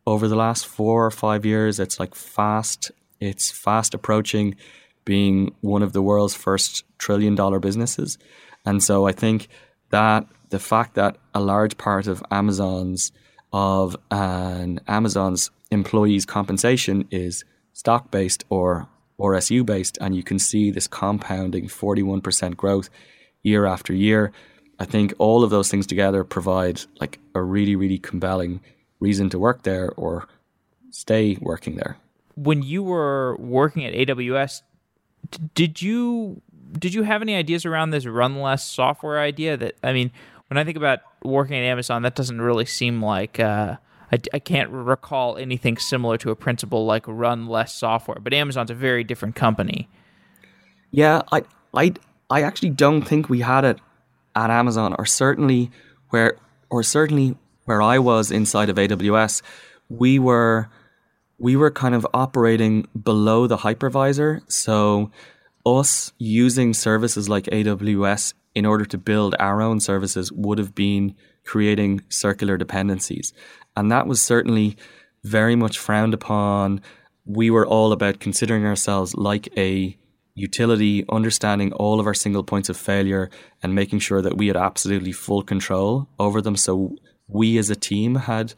over 0.07 0.27
the 0.27 0.37
last 0.37 0.67
four 0.67 1.07
or 1.07 1.11
five 1.11 1.45
years. 1.45 1.79
It's 1.79 2.01
like 2.01 2.15
fast, 2.15 2.91
it's 3.21 3.51
fast 3.51 3.95
approaching 3.95 4.57
being 5.05 5.55
one 5.61 5.83
of 5.83 5.93
the 5.93 6.03
world's 6.03 6.35
first 6.35 6.85
trillion 6.99 7.35
dollar 7.35 7.61
businesses. 7.61 8.19
And 8.65 8.83
so 8.83 9.07
I 9.07 9.13
think 9.13 9.49
that 9.91 10.27
the 10.51 10.59
fact 10.59 10.95
that 10.95 11.17
a 11.35 11.41
large 11.41 11.77
part 11.79 12.07
of 12.07 12.23
Amazon's 12.31 13.13
of 13.53 13.97
an 14.11 14.81
Amazon's 14.87 15.51
employees' 15.71 16.25
compensation 16.25 17.07
is 17.11 17.45
stock 17.73 18.11
based 18.11 18.45
or 18.49 18.89
or 19.21 19.35
SU 19.35 19.63
based, 19.65 19.99
and 20.01 20.17
you 20.17 20.23
can 20.23 20.39
see 20.39 20.71
this 20.71 20.87
compounding 20.87 21.69
41% 21.69 22.57
growth 22.57 22.89
year 23.43 23.67
after 23.67 23.93
year. 23.93 24.33
I 24.79 24.87
think 24.87 25.13
all 25.19 25.45
of 25.45 25.51
those 25.51 25.71
things 25.71 25.87
together 25.87 26.25
provide 26.25 26.81
like 27.01 27.21
a 27.35 27.43
really, 27.43 27.77
really 27.77 27.99
compelling 27.99 28.61
reason 28.99 29.29
to 29.31 29.39
work 29.39 29.63
there 29.63 29.93
or 29.97 30.27
stay 30.91 31.37
working 31.39 31.77
there. 31.77 31.99
When 32.35 32.63
you 32.63 32.83
were 32.83 33.37
working 33.37 33.85
at 33.85 33.93
AWS, 33.93 34.63
did 35.55 35.83
you 35.83 36.41
did 36.73 36.95
you 36.95 37.03
have 37.03 37.23
any 37.23 37.35
ideas 37.35 37.65
around 37.65 37.91
this 37.91 38.07
run 38.07 38.41
less 38.41 38.65
software 38.65 39.19
idea? 39.19 39.57
That 39.57 39.75
I 39.83 39.93
mean, 39.93 40.11
when 40.49 40.59
I 40.59 40.65
think 40.65 40.77
about 40.77 41.01
working 41.23 41.57
at 41.57 41.65
Amazon, 41.65 42.03
that 42.03 42.15
doesn't 42.15 42.41
really 42.41 42.67
seem 42.67 43.03
like 43.03 43.41
uh, 43.41 43.77
I, 44.13 44.19
I 44.35 44.39
can't 44.39 44.71
recall 44.71 45.37
anything 45.37 45.77
similar 45.79 46.17
to 46.19 46.31
a 46.31 46.37
principle 46.37 46.87
like 46.87 47.05
run 47.07 47.47
less 47.47 47.75
software. 47.75 48.19
But 48.21 48.35
Amazon's 48.35 48.71
a 48.71 48.75
very 48.75 49.05
different 49.05 49.35
company. 49.35 49.89
Yeah, 50.91 51.23
I 51.33 51.43
I 51.75 51.95
I 52.29 52.43
actually 52.43 52.71
don't 52.71 53.03
think 53.03 53.29
we 53.29 53.41
had 53.41 53.65
it 53.65 53.79
at 54.35 54.51
Amazon, 54.51 54.95
or 54.99 55.07
certainly 55.07 55.71
where 56.11 56.37
or 56.69 56.83
certainly 56.83 57.37
where 57.65 57.83
I 57.83 57.99
was 57.99 58.31
inside 58.31 58.69
of 58.69 58.77
AWS, 58.77 59.43
we 59.89 60.19
were 60.19 60.69
we 61.39 61.57
were 61.57 61.71
kind 61.71 61.95
of 61.95 62.07
operating 62.13 62.87
below 63.03 63.47
the 63.47 63.59
hypervisor. 63.59 64.43
So 64.51 65.11
us 65.65 66.13
using 66.19 66.75
services 66.75 67.29
like 67.29 67.45
AWS 67.45 68.35
in 68.55 68.67
order 68.67 68.85
to 68.85 68.99
build 68.99 69.35
our 69.39 69.63
own 69.63 69.81
services 69.81 70.33
would 70.33 70.59
have 70.59 70.75
been 70.75 71.15
creating 71.45 72.03
circular 72.09 72.57
dependencies. 72.57 73.33
And 73.77 73.91
that 73.91 74.07
was 74.07 74.21
certainly 74.21 74.77
very 75.23 75.57
much 75.57 75.79
frowned 75.79 76.15
upon. 76.15 76.81
We 77.25 77.51
were 77.51 77.67
all 77.67 77.93
about 77.93 78.21
considering 78.21 78.67
ourselves 78.67 79.15
like 79.15 79.49
a 79.57 79.97
utility, 80.35 81.05
understanding 81.11 81.73
all 81.75 82.01
of 82.01 82.07
our 82.07 82.15
single 82.15 82.43
points 82.43 82.69
of 82.69 82.77
failure 82.77 83.31
and 83.63 83.75
making 83.75 83.99
sure 83.99 84.23
that 84.23 84.37
we 84.37 84.47
had 84.47 84.57
absolutely 84.57 85.13
full 85.13 85.43
control 85.43 86.09
over 86.19 86.41
them. 86.41 86.57
So 86.57 86.97
we 87.29 87.59
as 87.59 87.71
a 87.71 87.77
team 87.77 88.15
had 88.15 88.55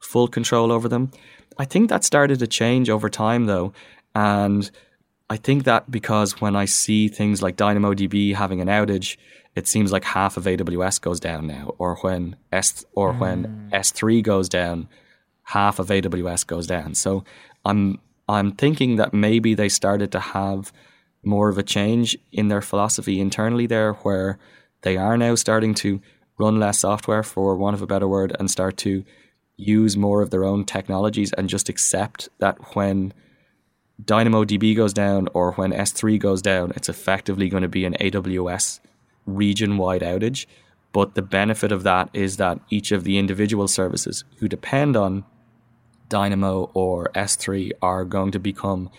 full 0.00 0.28
control 0.28 0.72
over 0.72 0.88
them. 0.88 1.10
I 1.58 1.64
think 1.64 1.90
that 1.90 2.04
started 2.04 2.38
to 2.38 2.46
change 2.46 2.88
over 2.88 3.08
time 3.08 3.46
though. 3.46 3.72
And 4.14 4.70
I 5.30 5.36
think 5.36 5.62
that 5.62 5.88
because 5.88 6.40
when 6.40 6.56
I 6.56 6.64
see 6.64 7.06
things 7.06 7.40
like 7.40 7.56
DynamoDB 7.56 8.34
having 8.34 8.60
an 8.60 8.66
outage, 8.66 9.16
it 9.54 9.68
seems 9.68 9.92
like 9.92 10.02
half 10.02 10.36
of 10.36 10.44
AWS 10.44 11.00
goes 11.00 11.20
down 11.20 11.46
now, 11.46 11.76
or 11.78 11.96
when 11.98 12.34
S 12.50 12.84
or 12.92 13.12
mm. 13.12 13.18
when 13.20 13.70
S3 13.72 14.24
goes 14.24 14.48
down, 14.48 14.88
half 15.44 15.78
of 15.78 15.86
AWS 15.86 16.44
goes 16.44 16.66
down. 16.66 16.96
So 16.96 17.24
I'm 17.64 18.00
I'm 18.28 18.50
thinking 18.52 18.96
that 18.96 19.14
maybe 19.14 19.54
they 19.54 19.68
started 19.68 20.10
to 20.12 20.20
have 20.20 20.72
more 21.22 21.48
of 21.48 21.58
a 21.58 21.62
change 21.62 22.18
in 22.32 22.48
their 22.48 22.62
philosophy 22.62 23.20
internally 23.20 23.66
there, 23.66 23.92
where 23.94 24.36
they 24.82 24.96
are 24.96 25.16
now 25.16 25.36
starting 25.36 25.74
to 25.74 26.00
run 26.38 26.58
less 26.58 26.80
software, 26.80 27.22
for 27.22 27.54
want 27.54 27.74
of 27.74 27.82
a 27.82 27.86
better 27.86 28.08
word, 28.08 28.34
and 28.40 28.50
start 28.50 28.76
to 28.78 29.04
use 29.56 29.96
more 29.96 30.22
of 30.22 30.30
their 30.30 30.44
own 30.44 30.64
technologies 30.64 31.32
and 31.34 31.48
just 31.48 31.68
accept 31.68 32.28
that 32.38 32.74
when 32.74 33.12
DynamoDB 34.04 34.76
goes 34.76 34.92
down 34.92 35.28
or 35.34 35.52
when 35.52 35.72
S3 35.72 36.18
goes 36.18 36.42
down, 36.42 36.72
it's 36.76 36.88
effectively 36.88 37.48
going 37.48 37.62
to 37.62 37.68
be 37.68 37.84
an 37.84 37.94
AWS 38.00 38.80
region 39.26 39.76
wide 39.76 40.02
outage 40.02 40.46
But 40.92 41.14
the 41.14 41.22
benefit 41.22 41.70
of 41.72 41.82
that 41.84 42.10
is 42.12 42.36
that 42.38 42.58
each 42.68 42.90
of 42.92 43.04
the 43.04 43.18
individual 43.18 43.68
services 43.68 44.24
who 44.38 44.48
depend 44.48 44.96
on 44.96 45.24
Dynamo 46.08 46.70
or 46.74 47.10
S3 47.14 47.70
are 47.80 48.04
going 48.04 48.32
to 48.32 48.40
become 48.40 48.90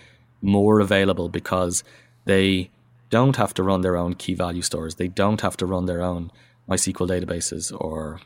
more 0.41 0.80
available 0.80 1.28
because 1.28 1.84
they 2.26 2.70
don't 3.10 3.36
have 3.36 3.54
to 3.56 3.64
run 3.64 3.82
their 3.82 3.97
own 3.97 4.14
key 4.14 4.34
value 4.34 4.62
stores. 4.62 4.95
They 4.95 5.10
don't 5.10 5.41
have 5.41 5.58
to 5.58 5.66
run 5.66 5.86
their 5.86 6.02
own 6.02 6.32
MySQL 6.70 7.10
databases 7.10 7.76
or 7.78 8.22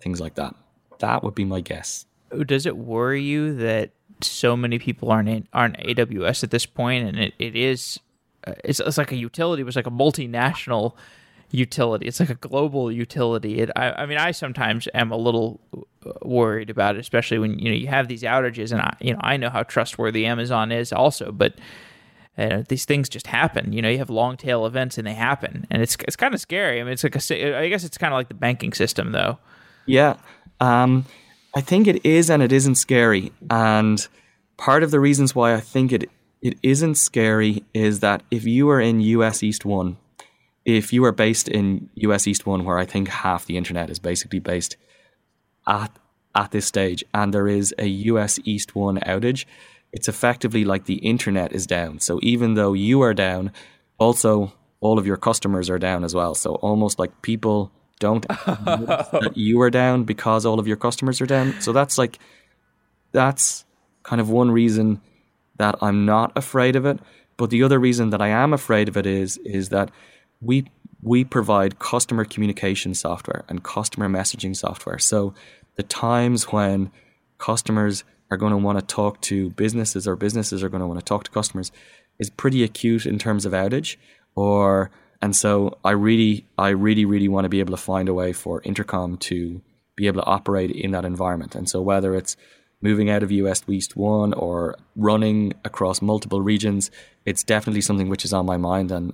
things 0.00 0.20
like 0.20 0.34
that. 0.34 0.56
That 0.98 1.22
would 1.22 1.36
be 1.36 1.44
my 1.44 1.60
guess. 1.60 2.06
Does 2.46 2.66
it 2.66 2.76
worry 2.76 3.22
you 3.22 3.54
that 3.56 3.92
so 4.24 4.56
many 4.56 4.78
people 4.78 5.10
aren't 5.10 5.28
in, 5.28 5.48
aren't 5.52 5.78
AWS 5.78 6.44
at 6.44 6.50
this 6.50 6.66
point, 6.66 7.06
and 7.06 7.18
it, 7.18 7.34
it 7.38 7.56
is 7.56 7.98
uh, 8.46 8.54
it's, 8.64 8.80
it's 8.80 8.98
like 8.98 9.12
a 9.12 9.16
utility, 9.16 9.62
it's 9.62 9.76
like 9.76 9.86
a 9.86 9.90
multinational 9.90 10.94
utility. 11.50 12.06
It's 12.06 12.20
like 12.20 12.30
a 12.30 12.34
global 12.34 12.90
utility. 12.90 13.60
It, 13.60 13.70
I, 13.76 13.90
I 13.92 14.06
mean, 14.06 14.18
I 14.18 14.30
sometimes 14.30 14.88
am 14.94 15.10
a 15.10 15.16
little 15.16 15.60
uh, 15.76 16.12
worried 16.22 16.70
about 16.70 16.96
it, 16.96 17.00
especially 17.00 17.38
when 17.38 17.58
you 17.58 17.70
know 17.70 17.76
you 17.76 17.88
have 17.88 18.08
these 18.08 18.22
outages, 18.22 18.72
and 18.72 18.80
I, 18.80 18.96
you 19.00 19.12
know 19.12 19.20
I 19.22 19.36
know 19.36 19.50
how 19.50 19.62
trustworthy 19.62 20.26
Amazon 20.26 20.72
is 20.72 20.92
also, 20.92 21.32
but 21.32 21.54
uh, 22.38 22.62
these 22.68 22.84
things 22.84 23.08
just 23.08 23.26
happen. 23.26 23.72
You 23.72 23.82
know, 23.82 23.88
you 23.88 23.98
have 23.98 24.10
long 24.10 24.36
tail 24.36 24.64
events 24.64 24.96
and 24.98 25.06
they 25.06 25.14
happen, 25.14 25.66
and 25.70 25.82
it's 25.82 25.96
it's 26.06 26.16
kind 26.16 26.34
of 26.34 26.40
scary. 26.40 26.80
I 26.80 26.84
mean, 26.84 26.92
it's 26.92 27.04
like 27.04 27.16
a, 27.16 27.58
I 27.58 27.68
guess 27.68 27.84
it's 27.84 27.98
kind 27.98 28.12
of 28.12 28.18
like 28.18 28.28
the 28.28 28.34
banking 28.34 28.72
system, 28.72 29.12
though. 29.12 29.38
Yeah, 29.86 30.16
um, 30.60 31.04
I 31.54 31.60
think 31.60 31.86
it 31.86 32.04
is, 32.04 32.30
and 32.30 32.42
it 32.42 32.52
isn't 32.52 32.76
scary. 32.76 33.32
And 33.50 34.06
part 34.56 34.82
of 34.82 34.90
the 34.90 35.00
reasons 35.00 35.34
why 35.34 35.54
I 35.54 35.60
think 35.60 35.92
it 35.92 36.10
it 36.42 36.58
isn't 36.62 36.94
scary 36.94 37.64
is 37.74 38.00
that 38.00 38.22
if 38.30 38.44
you 38.44 38.70
are 38.70 38.80
in 38.80 39.00
US 39.00 39.42
East 39.42 39.64
One, 39.64 39.98
if 40.64 40.92
you 40.92 41.04
are 41.04 41.12
based 41.12 41.48
in 41.48 41.90
US 41.96 42.26
East 42.26 42.46
One, 42.46 42.64
where 42.64 42.78
I 42.78 42.86
think 42.86 43.08
half 43.08 43.44
the 43.44 43.56
internet 43.56 43.90
is 43.90 43.98
basically 43.98 44.38
based 44.38 44.76
at 45.66 45.90
at 46.34 46.52
this 46.52 46.66
stage, 46.66 47.04
and 47.12 47.34
there 47.34 47.48
is 47.48 47.74
a 47.78 47.86
US 47.86 48.38
East 48.44 48.74
One 48.74 48.98
outage, 49.00 49.44
it's 49.92 50.08
effectively 50.08 50.64
like 50.64 50.84
the 50.84 50.98
internet 50.98 51.52
is 51.52 51.66
down. 51.66 51.98
So 51.98 52.20
even 52.22 52.54
though 52.54 52.72
you 52.72 53.02
are 53.02 53.14
down, 53.14 53.52
also 53.98 54.52
all 54.80 54.98
of 54.98 55.06
your 55.06 55.16
customers 55.16 55.68
are 55.68 55.78
down 55.78 56.04
as 56.04 56.14
well. 56.14 56.34
So 56.34 56.54
almost 56.56 56.98
like 56.98 57.22
people 57.22 57.70
don't 58.00 58.26
that 58.28 59.32
you 59.36 59.60
are 59.60 59.70
down 59.70 60.02
because 60.02 60.44
all 60.44 60.58
of 60.58 60.66
your 60.66 60.76
customers 60.76 61.20
are 61.20 61.26
down. 61.26 61.60
So 61.60 61.72
that's 61.72 61.96
like 61.96 62.18
that's 63.12 63.64
kind 64.02 64.20
of 64.20 64.28
one 64.28 64.50
reason 64.50 65.00
that 65.58 65.76
I'm 65.80 66.04
not 66.04 66.32
afraid 66.36 66.74
of 66.74 66.84
it. 66.84 66.98
But 67.36 67.50
the 67.50 67.62
other 67.62 67.78
reason 67.78 68.10
that 68.10 68.20
I 68.20 68.28
am 68.28 68.52
afraid 68.52 68.88
of 68.88 68.96
it 68.96 69.06
is 69.06 69.38
is 69.38 69.68
that 69.68 69.92
we 70.40 70.66
we 71.02 71.24
provide 71.24 71.78
customer 71.78 72.24
communication 72.24 72.94
software 72.94 73.44
and 73.48 73.62
customer 73.62 74.08
messaging 74.08 74.56
software. 74.56 74.98
So 74.98 75.32
the 75.76 75.82
times 75.82 76.44
when 76.44 76.90
customers 77.38 78.04
are 78.30 78.36
going 78.36 78.52
to 78.52 78.58
want 78.58 78.78
to 78.78 78.84
talk 78.84 79.20
to 79.22 79.50
businesses 79.50 80.06
or 80.06 80.16
businesses 80.16 80.62
are 80.62 80.68
going 80.68 80.82
to 80.82 80.86
want 80.86 81.00
to 81.00 81.04
talk 81.04 81.24
to 81.24 81.30
customers 81.30 81.72
is 82.18 82.30
pretty 82.30 82.62
acute 82.62 83.06
in 83.06 83.18
terms 83.18 83.46
of 83.46 83.52
outage 83.52 83.96
or 84.34 84.90
and 85.22 85.36
so 85.36 85.78
I 85.84 85.92
really 85.92 86.46
I 86.58 86.70
really 86.70 87.04
really 87.04 87.28
want 87.28 87.44
to 87.44 87.48
be 87.48 87.60
able 87.60 87.76
to 87.76 87.82
find 87.82 88.08
a 88.08 88.14
way 88.14 88.32
for 88.32 88.62
intercom 88.62 89.16
to 89.18 89.60
be 89.96 90.06
able 90.06 90.22
to 90.22 90.26
operate 90.26 90.70
in 90.70 90.92
that 90.92 91.04
environment. 91.04 91.54
And 91.54 91.68
so 91.68 91.82
whether 91.82 92.14
it's 92.14 92.36
moving 92.80 93.10
out 93.10 93.22
of 93.22 93.30
US 93.30 93.62
East 93.68 93.96
1 93.96 94.32
or 94.32 94.76
running 94.96 95.52
across 95.64 96.00
multiple 96.00 96.40
regions 96.40 96.90
it's 97.26 97.44
definitely 97.44 97.82
something 97.82 98.08
which 98.08 98.24
is 98.24 98.32
on 98.32 98.46
my 98.46 98.56
mind 98.56 98.90
and 98.90 99.12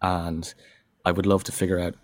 and 0.00 0.54
I 1.04 1.10
would 1.10 1.26
love 1.26 1.42
to 1.44 1.52
figure 1.52 1.80
out 1.80 1.94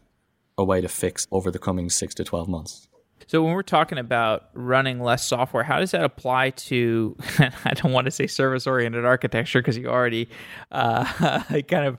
a 0.58 0.64
way 0.64 0.80
to 0.80 0.88
fix 0.88 1.28
over 1.30 1.50
the 1.50 1.58
coming 1.58 1.90
6 1.90 2.14
to 2.14 2.24
12 2.24 2.48
months 2.48 2.88
so 3.26 3.42
when 3.42 3.52
we're 3.52 3.62
talking 3.62 3.98
about 3.98 4.48
running 4.54 5.00
less 5.00 5.26
software, 5.26 5.62
how 5.62 5.78
does 5.78 5.92
that 5.92 6.04
apply 6.04 6.50
to? 6.50 7.16
I 7.38 7.72
don't 7.74 7.92
want 7.92 8.04
to 8.06 8.10
say 8.10 8.26
service-oriented 8.26 9.04
architecture 9.04 9.60
because 9.60 9.78
you 9.78 9.88
already 9.88 10.28
uh, 10.70 11.04
kind 11.68 11.86
of 11.86 11.98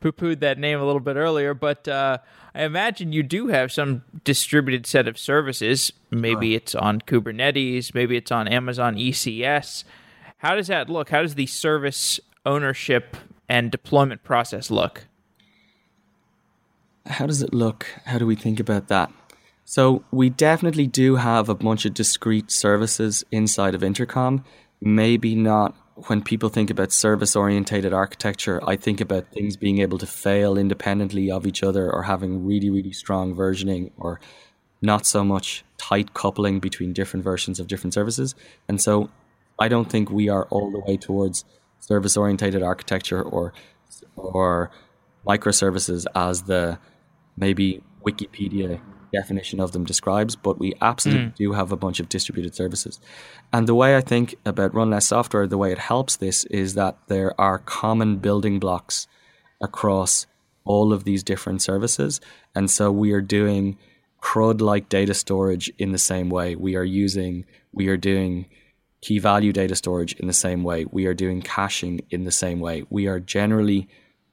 poo-pooed 0.00 0.40
that 0.40 0.58
name 0.58 0.80
a 0.80 0.84
little 0.84 1.00
bit 1.00 1.16
earlier. 1.16 1.54
But 1.54 1.86
uh, 1.88 2.18
I 2.54 2.62
imagine 2.62 3.12
you 3.12 3.22
do 3.22 3.48
have 3.48 3.72
some 3.72 4.02
distributed 4.24 4.86
set 4.86 5.06
of 5.08 5.18
services. 5.18 5.92
Maybe 6.10 6.54
it's 6.54 6.74
on 6.74 7.00
Kubernetes, 7.00 7.94
maybe 7.94 8.16
it's 8.16 8.32
on 8.32 8.48
Amazon 8.48 8.96
ECS. 8.96 9.84
How 10.38 10.54
does 10.54 10.68
that 10.68 10.88
look? 10.88 11.10
How 11.10 11.22
does 11.22 11.34
the 11.34 11.46
service 11.46 12.20
ownership 12.46 13.16
and 13.48 13.70
deployment 13.70 14.24
process 14.24 14.70
look? 14.70 15.06
How 17.06 17.26
does 17.26 17.42
it 17.42 17.52
look? 17.52 17.86
How 18.06 18.18
do 18.18 18.26
we 18.26 18.36
think 18.36 18.60
about 18.60 18.88
that? 18.88 19.10
So 19.64 20.04
we 20.10 20.30
definitely 20.30 20.86
do 20.86 21.16
have 21.16 21.48
a 21.48 21.54
bunch 21.54 21.84
of 21.86 21.94
discrete 21.94 22.50
services 22.50 23.24
inside 23.30 23.74
of 23.74 23.82
Intercom. 23.82 24.44
Maybe 24.80 25.34
not 25.34 25.74
when 26.08 26.22
people 26.22 26.48
think 26.48 26.70
about 26.70 26.92
service 26.92 27.36
orientated 27.36 27.92
architecture, 27.92 28.60
I 28.68 28.76
think 28.76 29.00
about 29.00 29.30
things 29.32 29.56
being 29.56 29.78
able 29.78 29.98
to 29.98 30.06
fail 30.06 30.58
independently 30.58 31.30
of 31.30 31.46
each 31.46 31.62
other 31.62 31.90
or 31.90 32.02
having 32.02 32.44
really, 32.44 32.68
really 32.68 32.92
strong 32.92 33.34
versioning 33.34 33.92
or 33.96 34.20
not 34.82 35.06
so 35.06 35.24
much 35.24 35.64
tight 35.78 36.12
coupling 36.12 36.60
between 36.60 36.92
different 36.92 37.24
versions 37.24 37.58
of 37.58 37.68
different 37.68 37.94
services. 37.94 38.34
And 38.68 38.80
so 38.80 39.08
I 39.58 39.68
don't 39.68 39.88
think 39.88 40.10
we 40.10 40.28
are 40.28 40.44
all 40.46 40.70
the 40.70 40.80
way 40.80 40.96
towards 40.96 41.44
service 41.80 42.16
orientated 42.16 42.62
architecture 42.62 43.22
or 43.22 43.52
or 44.16 44.70
microservices 45.26 46.06
as 46.14 46.42
the 46.42 46.78
maybe 47.36 47.82
Wikipedia 48.04 48.80
definition 49.14 49.60
of 49.60 49.72
them 49.72 49.84
describes, 49.84 50.36
but 50.36 50.58
we 50.58 50.74
absolutely 50.80 51.26
mm. 51.26 51.34
do 51.36 51.52
have 51.52 51.72
a 51.72 51.76
bunch 51.76 52.00
of 52.00 52.08
distributed 52.08 52.54
services. 52.54 53.00
And 53.52 53.66
the 53.66 53.74
way 53.74 53.96
I 53.96 54.00
think 54.00 54.34
about 54.44 54.74
Run 54.74 54.90
Less 54.90 55.06
Software, 55.08 55.46
the 55.46 55.58
way 55.58 55.72
it 55.72 55.78
helps 55.78 56.16
this 56.16 56.44
is 56.46 56.74
that 56.74 56.98
there 57.08 57.38
are 57.40 57.58
common 57.58 58.18
building 58.18 58.58
blocks 58.58 59.06
across 59.60 60.26
all 60.64 60.92
of 60.92 61.04
these 61.04 61.22
different 61.22 61.62
services. 61.62 62.20
And 62.54 62.70
so 62.70 62.90
we 62.90 63.12
are 63.12 63.20
doing 63.20 63.78
CRUD 64.20 64.60
like 64.60 64.88
data 64.88 65.14
storage 65.14 65.70
in 65.78 65.92
the 65.92 65.98
same 65.98 66.30
way. 66.30 66.56
We 66.56 66.76
are 66.76 66.84
using, 66.84 67.44
we 67.72 67.88
are 67.88 67.96
doing 67.96 68.46
key 69.02 69.18
value 69.18 69.52
data 69.52 69.76
storage 69.76 70.14
in 70.14 70.26
the 70.26 70.32
same 70.32 70.64
way. 70.64 70.86
We 70.90 71.04
are 71.06 71.14
doing 71.14 71.42
caching 71.42 72.00
in 72.10 72.24
the 72.24 72.32
same 72.32 72.58
way. 72.60 72.84
We 72.88 73.06
are 73.06 73.20
generally 73.20 73.88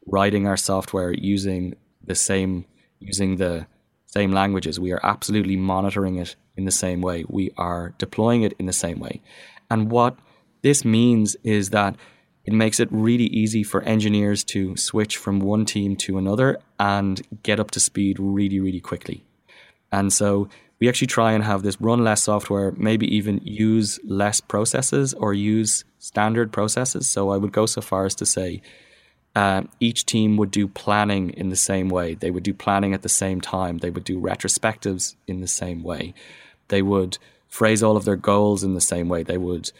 writing 0.07 0.47
our 0.47 0.57
software 0.57 1.11
using 1.11 1.75
the 2.03 2.15
same, 2.15 2.65
using 2.99 3.36
the 3.36 3.67
same 4.12 4.32
languages. 4.32 4.80
We 4.80 4.91
are 4.91 4.99
absolutely 5.03 5.55
monitoring 5.55 6.18
it 6.18 6.36
in 6.57 6.66
the 6.66 6.72
same 6.72 7.01
way. 7.01 7.24
We 7.28 7.51
are 7.57 7.93
deploying 7.97 8.43
it 8.43 8.53
in 8.59 8.66
the 8.66 8.74
same 8.74 8.99
way. 8.99 9.22
And 9.70 9.89
what 9.89 10.18
this 10.62 10.84
means 10.84 11.36
is 11.43 11.70
that 11.70 11.95
it 12.43 12.53
makes 12.53 12.80
it 12.80 12.89
really 12.91 13.28
easy 13.28 13.64
for 13.64 13.82
engineers 13.84 14.43
to 14.45 14.76
switch 14.76 15.16
from 15.18 15.39
one 15.39 15.66
team 15.66 15.95
to 15.97 16.18
another 16.18 16.59
and 16.80 17.22
get 17.43 17.59
up 17.59 17.72
to 17.72 17.80
speed 17.80 18.18
really, 18.20 18.59
really 18.59 18.82
quickly. 18.82 19.24
And 19.91 20.12
so 20.12 20.49
we 20.80 20.89
actually 20.89 21.07
try 21.07 21.32
and 21.32 21.43
have 21.43 21.64
this 21.64 21.80
run 21.80 22.03
less 22.03 22.24
software, 22.24 22.74
maybe 22.76 23.05
even 23.16 23.39
use 23.43 23.99
less 24.03 24.41
processes 24.41 25.14
or 25.14 25.34
use 25.34 25.86
standard 25.99 26.51
processes. 26.51 27.07
So 27.07 27.30
I 27.30 27.38
would 27.38 27.51
go 27.51 27.66
so 27.66 27.82
far 27.82 28.05
as 28.05 28.16
to 28.16 28.26
say 28.26 28.62
uh, 29.36 29.63
each 29.79 30.05
team 30.05 30.38
would 30.38 30.51
do 30.51 30.67
planning 30.67 31.29
in 31.32 31.49
the 31.49 31.55
same 31.55 31.89
way. 31.89 32.15
They 32.15 32.32
would 32.32 32.43
do 32.43 32.53
planning 32.53 32.93
at 32.93 33.01
the 33.01 33.09
same 33.09 33.39
time. 33.39 33.77
They 33.77 33.89
would 33.89 34.03
do 34.03 34.19
retrospectives 34.19 35.15
in 35.27 35.41
the 35.41 35.47
same 35.47 35.84
way. 35.84 36.13
They 36.67 36.82
would 36.82 37.17
phrase 37.47 37.82
all 37.82 37.97
of 37.97 38.05
their 38.05 38.15
goals 38.15 38.63
in 38.63 38.73
the 38.73 38.82
same 38.82 39.07
way. 39.09 39.23
They 39.23 39.38
would 39.38 39.71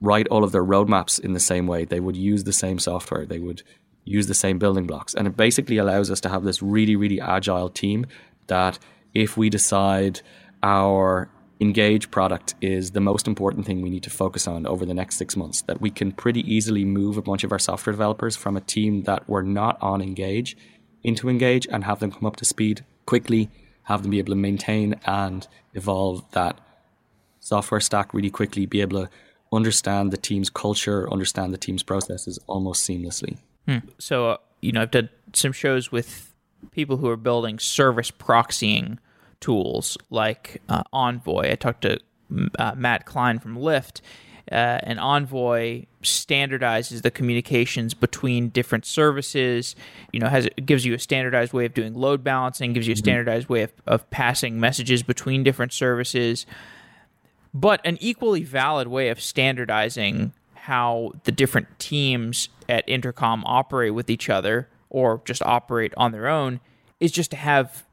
write 0.00 0.28
all 0.28 0.44
of 0.44 0.52
their 0.52 0.64
roadmaps 0.64 1.20
in 1.20 1.32
the 1.32 1.40
same 1.40 1.66
way. 1.66 1.84
They 1.84 2.00
would 2.00 2.16
use 2.16 2.44
the 2.44 2.52
same 2.52 2.78
software. 2.78 3.26
They 3.26 3.38
would 3.38 3.62
use 4.04 4.26
the 4.26 4.34
same 4.34 4.58
building 4.58 4.86
blocks. 4.86 5.14
And 5.14 5.26
it 5.26 5.36
basically 5.36 5.78
allows 5.78 6.10
us 6.10 6.20
to 6.20 6.28
have 6.28 6.44
this 6.44 6.62
really, 6.62 6.96
really 6.96 7.20
agile 7.20 7.68
team 7.68 8.06
that 8.46 8.78
if 9.12 9.36
we 9.36 9.50
decide 9.50 10.20
our 10.62 11.28
engage 11.60 12.10
product 12.10 12.54
is 12.60 12.92
the 12.92 13.00
most 13.00 13.28
important 13.28 13.66
thing 13.66 13.82
we 13.82 13.90
need 13.90 14.02
to 14.02 14.10
focus 14.10 14.48
on 14.48 14.66
over 14.66 14.86
the 14.86 14.94
next 14.94 15.16
six 15.16 15.36
months. 15.36 15.62
That 15.62 15.80
we 15.80 15.90
can 15.90 16.12
pretty 16.12 16.40
easily 16.52 16.84
move 16.84 17.16
a 17.16 17.22
bunch 17.22 17.44
of 17.44 17.52
our 17.52 17.58
software 17.58 17.92
developers 17.92 18.36
from 18.36 18.56
a 18.56 18.60
team 18.60 19.02
that 19.02 19.28
were 19.28 19.42
not 19.42 19.76
on 19.82 20.00
engage 20.00 20.56
into 21.02 21.28
engage 21.28 21.66
and 21.70 21.84
have 21.84 22.00
them 22.00 22.12
come 22.12 22.26
up 22.26 22.36
to 22.36 22.44
speed 22.44 22.84
quickly, 23.06 23.50
have 23.84 24.02
them 24.02 24.10
be 24.10 24.18
able 24.18 24.32
to 24.32 24.36
maintain 24.36 24.94
and 25.06 25.46
evolve 25.74 26.30
that 26.32 26.58
software 27.40 27.80
stack 27.80 28.12
really 28.14 28.30
quickly, 28.30 28.66
be 28.66 28.80
able 28.80 29.04
to 29.04 29.10
understand 29.52 30.12
the 30.12 30.16
team's 30.16 30.50
culture, 30.50 31.10
understand 31.10 31.52
the 31.52 31.58
team's 31.58 31.82
processes 31.82 32.38
almost 32.46 32.88
seamlessly. 32.88 33.38
Hmm. 33.66 33.78
So, 33.98 34.30
uh, 34.30 34.36
you 34.60 34.72
know, 34.72 34.82
I've 34.82 34.90
done 34.90 35.08
some 35.32 35.52
shows 35.52 35.90
with 35.90 36.34
people 36.70 36.98
who 36.98 37.08
are 37.08 37.16
building 37.16 37.58
service 37.58 38.10
proxying 38.10 38.98
tools 39.40 39.96
like 40.10 40.62
uh, 40.68 40.82
Envoy. 40.92 41.50
I 41.50 41.54
talked 41.54 41.82
to 41.82 41.98
uh, 42.58 42.74
Matt 42.76 43.06
Klein 43.06 43.38
from 43.38 43.56
Lyft, 43.56 44.00
uh, 44.50 44.78
and 44.82 44.98
Envoy 44.98 45.84
standardizes 46.02 47.02
the 47.02 47.10
communications 47.10 47.94
between 47.94 48.48
different 48.48 48.84
services. 48.84 49.76
You 50.12 50.20
know, 50.20 50.28
has 50.28 50.48
gives 50.64 50.84
you 50.84 50.94
a 50.94 50.98
standardized 50.98 51.52
way 51.52 51.66
of 51.66 51.74
doing 51.74 51.94
load 51.94 52.24
balancing, 52.24 52.72
gives 52.72 52.86
you 52.86 52.92
a 52.92 52.94
mm-hmm. 52.94 53.04
standardized 53.04 53.48
way 53.48 53.62
of, 53.62 53.72
of 53.86 54.08
passing 54.10 54.58
messages 54.58 55.02
between 55.02 55.42
different 55.42 55.72
services. 55.72 56.46
But 57.52 57.80
an 57.84 57.98
equally 58.00 58.44
valid 58.44 58.88
way 58.88 59.08
of 59.08 59.20
standardizing 59.20 60.32
how 60.54 61.12
the 61.24 61.32
different 61.32 61.66
teams 61.78 62.48
at 62.68 62.88
Intercom 62.88 63.42
operate 63.44 63.94
with 63.94 64.08
each 64.10 64.28
other 64.28 64.68
or 64.88 65.22
just 65.24 65.42
operate 65.42 65.92
on 65.96 66.12
their 66.12 66.28
own 66.28 66.60
is 67.00 67.10
just 67.10 67.30
to 67.30 67.36
have 67.36 67.84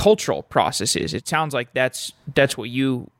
cultural 0.00 0.42
processes. 0.42 1.12
It 1.12 1.28
sounds 1.28 1.52
like 1.52 1.74
that's 1.74 2.14
that's 2.34 2.56
what 2.56 2.70
you 2.70 3.10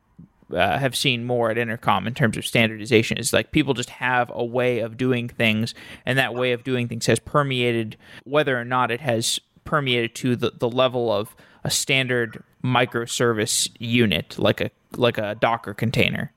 uh, 0.51 0.79
have 0.79 0.97
seen 0.97 1.27
more 1.27 1.51
at 1.51 1.59
Intercom 1.59 2.07
in 2.07 2.15
terms 2.15 2.39
of 2.39 2.47
standardization 2.47 3.19
is 3.19 3.35
like 3.35 3.53
people 3.53 3.75
just 3.75 3.91
have 3.91 4.33
a 4.35 4.43
way 4.43 4.79
of 4.79 4.97
doing 4.97 5.29
things, 5.29 5.75
and 6.07 6.19
that 6.19 6.35
way 6.35 6.53
of 6.53 6.65
doing 6.65 6.89
things 6.89 7.05
has 7.05 7.19
permeated, 7.19 7.99
whether 8.25 8.59
or 8.59 8.65
not 8.65 8.91
it 8.91 9.03
has 9.03 9.39
permeated 9.65 10.15
to 10.15 10.37
the, 10.37 10.53
the 10.59 10.71
level 10.71 11.13
of 11.13 11.37
a 11.65 11.71
standard 11.71 12.43
microservice 12.65 13.69
unit, 13.79 14.39
like 14.39 14.63
a 14.63 14.71
like 14.97 15.19
a 15.19 15.35
Docker 15.35 15.75
container. 15.75 16.33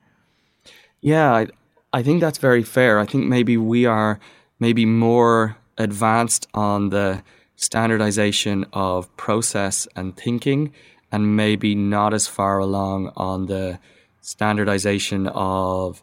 Yeah, 1.00 1.32
I, 1.32 1.46
I 1.94 2.02
think 2.02 2.20
that's 2.20 2.38
very 2.38 2.62
fair. 2.62 3.00
I 3.00 3.06
think 3.06 3.24
maybe 3.24 3.56
we 3.56 3.86
are 3.86 4.20
maybe 4.60 4.84
more 4.84 5.56
advanced 5.78 6.46
on 6.52 6.90
the 6.90 7.22
standardization 7.64 8.66
of 8.72 9.14
process 9.16 9.88
and 9.96 10.16
thinking 10.16 10.72
and 11.10 11.36
maybe 11.36 11.74
not 11.74 12.12
as 12.12 12.26
far 12.26 12.58
along 12.58 13.12
on 13.16 13.46
the 13.46 13.78
standardization 14.20 15.26
of 15.28 16.02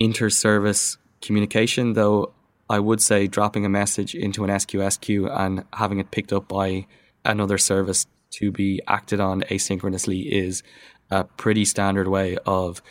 inter-service 0.00 0.96
communication, 1.20 1.92
though 1.92 2.32
I 2.68 2.78
would 2.78 3.00
say 3.00 3.26
dropping 3.26 3.64
a 3.64 3.68
message 3.68 4.14
into 4.14 4.44
an 4.44 4.50
SQS 4.50 5.00
queue 5.00 5.28
and 5.28 5.64
having 5.72 5.98
it 5.98 6.10
picked 6.10 6.32
up 6.32 6.48
by 6.48 6.86
another 7.24 7.58
service 7.58 8.06
to 8.32 8.50
be 8.50 8.80
acted 8.88 9.20
on 9.20 9.42
asynchronously 9.42 10.26
is 10.26 10.62
a 11.10 11.24
pretty 11.24 11.64
standard 11.64 12.08
way 12.08 12.38
of 12.46 12.82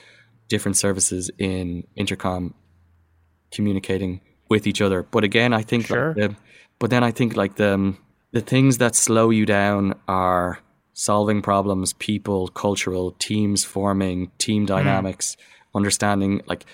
different 0.47 0.77
services 0.77 1.31
in 1.37 1.85
intercom 1.95 2.53
communicating 3.51 4.21
with 4.49 4.67
each 4.67 4.81
other. 4.81 5.01
But 5.01 5.23
again, 5.23 5.53
I 5.53 5.63
think 5.63 5.87
sure. 5.87 6.09
like 6.09 6.15
the, 6.15 6.35
but 6.81 6.89
then 6.89 7.03
I 7.03 7.11
think 7.11 7.37
like 7.37 7.55
the 7.55 7.93
the 8.31 8.41
things 8.41 8.79
that 8.79 8.95
slow 8.95 9.29
you 9.29 9.45
down 9.45 9.93
are 10.07 10.59
solving 10.93 11.43
problems, 11.43 11.93
people, 11.93 12.47
cultural, 12.47 13.11
teams 13.19 13.63
forming, 13.63 14.31
team 14.39 14.63
hmm. 14.63 14.73
dynamics, 14.73 15.35
mm. 15.35 15.77
understanding 15.77 16.41
like 16.47 16.65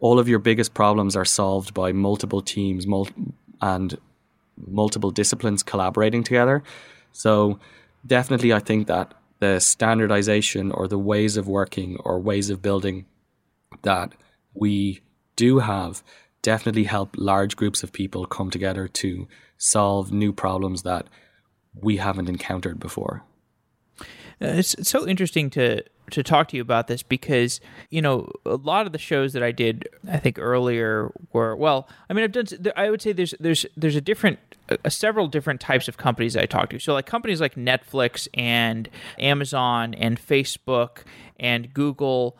all 0.00 0.18
of 0.18 0.28
your 0.28 0.38
biggest 0.38 0.74
problems 0.74 1.16
are 1.16 1.24
solved 1.24 1.72
by 1.72 1.92
multiple 1.92 2.42
teams 2.42 2.86
mul- 2.86 3.08
and 3.62 3.96
multiple 4.66 5.10
disciplines 5.10 5.62
collaborating 5.62 6.22
together. 6.22 6.62
So 7.12 7.58
definitely 8.06 8.52
I 8.52 8.58
think 8.58 8.86
that 8.88 9.14
the 9.40 9.60
standardization 9.60 10.72
or 10.72 10.86
the 10.88 10.98
ways 10.98 11.38
of 11.38 11.48
working 11.48 11.96
or 12.04 12.20
ways 12.20 12.50
of 12.50 12.60
building 12.60 13.06
that 13.80 14.12
we 14.52 15.00
do 15.36 15.60
have 15.60 16.02
definitely 16.48 16.84
help 16.84 17.14
large 17.18 17.56
groups 17.56 17.82
of 17.82 17.92
people 17.92 18.24
come 18.24 18.48
together 18.48 18.88
to 18.88 19.28
solve 19.58 20.10
new 20.10 20.32
problems 20.32 20.82
that 20.82 21.06
we 21.74 21.98
haven't 21.98 22.26
encountered 22.26 22.80
before. 22.80 23.22
Uh, 24.00 24.06
it's, 24.40 24.74
so 24.88 25.06
interesting 25.06 25.50
to 25.50 25.84
to 26.10 26.22
talk 26.22 26.48
to 26.48 26.56
you 26.56 26.62
about 26.62 26.86
this 26.86 27.02
because 27.02 27.60
you 27.90 28.00
know 28.00 28.32
a 28.46 28.56
lot 28.56 28.86
of 28.86 28.92
the 28.92 28.98
shows 28.98 29.34
that 29.34 29.42
I 29.42 29.52
did 29.52 29.86
I 30.10 30.16
think 30.16 30.38
earlier 30.38 31.12
were 31.34 31.54
well 31.54 31.86
I 32.08 32.14
mean 32.14 32.24
I've 32.24 32.32
done 32.32 32.46
I 32.76 32.88
would 32.88 33.02
say 33.02 33.12
there's 33.12 33.34
there's 33.38 33.66
there's 33.76 33.96
a 33.96 34.00
different 34.00 34.38
several 34.88 35.26
different 35.26 35.60
types 35.60 35.86
of 35.86 35.98
companies 35.98 36.34
I 36.34 36.46
talk 36.46 36.70
to 36.70 36.78
so 36.78 36.94
like 36.94 37.04
companies 37.04 37.42
like 37.42 37.56
Netflix 37.56 38.26
and 38.32 38.88
Amazon 39.18 39.92
and 39.92 40.18
Facebook 40.18 41.02
and 41.38 41.74
Google 41.74 42.38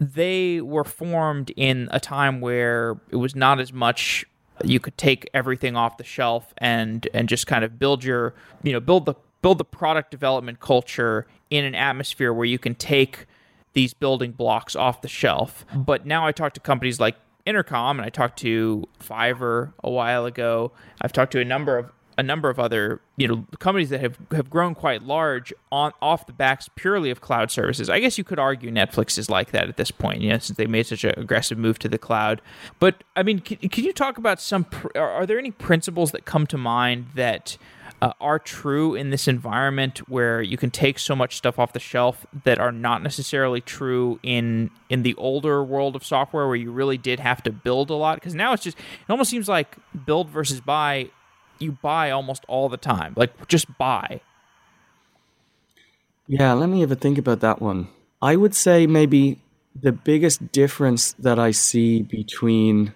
they 0.00 0.60
were 0.60 0.84
formed 0.84 1.50
in 1.56 1.88
a 1.90 2.00
time 2.00 2.40
where 2.40 3.00
it 3.10 3.16
was 3.16 3.34
not 3.34 3.60
as 3.60 3.72
much 3.72 4.24
you 4.64 4.80
could 4.80 4.96
take 4.98 5.28
everything 5.34 5.76
off 5.76 5.96
the 5.98 6.04
shelf 6.04 6.52
and 6.58 7.08
and 7.14 7.28
just 7.28 7.46
kind 7.46 7.64
of 7.64 7.78
build 7.78 8.02
your 8.02 8.34
you 8.62 8.72
know 8.72 8.80
build 8.80 9.06
the 9.06 9.14
build 9.42 9.58
the 9.58 9.64
product 9.64 10.10
development 10.10 10.60
culture 10.60 11.26
in 11.50 11.64
an 11.64 11.74
atmosphere 11.74 12.32
where 12.32 12.44
you 12.44 12.58
can 12.58 12.74
take 12.74 13.26
these 13.72 13.94
building 13.94 14.32
blocks 14.32 14.74
off 14.74 15.02
the 15.02 15.08
shelf. 15.08 15.64
But 15.74 16.04
now 16.04 16.26
I 16.26 16.32
talk 16.32 16.54
to 16.54 16.60
companies 16.60 16.98
like 16.98 17.16
Intercom 17.46 17.98
and 17.98 18.06
I 18.06 18.10
talked 18.10 18.38
to 18.40 18.84
Fiverr 19.00 19.72
a 19.82 19.90
while 19.90 20.26
ago. 20.26 20.72
I've 21.00 21.12
talked 21.12 21.32
to 21.32 21.40
a 21.40 21.44
number 21.44 21.78
of 21.78 21.90
a 22.18 22.22
number 22.22 22.50
of 22.50 22.58
other 22.58 23.00
you 23.16 23.28
know 23.28 23.46
companies 23.60 23.88
that 23.90 24.00
have 24.00 24.18
have 24.32 24.50
grown 24.50 24.74
quite 24.74 25.02
large 25.04 25.54
on 25.70 25.92
off 26.02 26.26
the 26.26 26.32
backs 26.32 26.68
purely 26.74 27.10
of 27.10 27.20
cloud 27.20 27.50
services. 27.50 27.88
I 27.88 28.00
guess 28.00 28.18
you 28.18 28.24
could 28.24 28.40
argue 28.40 28.70
Netflix 28.70 29.16
is 29.16 29.30
like 29.30 29.52
that 29.52 29.68
at 29.68 29.76
this 29.76 29.92
point, 29.92 30.20
you 30.20 30.30
know, 30.30 30.38
since 30.38 30.56
they 30.56 30.66
made 30.66 30.86
such 30.86 31.04
an 31.04 31.14
aggressive 31.16 31.56
move 31.56 31.78
to 31.78 31.88
the 31.88 31.96
cloud. 31.96 32.42
But 32.80 33.04
I 33.16 33.22
mean, 33.22 33.38
can, 33.38 33.56
can 33.68 33.84
you 33.84 33.92
talk 33.92 34.18
about 34.18 34.40
some? 34.40 34.66
Are, 34.96 35.24
there 35.24 35.38
any 35.38 35.52
principles 35.52 36.10
that 36.12 36.24
come 36.24 36.46
to 36.48 36.58
mind 36.58 37.06
that 37.14 37.56
uh, 38.02 38.12
are 38.20 38.38
true 38.38 38.94
in 38.94 39.10
this 39.10 39.28
environment 39.28 39.98
where 40.08 40.42
you 40.42 40.56
can 40.56 40.70
take 40.70 40.98
so 40.98 41.14
much 41.14 41.36
stuff 41.36 41.58
off 41.58 41.72
the 41.72 41.80
shelf 41.80 42.26
that 42.44 42.58
are 42.58 42.72
not 42.72 43.02
necessarily 43.02 43.60
true 43.60 44.18
in 44.22 44.70
in 44.88 45.02
the 45.02 45.14
older 45.14 45.62
world 45.62 45.94
of 45.94 46.04
software 46.04 46.46
where 46.46 46.56
you 46.56 46.72
really 46.72 46.98
did 46.98 47.20
have 47.20 47.42
to 47.42 47.52
build 47.52 47.90
a 47.90 47.94
lot 47.94 48.16
because 48.16 48.34
now 48.34 48.52
it's 48.52 48.62
just 48.62 48.78
it 48.78 49.10
almost 49.10 49.30
seems 49.30 49.48
like 49.48 49.76
build 50.04 50.28
versus 50.28 50.60
buy 50.60 51.08
you 51.60 51.72
buy 51.72 52.10
almost 52.10 52.44
all 52.48 52.68
the 52.68 52.76
time 52.76 53.12
like 53.16 53.48
just 53.48 53.66
buy 53.78 54.20
yeah 56.26 56.52
let 56.52 56.68
me 56.68 56.80
have 56.80 56.90
a 56.90 56.96
think 56.96 57.18
about 57.18 57.40
that 57.40 57.60
one 57.60 57.88
i 58.22 58.36
would 58.36 58.54
say 58.54 58.86
maybe 58.86 59.38
the 59.80 59.92
biggest 59.92 60.52
difference 60.52 61.12
that 61.12 61.38
i 61.38 61.50
see 61.50 62.02
between 62.02 62.92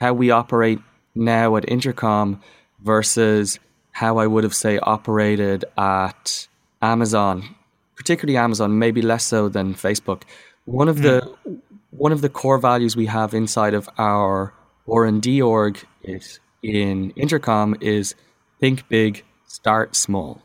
how 0.00 0.12
we 0.12 0.30
operate 0.30 0.78
now 1.14 1.56
at 1.56 1.68
intercom 1.68 2.40
versus 2.82 3.58
how 3.96 4.18
I 4.18 4.26
would 4.26 4.44
have, 4.44 4.54
say, 4.54 4.78
operated 4.78 5.64
at 5.78 6.48
Amazon, 6.82 7.56
particularly 7.96 8.36
Amazon, 8.36 8.78
maybe 8.78 9.00
less 9.00 9.24
so 9.24 9.48
than 9.48 9.74
Facebook. 9.74 10.24
One 10.66 10.88
of 10.88 10.98
mm. 10.98 11.02
the 11.02 11.20
hmm. 11.20 11.54
one 11.90 12.12
of 12.12 12.20
the 12.20 12.28
core 12.28 12.58
values 12.58 12.94
we 12.94 13.06
have 13.06 13.32
inside 13.32 13.72
of 13.72 13.88
our 13.96 14.52
R 14.86 15.04
and 15.06 15.22
D 15.22 15.40
org 15.40 15.82
is 16.02 16.40
in 16.62 17.10
Intercom 17.10 17.76
is 17.80 18.14
think 18.58 18.88
big, 18.88 19.24
start 19.46 19.94
small, 19.96 20.42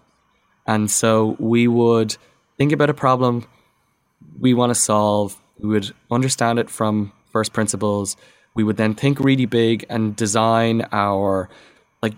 and 0.66 0.90
so 0.90 1.36
we 1.40 1.68
would 1.68 2.18
think 2.58 2.72
about 2.72 2.90
a 2.90 2.94
problem 2.94 3.48
we 4.40 4.54
want 4.54 4.70
to 4.72 4.76
solve. 4.76 5.40
We 5.60 5.70
would 5.70 5.92
understand 6.10 6.60
it 6.60 6.70
from 6.70 7.12
first 7.32 7.54
principles. 7.54 8.18
We 8.54 8.64
would 8.64 8.78
then 8.78 8.96
think 8.96 9.20
really 9.20 9.46
big 9.46 9.86
and 9.90 10.16
design 10.16 10.86
our 10.92 11.50
like 12.02 12.14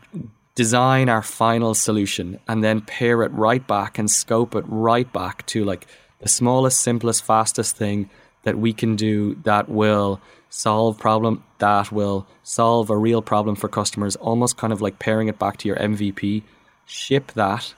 design 0.56 1.10
our 1.10 1.22
final 1.22 1.74
solution 1.74 2.40
and 2.48 2.64
then 2.64 2.82
pair 2.82 3.24
it 3.24 3.32
right 3.32 3.66
back 3.68 3.98
and 3.98 4.10
scope 4.10 4.56
it 4.56 4.64
right 4.68 5.12
back 5.12 5.46
to 5.48 5.66
like 5.66 5.88
the 6.20 6.30
smallest, 6.30 6.82
simplest, 6.82 7.24
fastest 7.24 7.76
thing 7.76 8.10
that 8.44 8.58
we 8.58 8.72
can 8.72 8.96
do 8.96 9.36
that 9.44 9.68
will 9.68 10.22
solve 10.56 11.00
problem 11.00 11.44
that 11.58 11.92
will 11.92 12.28
solve 12.44 12.92
a 12.92 12.96
real 12.96 13.24
problem 13.24 13.56
for 13.56 13.68
customers 13.68 14.16
almost 14.18 14.56
kind 14.56 14.72
of 14.72 14.82
like 14.82 15.00
pairing 15.00 15.28
it 15.28 15.40
back 15.40 15.58
to 15.58 15.68
your 15.68 15.78
MVP 15.78 16.44
ship 16.86 17.32
that 17.32 17.74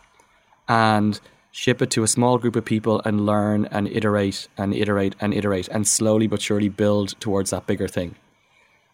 and 0.67 1.21
ship 1.51 1.81
it 1.81 1.89
to 1.89 2.03
a 2.03 2.07
small 2.07 2.37
group 2.37 2.53
of 2.57 2.65
people 2.65 3.01
and 3.05 3.25
learn 3.25 3.63
and 3.71 3.87
iterate 3.87 4.49
and 4.57 4.73
iterate 4.73 5.15
and 5.21 5.33
iterate 5.33 5.69
and 5.69 5.87
slowly 5.87 6.27
but 6.27 6.41
surely 6.41 6.67
build 6.67 7.17
towards 7.21 7.51
that 7.51 7.65
bigger 7.65 7.87
thing. 7.87 8.13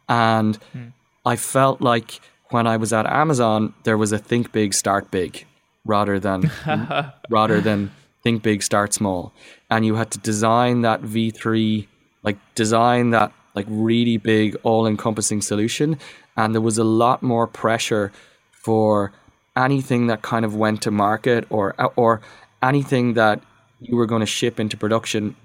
And 0.07 0.57
hmm. 0.73 0.89
I 1.25 1.35
felt 1.35 1.81
like 1.81 2.19
when 2.51 2.67
I 2.67 2.77
was 2.77 2.93
at 2.93 3.07
Amazon, 3.07 3.73
there 3.83 3.97
was 3.97 4.11
a 4.11 4.19
think 4.19 4.51
big, 4.51 4.75
start 4.75 5.09
big, 5.09 5.47
rather 5.85 6.19
than 6.19 6.51
rather 7.31 7.59
than 7.59 7.91
think 8.21 8.43
big, 8.43 8.61
start 8.61 8.93
small, 8.93 9.33
and 9.71 9.87
you 9.87 9.95
had 9.95 10.11
to 10.11 10.19
design 10.19 10.81
that 10.81 11.01
V 11.01 11.31
three, 11.31 11.87
like 12.21 12.37
design 12.53 13.09
that 13.09 13.31
like 13.55 13.65
really 13.69 14.17
big, 14.17 14.55
all 14.63 14.87
encompassing 14.87 15.41
solution, 15.41 15.97
and 16.37 16.53
there 16.53 16.61
was 16.61 16.77
a 16.77 16.83
lot 16.83 17.21
more 17.21 17.47
pressure 17.47 18.11
for 18.51 19.11
anything 19.55 20.07
that 20.07 20.21
kind 20.21 20.45
of 20.45 20.55
went 20.55 20.81
to 20.83 20.91
market 20.91 21.45
or 21.49 21.75
or 21.95 22.21
anything 22.61 23.13
that 23.15 23.41
you 23.79 23.95
were 23.95 24.05
going 24.05 24.21
to 24.21 24.25
ship 24.25 24.59
into 24.59 24.77
production. 24.77 25.35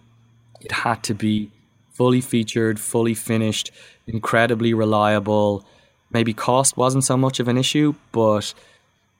It 0.61 0.72
had 0.72 1.02
to 1.04 1.14
be 1.14 1.50
fully 1.92 2.20
featured, 2.20 2.78
fully 2.78 3.14
finished, 3.14 3.70
incredibly 4.07 4.74
reliable 4.74 5.64
maybe 6.11 6.32
cost 6.32 6.76
wasn't 6.76 7.04
so 7.04 7.16
much 7.16 7.40
of 7.40 7.48
an 7.48 7.59
issue, 7.59 7.94
but 8.12 8.54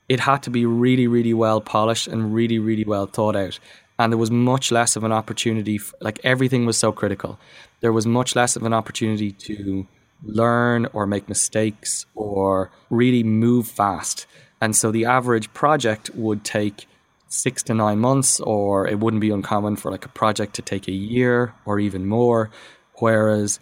it 0.09 0.21
had 0.21 0.43
to 0.45 0.51
be 0.51 0.65
really, 0.65 1.07
really 1.07 1.35
well 1.35 1.61
polished 1.61 2.07
and 2.07 2.35
really, 2.35 2.59
really 2.59 2.85
well 2.85 3.07
thought 3.07 3.37
out. 3.37 3.59
And 3.99 4.13
there 4.13 4.19
was 4.19 4.31
much 4.31 4.71
less 4.71 4.97
of 4.97 5.05
an 5.05 5.13
opportunity. 5.13 5.81
Like 6.01 6.21
everything 6.25 6.67
was 6.67 6.77
so 6.77 6.93
critical, 6.93 7.39
there 7.81 7.93
was 7.93 8.07
much 8.07 8.37
less 8.37 8.57
of 8.57 8.63
an 8.63 8.73
opportunity 8.73 9.33
to 9.33 9.87
learn 10.23 10.87
or 10.93 11.07
make 11.07 11.29
mistakes 11.29 12.07
or 12.15 12.71
really 12.91 13.23
move 13.23 13.69
fast. 13.69 14.27
And 14.61 14.75
so 14.75 14.91
the 14.91 15.05
average 15.05 15.53
project 15.53 16.11
would 16.15 16.45
take 16.45 16.87
six 17.29 17.63
to 17.65 17.75
nine 17.75 17.99
months, 17.99 18.41
or 18.41 18.87
it 18.87 18.99
wouldn't 18.99 19.21
be 19.21 19.31
uncommon 19.31 19.77
for 19.77 19.91
like 19.91 20.05
a 20.05 20.09
project 20.11 20.55
to 20.55 20.63
take 20.63 20.89
a 20.89 20.93
year 20.93 21.55
or 21.65 21.79
even 21.79 22.07
more. 22.07 22.51
Whereas 22.95 23.61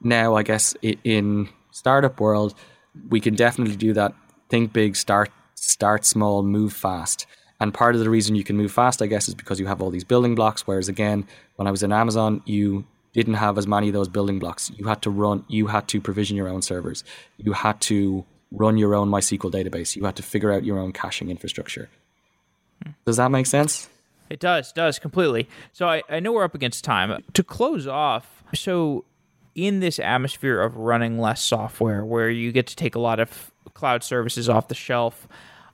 now, 0.00 0.36
I 0.36 0.42
guess 0.42 0.74
in 0.82 1.48
startup 1.72 2.20
world, 2.20 2.54
we 3.08 3.20
can 3.20 3.34
definitely 3.34 3.76
do 3.76 3.92
that. 3.94 4.14
Think 4.48 4.72
big, 4.72 4.96
start 4.96 5.30
start 5.54 6.04
small, 6.04 6.42
move 6.42 6.72
fast. 6.72 7.26
And 7.60 7.74
part 7.74 7.94
of 7.94 8.00
the 8.00 8.10
reason 8.10 8.36
you 8.36 8.44
can 8.44 8.56
move 8.56 8.70
fast, 8.70 9.02
I 9.02 9.06
guess, 9.06 9.28
is 9.28 9.34
because 9.34 9.58
you 9.58 9.66
have 9.66 9.82
all 9.82 9.90
these 9.90 10.04
building 10.04 10.34
blocks. 10.34 10.66
Whereas 10.66 10.88
again, 10.88 11.26
when 11.56 11.66
I 11.66 11.70
was 11.70 11.82
in 11.82 11.92
Amazon, 11.92 12.42
you 12.44 12.84
didn't 13.12 13.34
have 13.34 13.58
as 13.58 13.66
many 13.66 13.88
of 13.88 13.94
those 13.94 14.08
building 14.08 14.38
blocks. 14.38 14.70
You 14.76 14.86
had 14.86 15.02
to 15.02 15.10
run, 15.10 15.44
you 15.48 15.66
had 15.66 15.88
to 15.88 16.00
provision 16.00 16.36
your 16.36 16.48
own 16.48 16.62
servers. 16.62 17.02
You 17.36 17.52
had 17.52 17.80
to 17.82 18.24
run 18.52 18.78
your 18.78 18.94
own 18.94 19.10
MySQL 19.10 19.50
database. 19.52 19.96
You 19.96 20.04
had 20.04 20.16
to 20.16 20.22
figure 20.22 20.52
out 20.52 20.64
your 20.64 20.78
own 20.78 20.92
caching 20.92 21.30
infrastructure. 21.30 21.88
Does 23.04 23.16
that 23.16 23.30
make 23.30 23.46
sense? 23.46 23.88
It 24.30 24.40
does, 24.40 24.72
does 24.72 24.98
completely. 24.98 25.48
So 25.72 25.88
I, 25.88 26.02
I 26.08 26.20
know 26.20 26.32
we're 26.32 26.44
up 26.44 26.54
against 26.54 26.84
time. 26.84 27.24
To 27.32 27.42
close 27.42 27.86
off, 27.86 28.44
so 28.54 29.04
in 29.54 29.80
this 29.80 29.98
atmosphere 29.98 30.60
of 30.60 30.76
running 30.76 31.18
less 31.18 31.42
software 31.42 32.04
where 32.04 32.30
you 32.30 32.52
get 32.52 32.66
to 32.68 32.76
take 32.76 32.94
a 32.94 33.00
lot 33.00 33.18
of 33.18 33.50
cloud 33.74 34.04
services 34.04 34.48
off 34.48 34.68
the 34.68 34.74
shelf, 34.74 35.26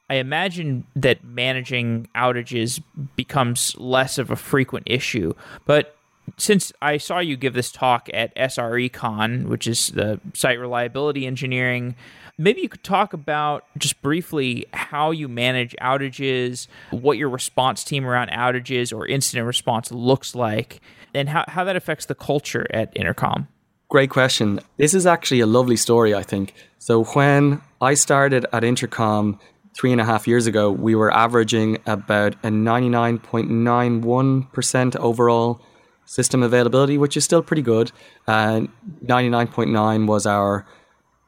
I 0.09 0.17
imagine 0.17 0.87
that 0.97 1.25
managing 1.25 2.09
outages 2.15 2.83
becomes 3.17 3.75
less 3.79 4.19
of 4.19 4.31
a 4.31 4.37
frequent 4.37 4.87
issue. 4.87 5.35
But 5.65 5.97
since 6.37 6.73
I 6.83 6.99
saw 6.99 7.19
you 7.19 7.37
give 7.37 7.55
this 7.55 7.73
talk 7.73 8.09
at 8.13 8.35
SRECon, 8.37 9.47
which 9.47 9.67
is 9.67 9.89
the 9.89 10.21
site 10.35 10.59
reliability 10.59 11.27
engineering, 11.27 11.97
maybe 12.39 12.61
you 12.61 12.69
could 12.69 12.85
talk 12.85 13.13
about 13.13 13.65
just 13.79 14.01
briefly 14.03 14.67
how 14.73 15.11
you 15.11 15.29
manage 15.29 15.75
outages, 15.81 16.67
what 16.91 17.19
your 17.19 17.29
response 17.29 17.85
team 17.85 18.07
around 18.07 18.31
outages 18.31 18.97
or 18.97 19.07
incident 19.07 19.47
response 19.47 19.91
looks 19.93 20.35
like, 20.35 20.81
and 21.15 21.29
how, 21.29 21.45
how 21.49 21.65
that 21.65 21.77
affects 21.77 22.07
the 22.07 22.15
culture 22.15 22.67
at 22.71 22.95
Intercom. 22.97 23.49
Great 23.89 24.11
question. 24.11 24.61
This 24.77 24.95
is 24.95 25.07
actually 25.07 25.41
a 25.41 25.47
lovely 25.47 25.77
story, 25.77 26.15
I 26.15 26.23
think. 26.23 26.55
So, 26.79 27.05
when 27.05 27.61
I 27.81 27.95
started 27.95 28.47
at 28.53 28.65
Intercom 28.65 29.39
three 29.75 29.93
and 29.93 30.01
a 30.01 30.05
half 30.05 30.27
years 30.29 30.47
ago, 30.47 30.71
we 30.71 30.95
were 30.95 31.13
averaging 31.13 31.79
about 31.87 32.35
a 32.43 32.49
99.91% 32.49 34.97
overall 34.97 35.61
system 36.07 36.43
availability, 36.43 36.99
which 36.99 37.17
is 37.17 37.25
still 37.25 37.43
pretty 37.43 37.63
good. 37.63 37.91
Uh, 38.27 38.63
99.9 39.05 40.07
was 40.07 40.27
our 40.27 40.67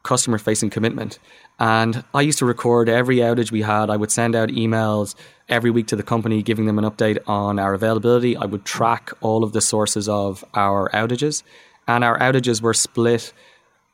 customer 0.03 0.37
facing 0.39 0.71
commitment. 0.71 1.19
And 1.59 2.05
I 2.15 2.21
used 2.21 2.39
to 2.39 2.47
record 2.47 2.89
every 2.89 3.17
outage 3.17 3.51
we 3.51 3.63
had. 3.63 3.91
I 3.91 3.97
would 3.97 4.13
send 4.13 4.37
out 4.37 4.51
emails 4.51 5.15
every 5.49 5.71
week 5.71 5.87
to 5.89 5.97
the 5.97 6.03
company 6.03 6.43
giving 6.43 6.67
them 6.67 6.79
an 6.79 6.85
update 6.85 7.19
on 7.27 7.59
our 7.59 7.75
availability. 7.75 8.37
I 8.37 8.45
would 8.45 8.65
track 8.65 9.11
all 9.21 9.43
of 9.43 9.53
the 9.53 9.61
sources 9.61 10.09
of 10.09 10.45
our 10.55 10.89
outages. 10.91 11.43
And 11.89 12.05
our 12.05 12.19
outages 12.19 12.61
were 12.61 12.75
split 12.75 13.33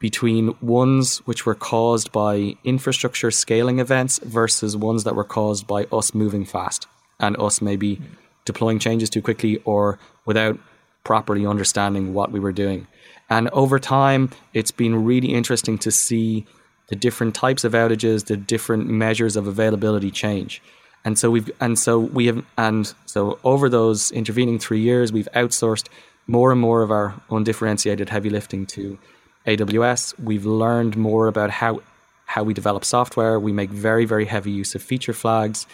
between 0.03 0.53
ones 0.61 1.19
which 1.27 1.47
were 1.47 1.55
caused 1.55 2.11
by 2.11 2.57
infrastructure 2.65 3.31
scaling 3.31 3.79
events 3.79 4.19
versus 4.25 4.77
ones 4.77 5.05
that 5.05 5.15
were 5.15 5.23
caused 5.23 5.65
by 5.69 5.85
us 5.93 6.13
moving 6.13 6.45
fast 6.45 6.89
and 7.21 7.41
us 7.41 7.63
maybe 7.63 8.01
deploying 8.45 8.81
changes 8.81 9.09
too 9.09 9.23
quickly 9.23 9.63
or 9.65 10.01
without 10.27 10.59
properly 11.05 11.47
understanding 11.47 12.13
what 12.15 12.33
we 12.33 12.41
were 12.41 12.51
doing. 12.51 12.89
And 13.31 13.49
over 13.51 13.79
time, 13.79 14.31
it's 14.53 14.73
been 14.73 15.05
really 15.05 15.33
interesting 15.33 15.79
to 15.79 15.93
see 15.93 16.47
the 16.89 16.97
different 16.97 17.37
types 17.37 17.63
of 17.63 17.73
outages, 17.73 18.27
the 18.27 18.37
different 18.37 18.89
measures 18.89 19.37
of 19.37 19.47
availability 19.47 20.11
change. 20.11 20.61
And 21.05 21.17
so 21.17 21.31
we've 21.31 21.51
and 21.61 21.79
so 21.79 22.01
we 22.01 22.27
have 22.27 22.45
and 22.59 22.93
so 23.07 23.39
over 23.45 23.69
those 23.69 24.11
intervening 24.11 24.59
three 24.59 24.81
years, 24.81 25.13
we've 25.13 25.29
outsourced 25.37 25.87
more 26.27 26.51
and 26.51 26.61
more 26.61 26.83
of 26.83 26.91
our 26.91 27.15
undifferentiated 27.31 28.09
heavy 28.09 28.31
lifting 28.31 28.67
to 28.67 28.99
AWS. 29.47 30.19
We've 30.19 30.47
learned 30.47 30.97
more 30.97 31.27
about 31.27 31.51
how 31.51 31.83
how 32.27 32.43
we 32.45 32.55
develop 32.55 32.85
software. 32.85 33.39
We 33.39 33.53
make 33.53 33.71
very 33.71 34.05
very 34.05 34.25
heavy 34.25 34.51
use 34.51 34.75
of 34.75 34.83
feature 34.83 35.13
flags, 35.13 35.67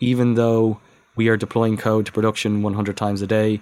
even 0.00 0.34
though 0.34 0.80
we 1.16 1.28
are 1.28 1.36
deploying 1.36 1.76
code 1.76 2.06
to 2.06 2.12
production 2.12 2.62
100 2.62 2.96
times 2.96 3.22
a 3.22 3.26
day 3.26 3.60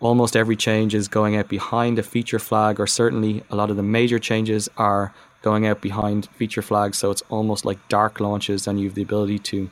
almost 0.00 0.36
every 0.36 0.56
change 0.56 0.94
is 0.94 1.08
going 1.08 1.36
out 1.36 1.48
behind 1.48 1.98
a 1.98 2.02
feature 2.02 2.38
flag, 2.38 2.78
or 2.78 2.86
certainly 2.86 3.42
a 3.50 3.56
lot 3.56 3.70
of 3.70 3.76
the 3.76 3.82
major 3.82 4.18
changes 4.18 4.68
are 4.76 5.12
going 5.42 5.66
out 5.66 5.80
behind 5.80 6.28
feature 6.36 6.62
flags. 6.62 6.98
So 6.98 7.10
it's 7.10 7.22
almost 7.28 7.64
like 7.64 7.78
dark 7.88 8.20
launches, 8.20 8.66
and 8.66 8.80
you 8.80 8.88
have 8.88 8.94
the 8.94 9.02
ability 9.02 9.38
to 9.40 9.70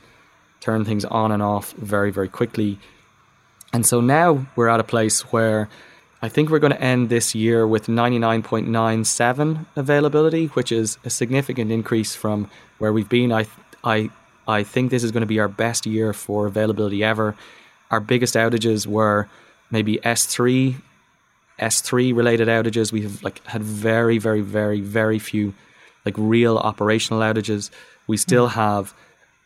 turn 0.60 0.84
things 0.84 1.04
on 1.04 1.32
and 1.32 1.42
off 1.42 1.72
very, 1.72 2.10
very 2.10 2.28
quickly. 2.28 2.78
And 3.72 3.86
so 3.86 4.00
now 4.00 4.46
we're 4.56 4.68
at 4.68 4.80
a 4.80 4.84
place 4.84 5.20
where 5.32 5.68
I 6.22 6.28
think 6.28 6.50
we're 6.50 6.58
going 6.58 6.72
to 6.72 6.80
end 6.80 7.08
this 7.08 7.34
year 7.34 7.66
with 7.66 7.86
99.97 7.88 9.66
availability, 9.76 10.46
which 10.46 10.72
is 10.72 10.98
a 11.04 11.10
significant 11.10 11.70
increase 11.70 12.14
from 12.14 12.50
where 12.78 12.92
we've 12.92 13.08
been. 13.08 13.32
I, 13.32 13.46
I, 13.84 14.10
I 14.48 14.62
think 14.62 14.90
this 14.90 15.04
is 15.04 15.12
going 15.12 15.20
to 15.20 15.26
be 15.26 15.38
our 15.38 15.48
best 15.48 15.84
year 15.84 16.12
for 16.12 16.46
availability 16.46 17.04
ever. 17.04 17.36
Our 17.90 18.00
biggest 18.00 18.34
outages 18.34 18.86
were 18.86 19.28
maybe 19.70 19.98
S3 19.98 20.80
S3 21.58 22.14
related 22.14 22.48
outages. 22.48 22.92
We 22.92 23.02
have 23.02 23.22
like 23.22 23.44
had 23.46 23.62
very, 23.62 24.18
very, 24.18 24.40
very, 24.40 24.80
very 24.80 25.18
few 25.18 25.54
like 26.04 26.14
real 26.16 26.58
operational 26.58 27.20
outages. 27.20 27.70
We 28.06 28.16
still 28.16 28.48
hmm. 28.48 28.54
have, 28.54 28.94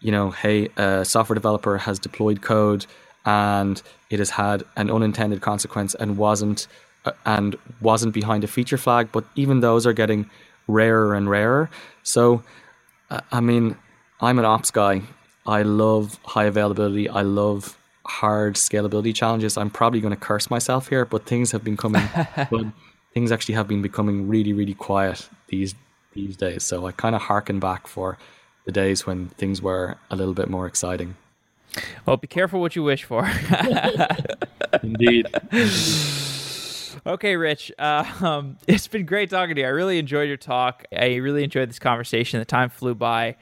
you 0.01 0.13
know, 0.13 0.31
hey, 0.31 0.69
a 0.77 1.05
software 1.05 1.35
developer 1.35 1.79
has 1.79 1.99
deployed 1.99 2.43
code 2.43 2.87
and 3.25 3.83
it 4.09 4.19
has 4.19 4.31
had 4.31 4.65
an 4.77 4.91
unintended 4.91 5.41
consequence 5.41 5.95
and 5.95 6.17
wasn't 6.17 6.67
uh, 7.05 7.13
and 7.25 7.57
wasn't 7.81 8.13
behind 8.15 8.45
a 8.45 8.47
feature 8.47 8.79
flag. 8.79 9.09
But 9.13 9.25
even 9.35 9.61
those 9.61 9.87
are 9.87 9.93
getting 9.93 10.29
rarer 10.69 11.15
and 11.15 11.29
rarer. 11.29 11.71
So, 12.03 12.43
uh, 13.11 13.21
I 13.33 13.41
mean, 13.41 13.77
I'm 14.21 14.39
an 14.39 14.45
ops 14.45 14.71
guy. 14.71 15.03
I 15.47 15.63
love 15.63 16.19
high 16.25 16.45
availability. 16.45 17.09
I 17.09 17.23
love 17.23 17.77
hard 18.07 18.55
scalability 18.55 19.15
challenges. 19.15 19.57
I'm 19.57 19.71
probably 19.71 20.01
going 20.01 20.15
to 20.15 20.21
curse 20.21 20.51
myself 20.51 20.89
here, 20.89 21.05
but 21.05 21.27
things 21.27 21.53
have 21.53 21.65
been 21.65 21.77
coming. 21.77 22.07
but 22.51 22.67
things 23.15 23.33
actually 23.33 23.55
have 23.55 23.69
been 23.69 23.83
becoming 23.83 24.29
really, 24.29 24.53
really 24.53 24.75
quiet 24.75 25.29
these 25.49 25.75
these 26.13 26.37
days. 26.37 26.65
So 26.65 26.87
I 26.87 26.93
kind 26.93 27.15
of 27.15 27.23
harken 27.23 27.61
back 27.61 27.87
for 27.87 28.19
the 28.65 28.73
days 28.73 29.07
when 29.07 29.29
things 29.29 29.63
were 29.63 29.97
a 30.11 30.17
little 30.17 30.35
bit 30.35 30.49
more 30.49 30.67
exciting. 30.67 31.17
Well, 32.07 32.17
be 32.17 32.27
careful 32.27 32.61
what 32.61 32.77
you 32.77 32.83
wish 32.83 33.05
for. 33.05 33.31
Indeed. 34.83 35.27
Okay, 37.07 37.37
Rich. 37.37 37.73
Uh, 37.79 38.05
um, 38.21 38.57
it's 38.67 38.87
been 38.87 39.07
great 39.07 39.31
talking 39.31 39.55
to 39.55 39.61
you. 39.61 39.67
I 39.67 39.71
really 39.71 39.99
enjoyed 39.99 40.29
your 40.29 40.37
talk. 40.37 40.85
I 40.93 41.17
really 41.17 41.45
enjoyed 41.45 41.69
this 41.69 41.79
conversation. 41.79 42.39
The 42.39 42.45
time 42.45 42.69
flew 42.69 42.95
by. 42.95 43.37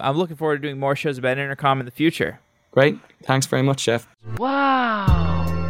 I'm 0.00 0.16
looking 0.16 0.36
forward 0.36 0.62
to 0.62 0.68
doing 0.68 0.78
more 0.78 0.96
shows 0.96 1.18
about 1.18 1.38
Intercom 1.38 1.80
in 1.80 1.84
the 1.84 1.92
future. 1.92 2.40
Great. 2.70 2.98
Thanks 3.24 3.46
very 3.46 3.62
much, 3.62 3.84
Jeff. 3.84 4.08
Wow. 4.38 5.61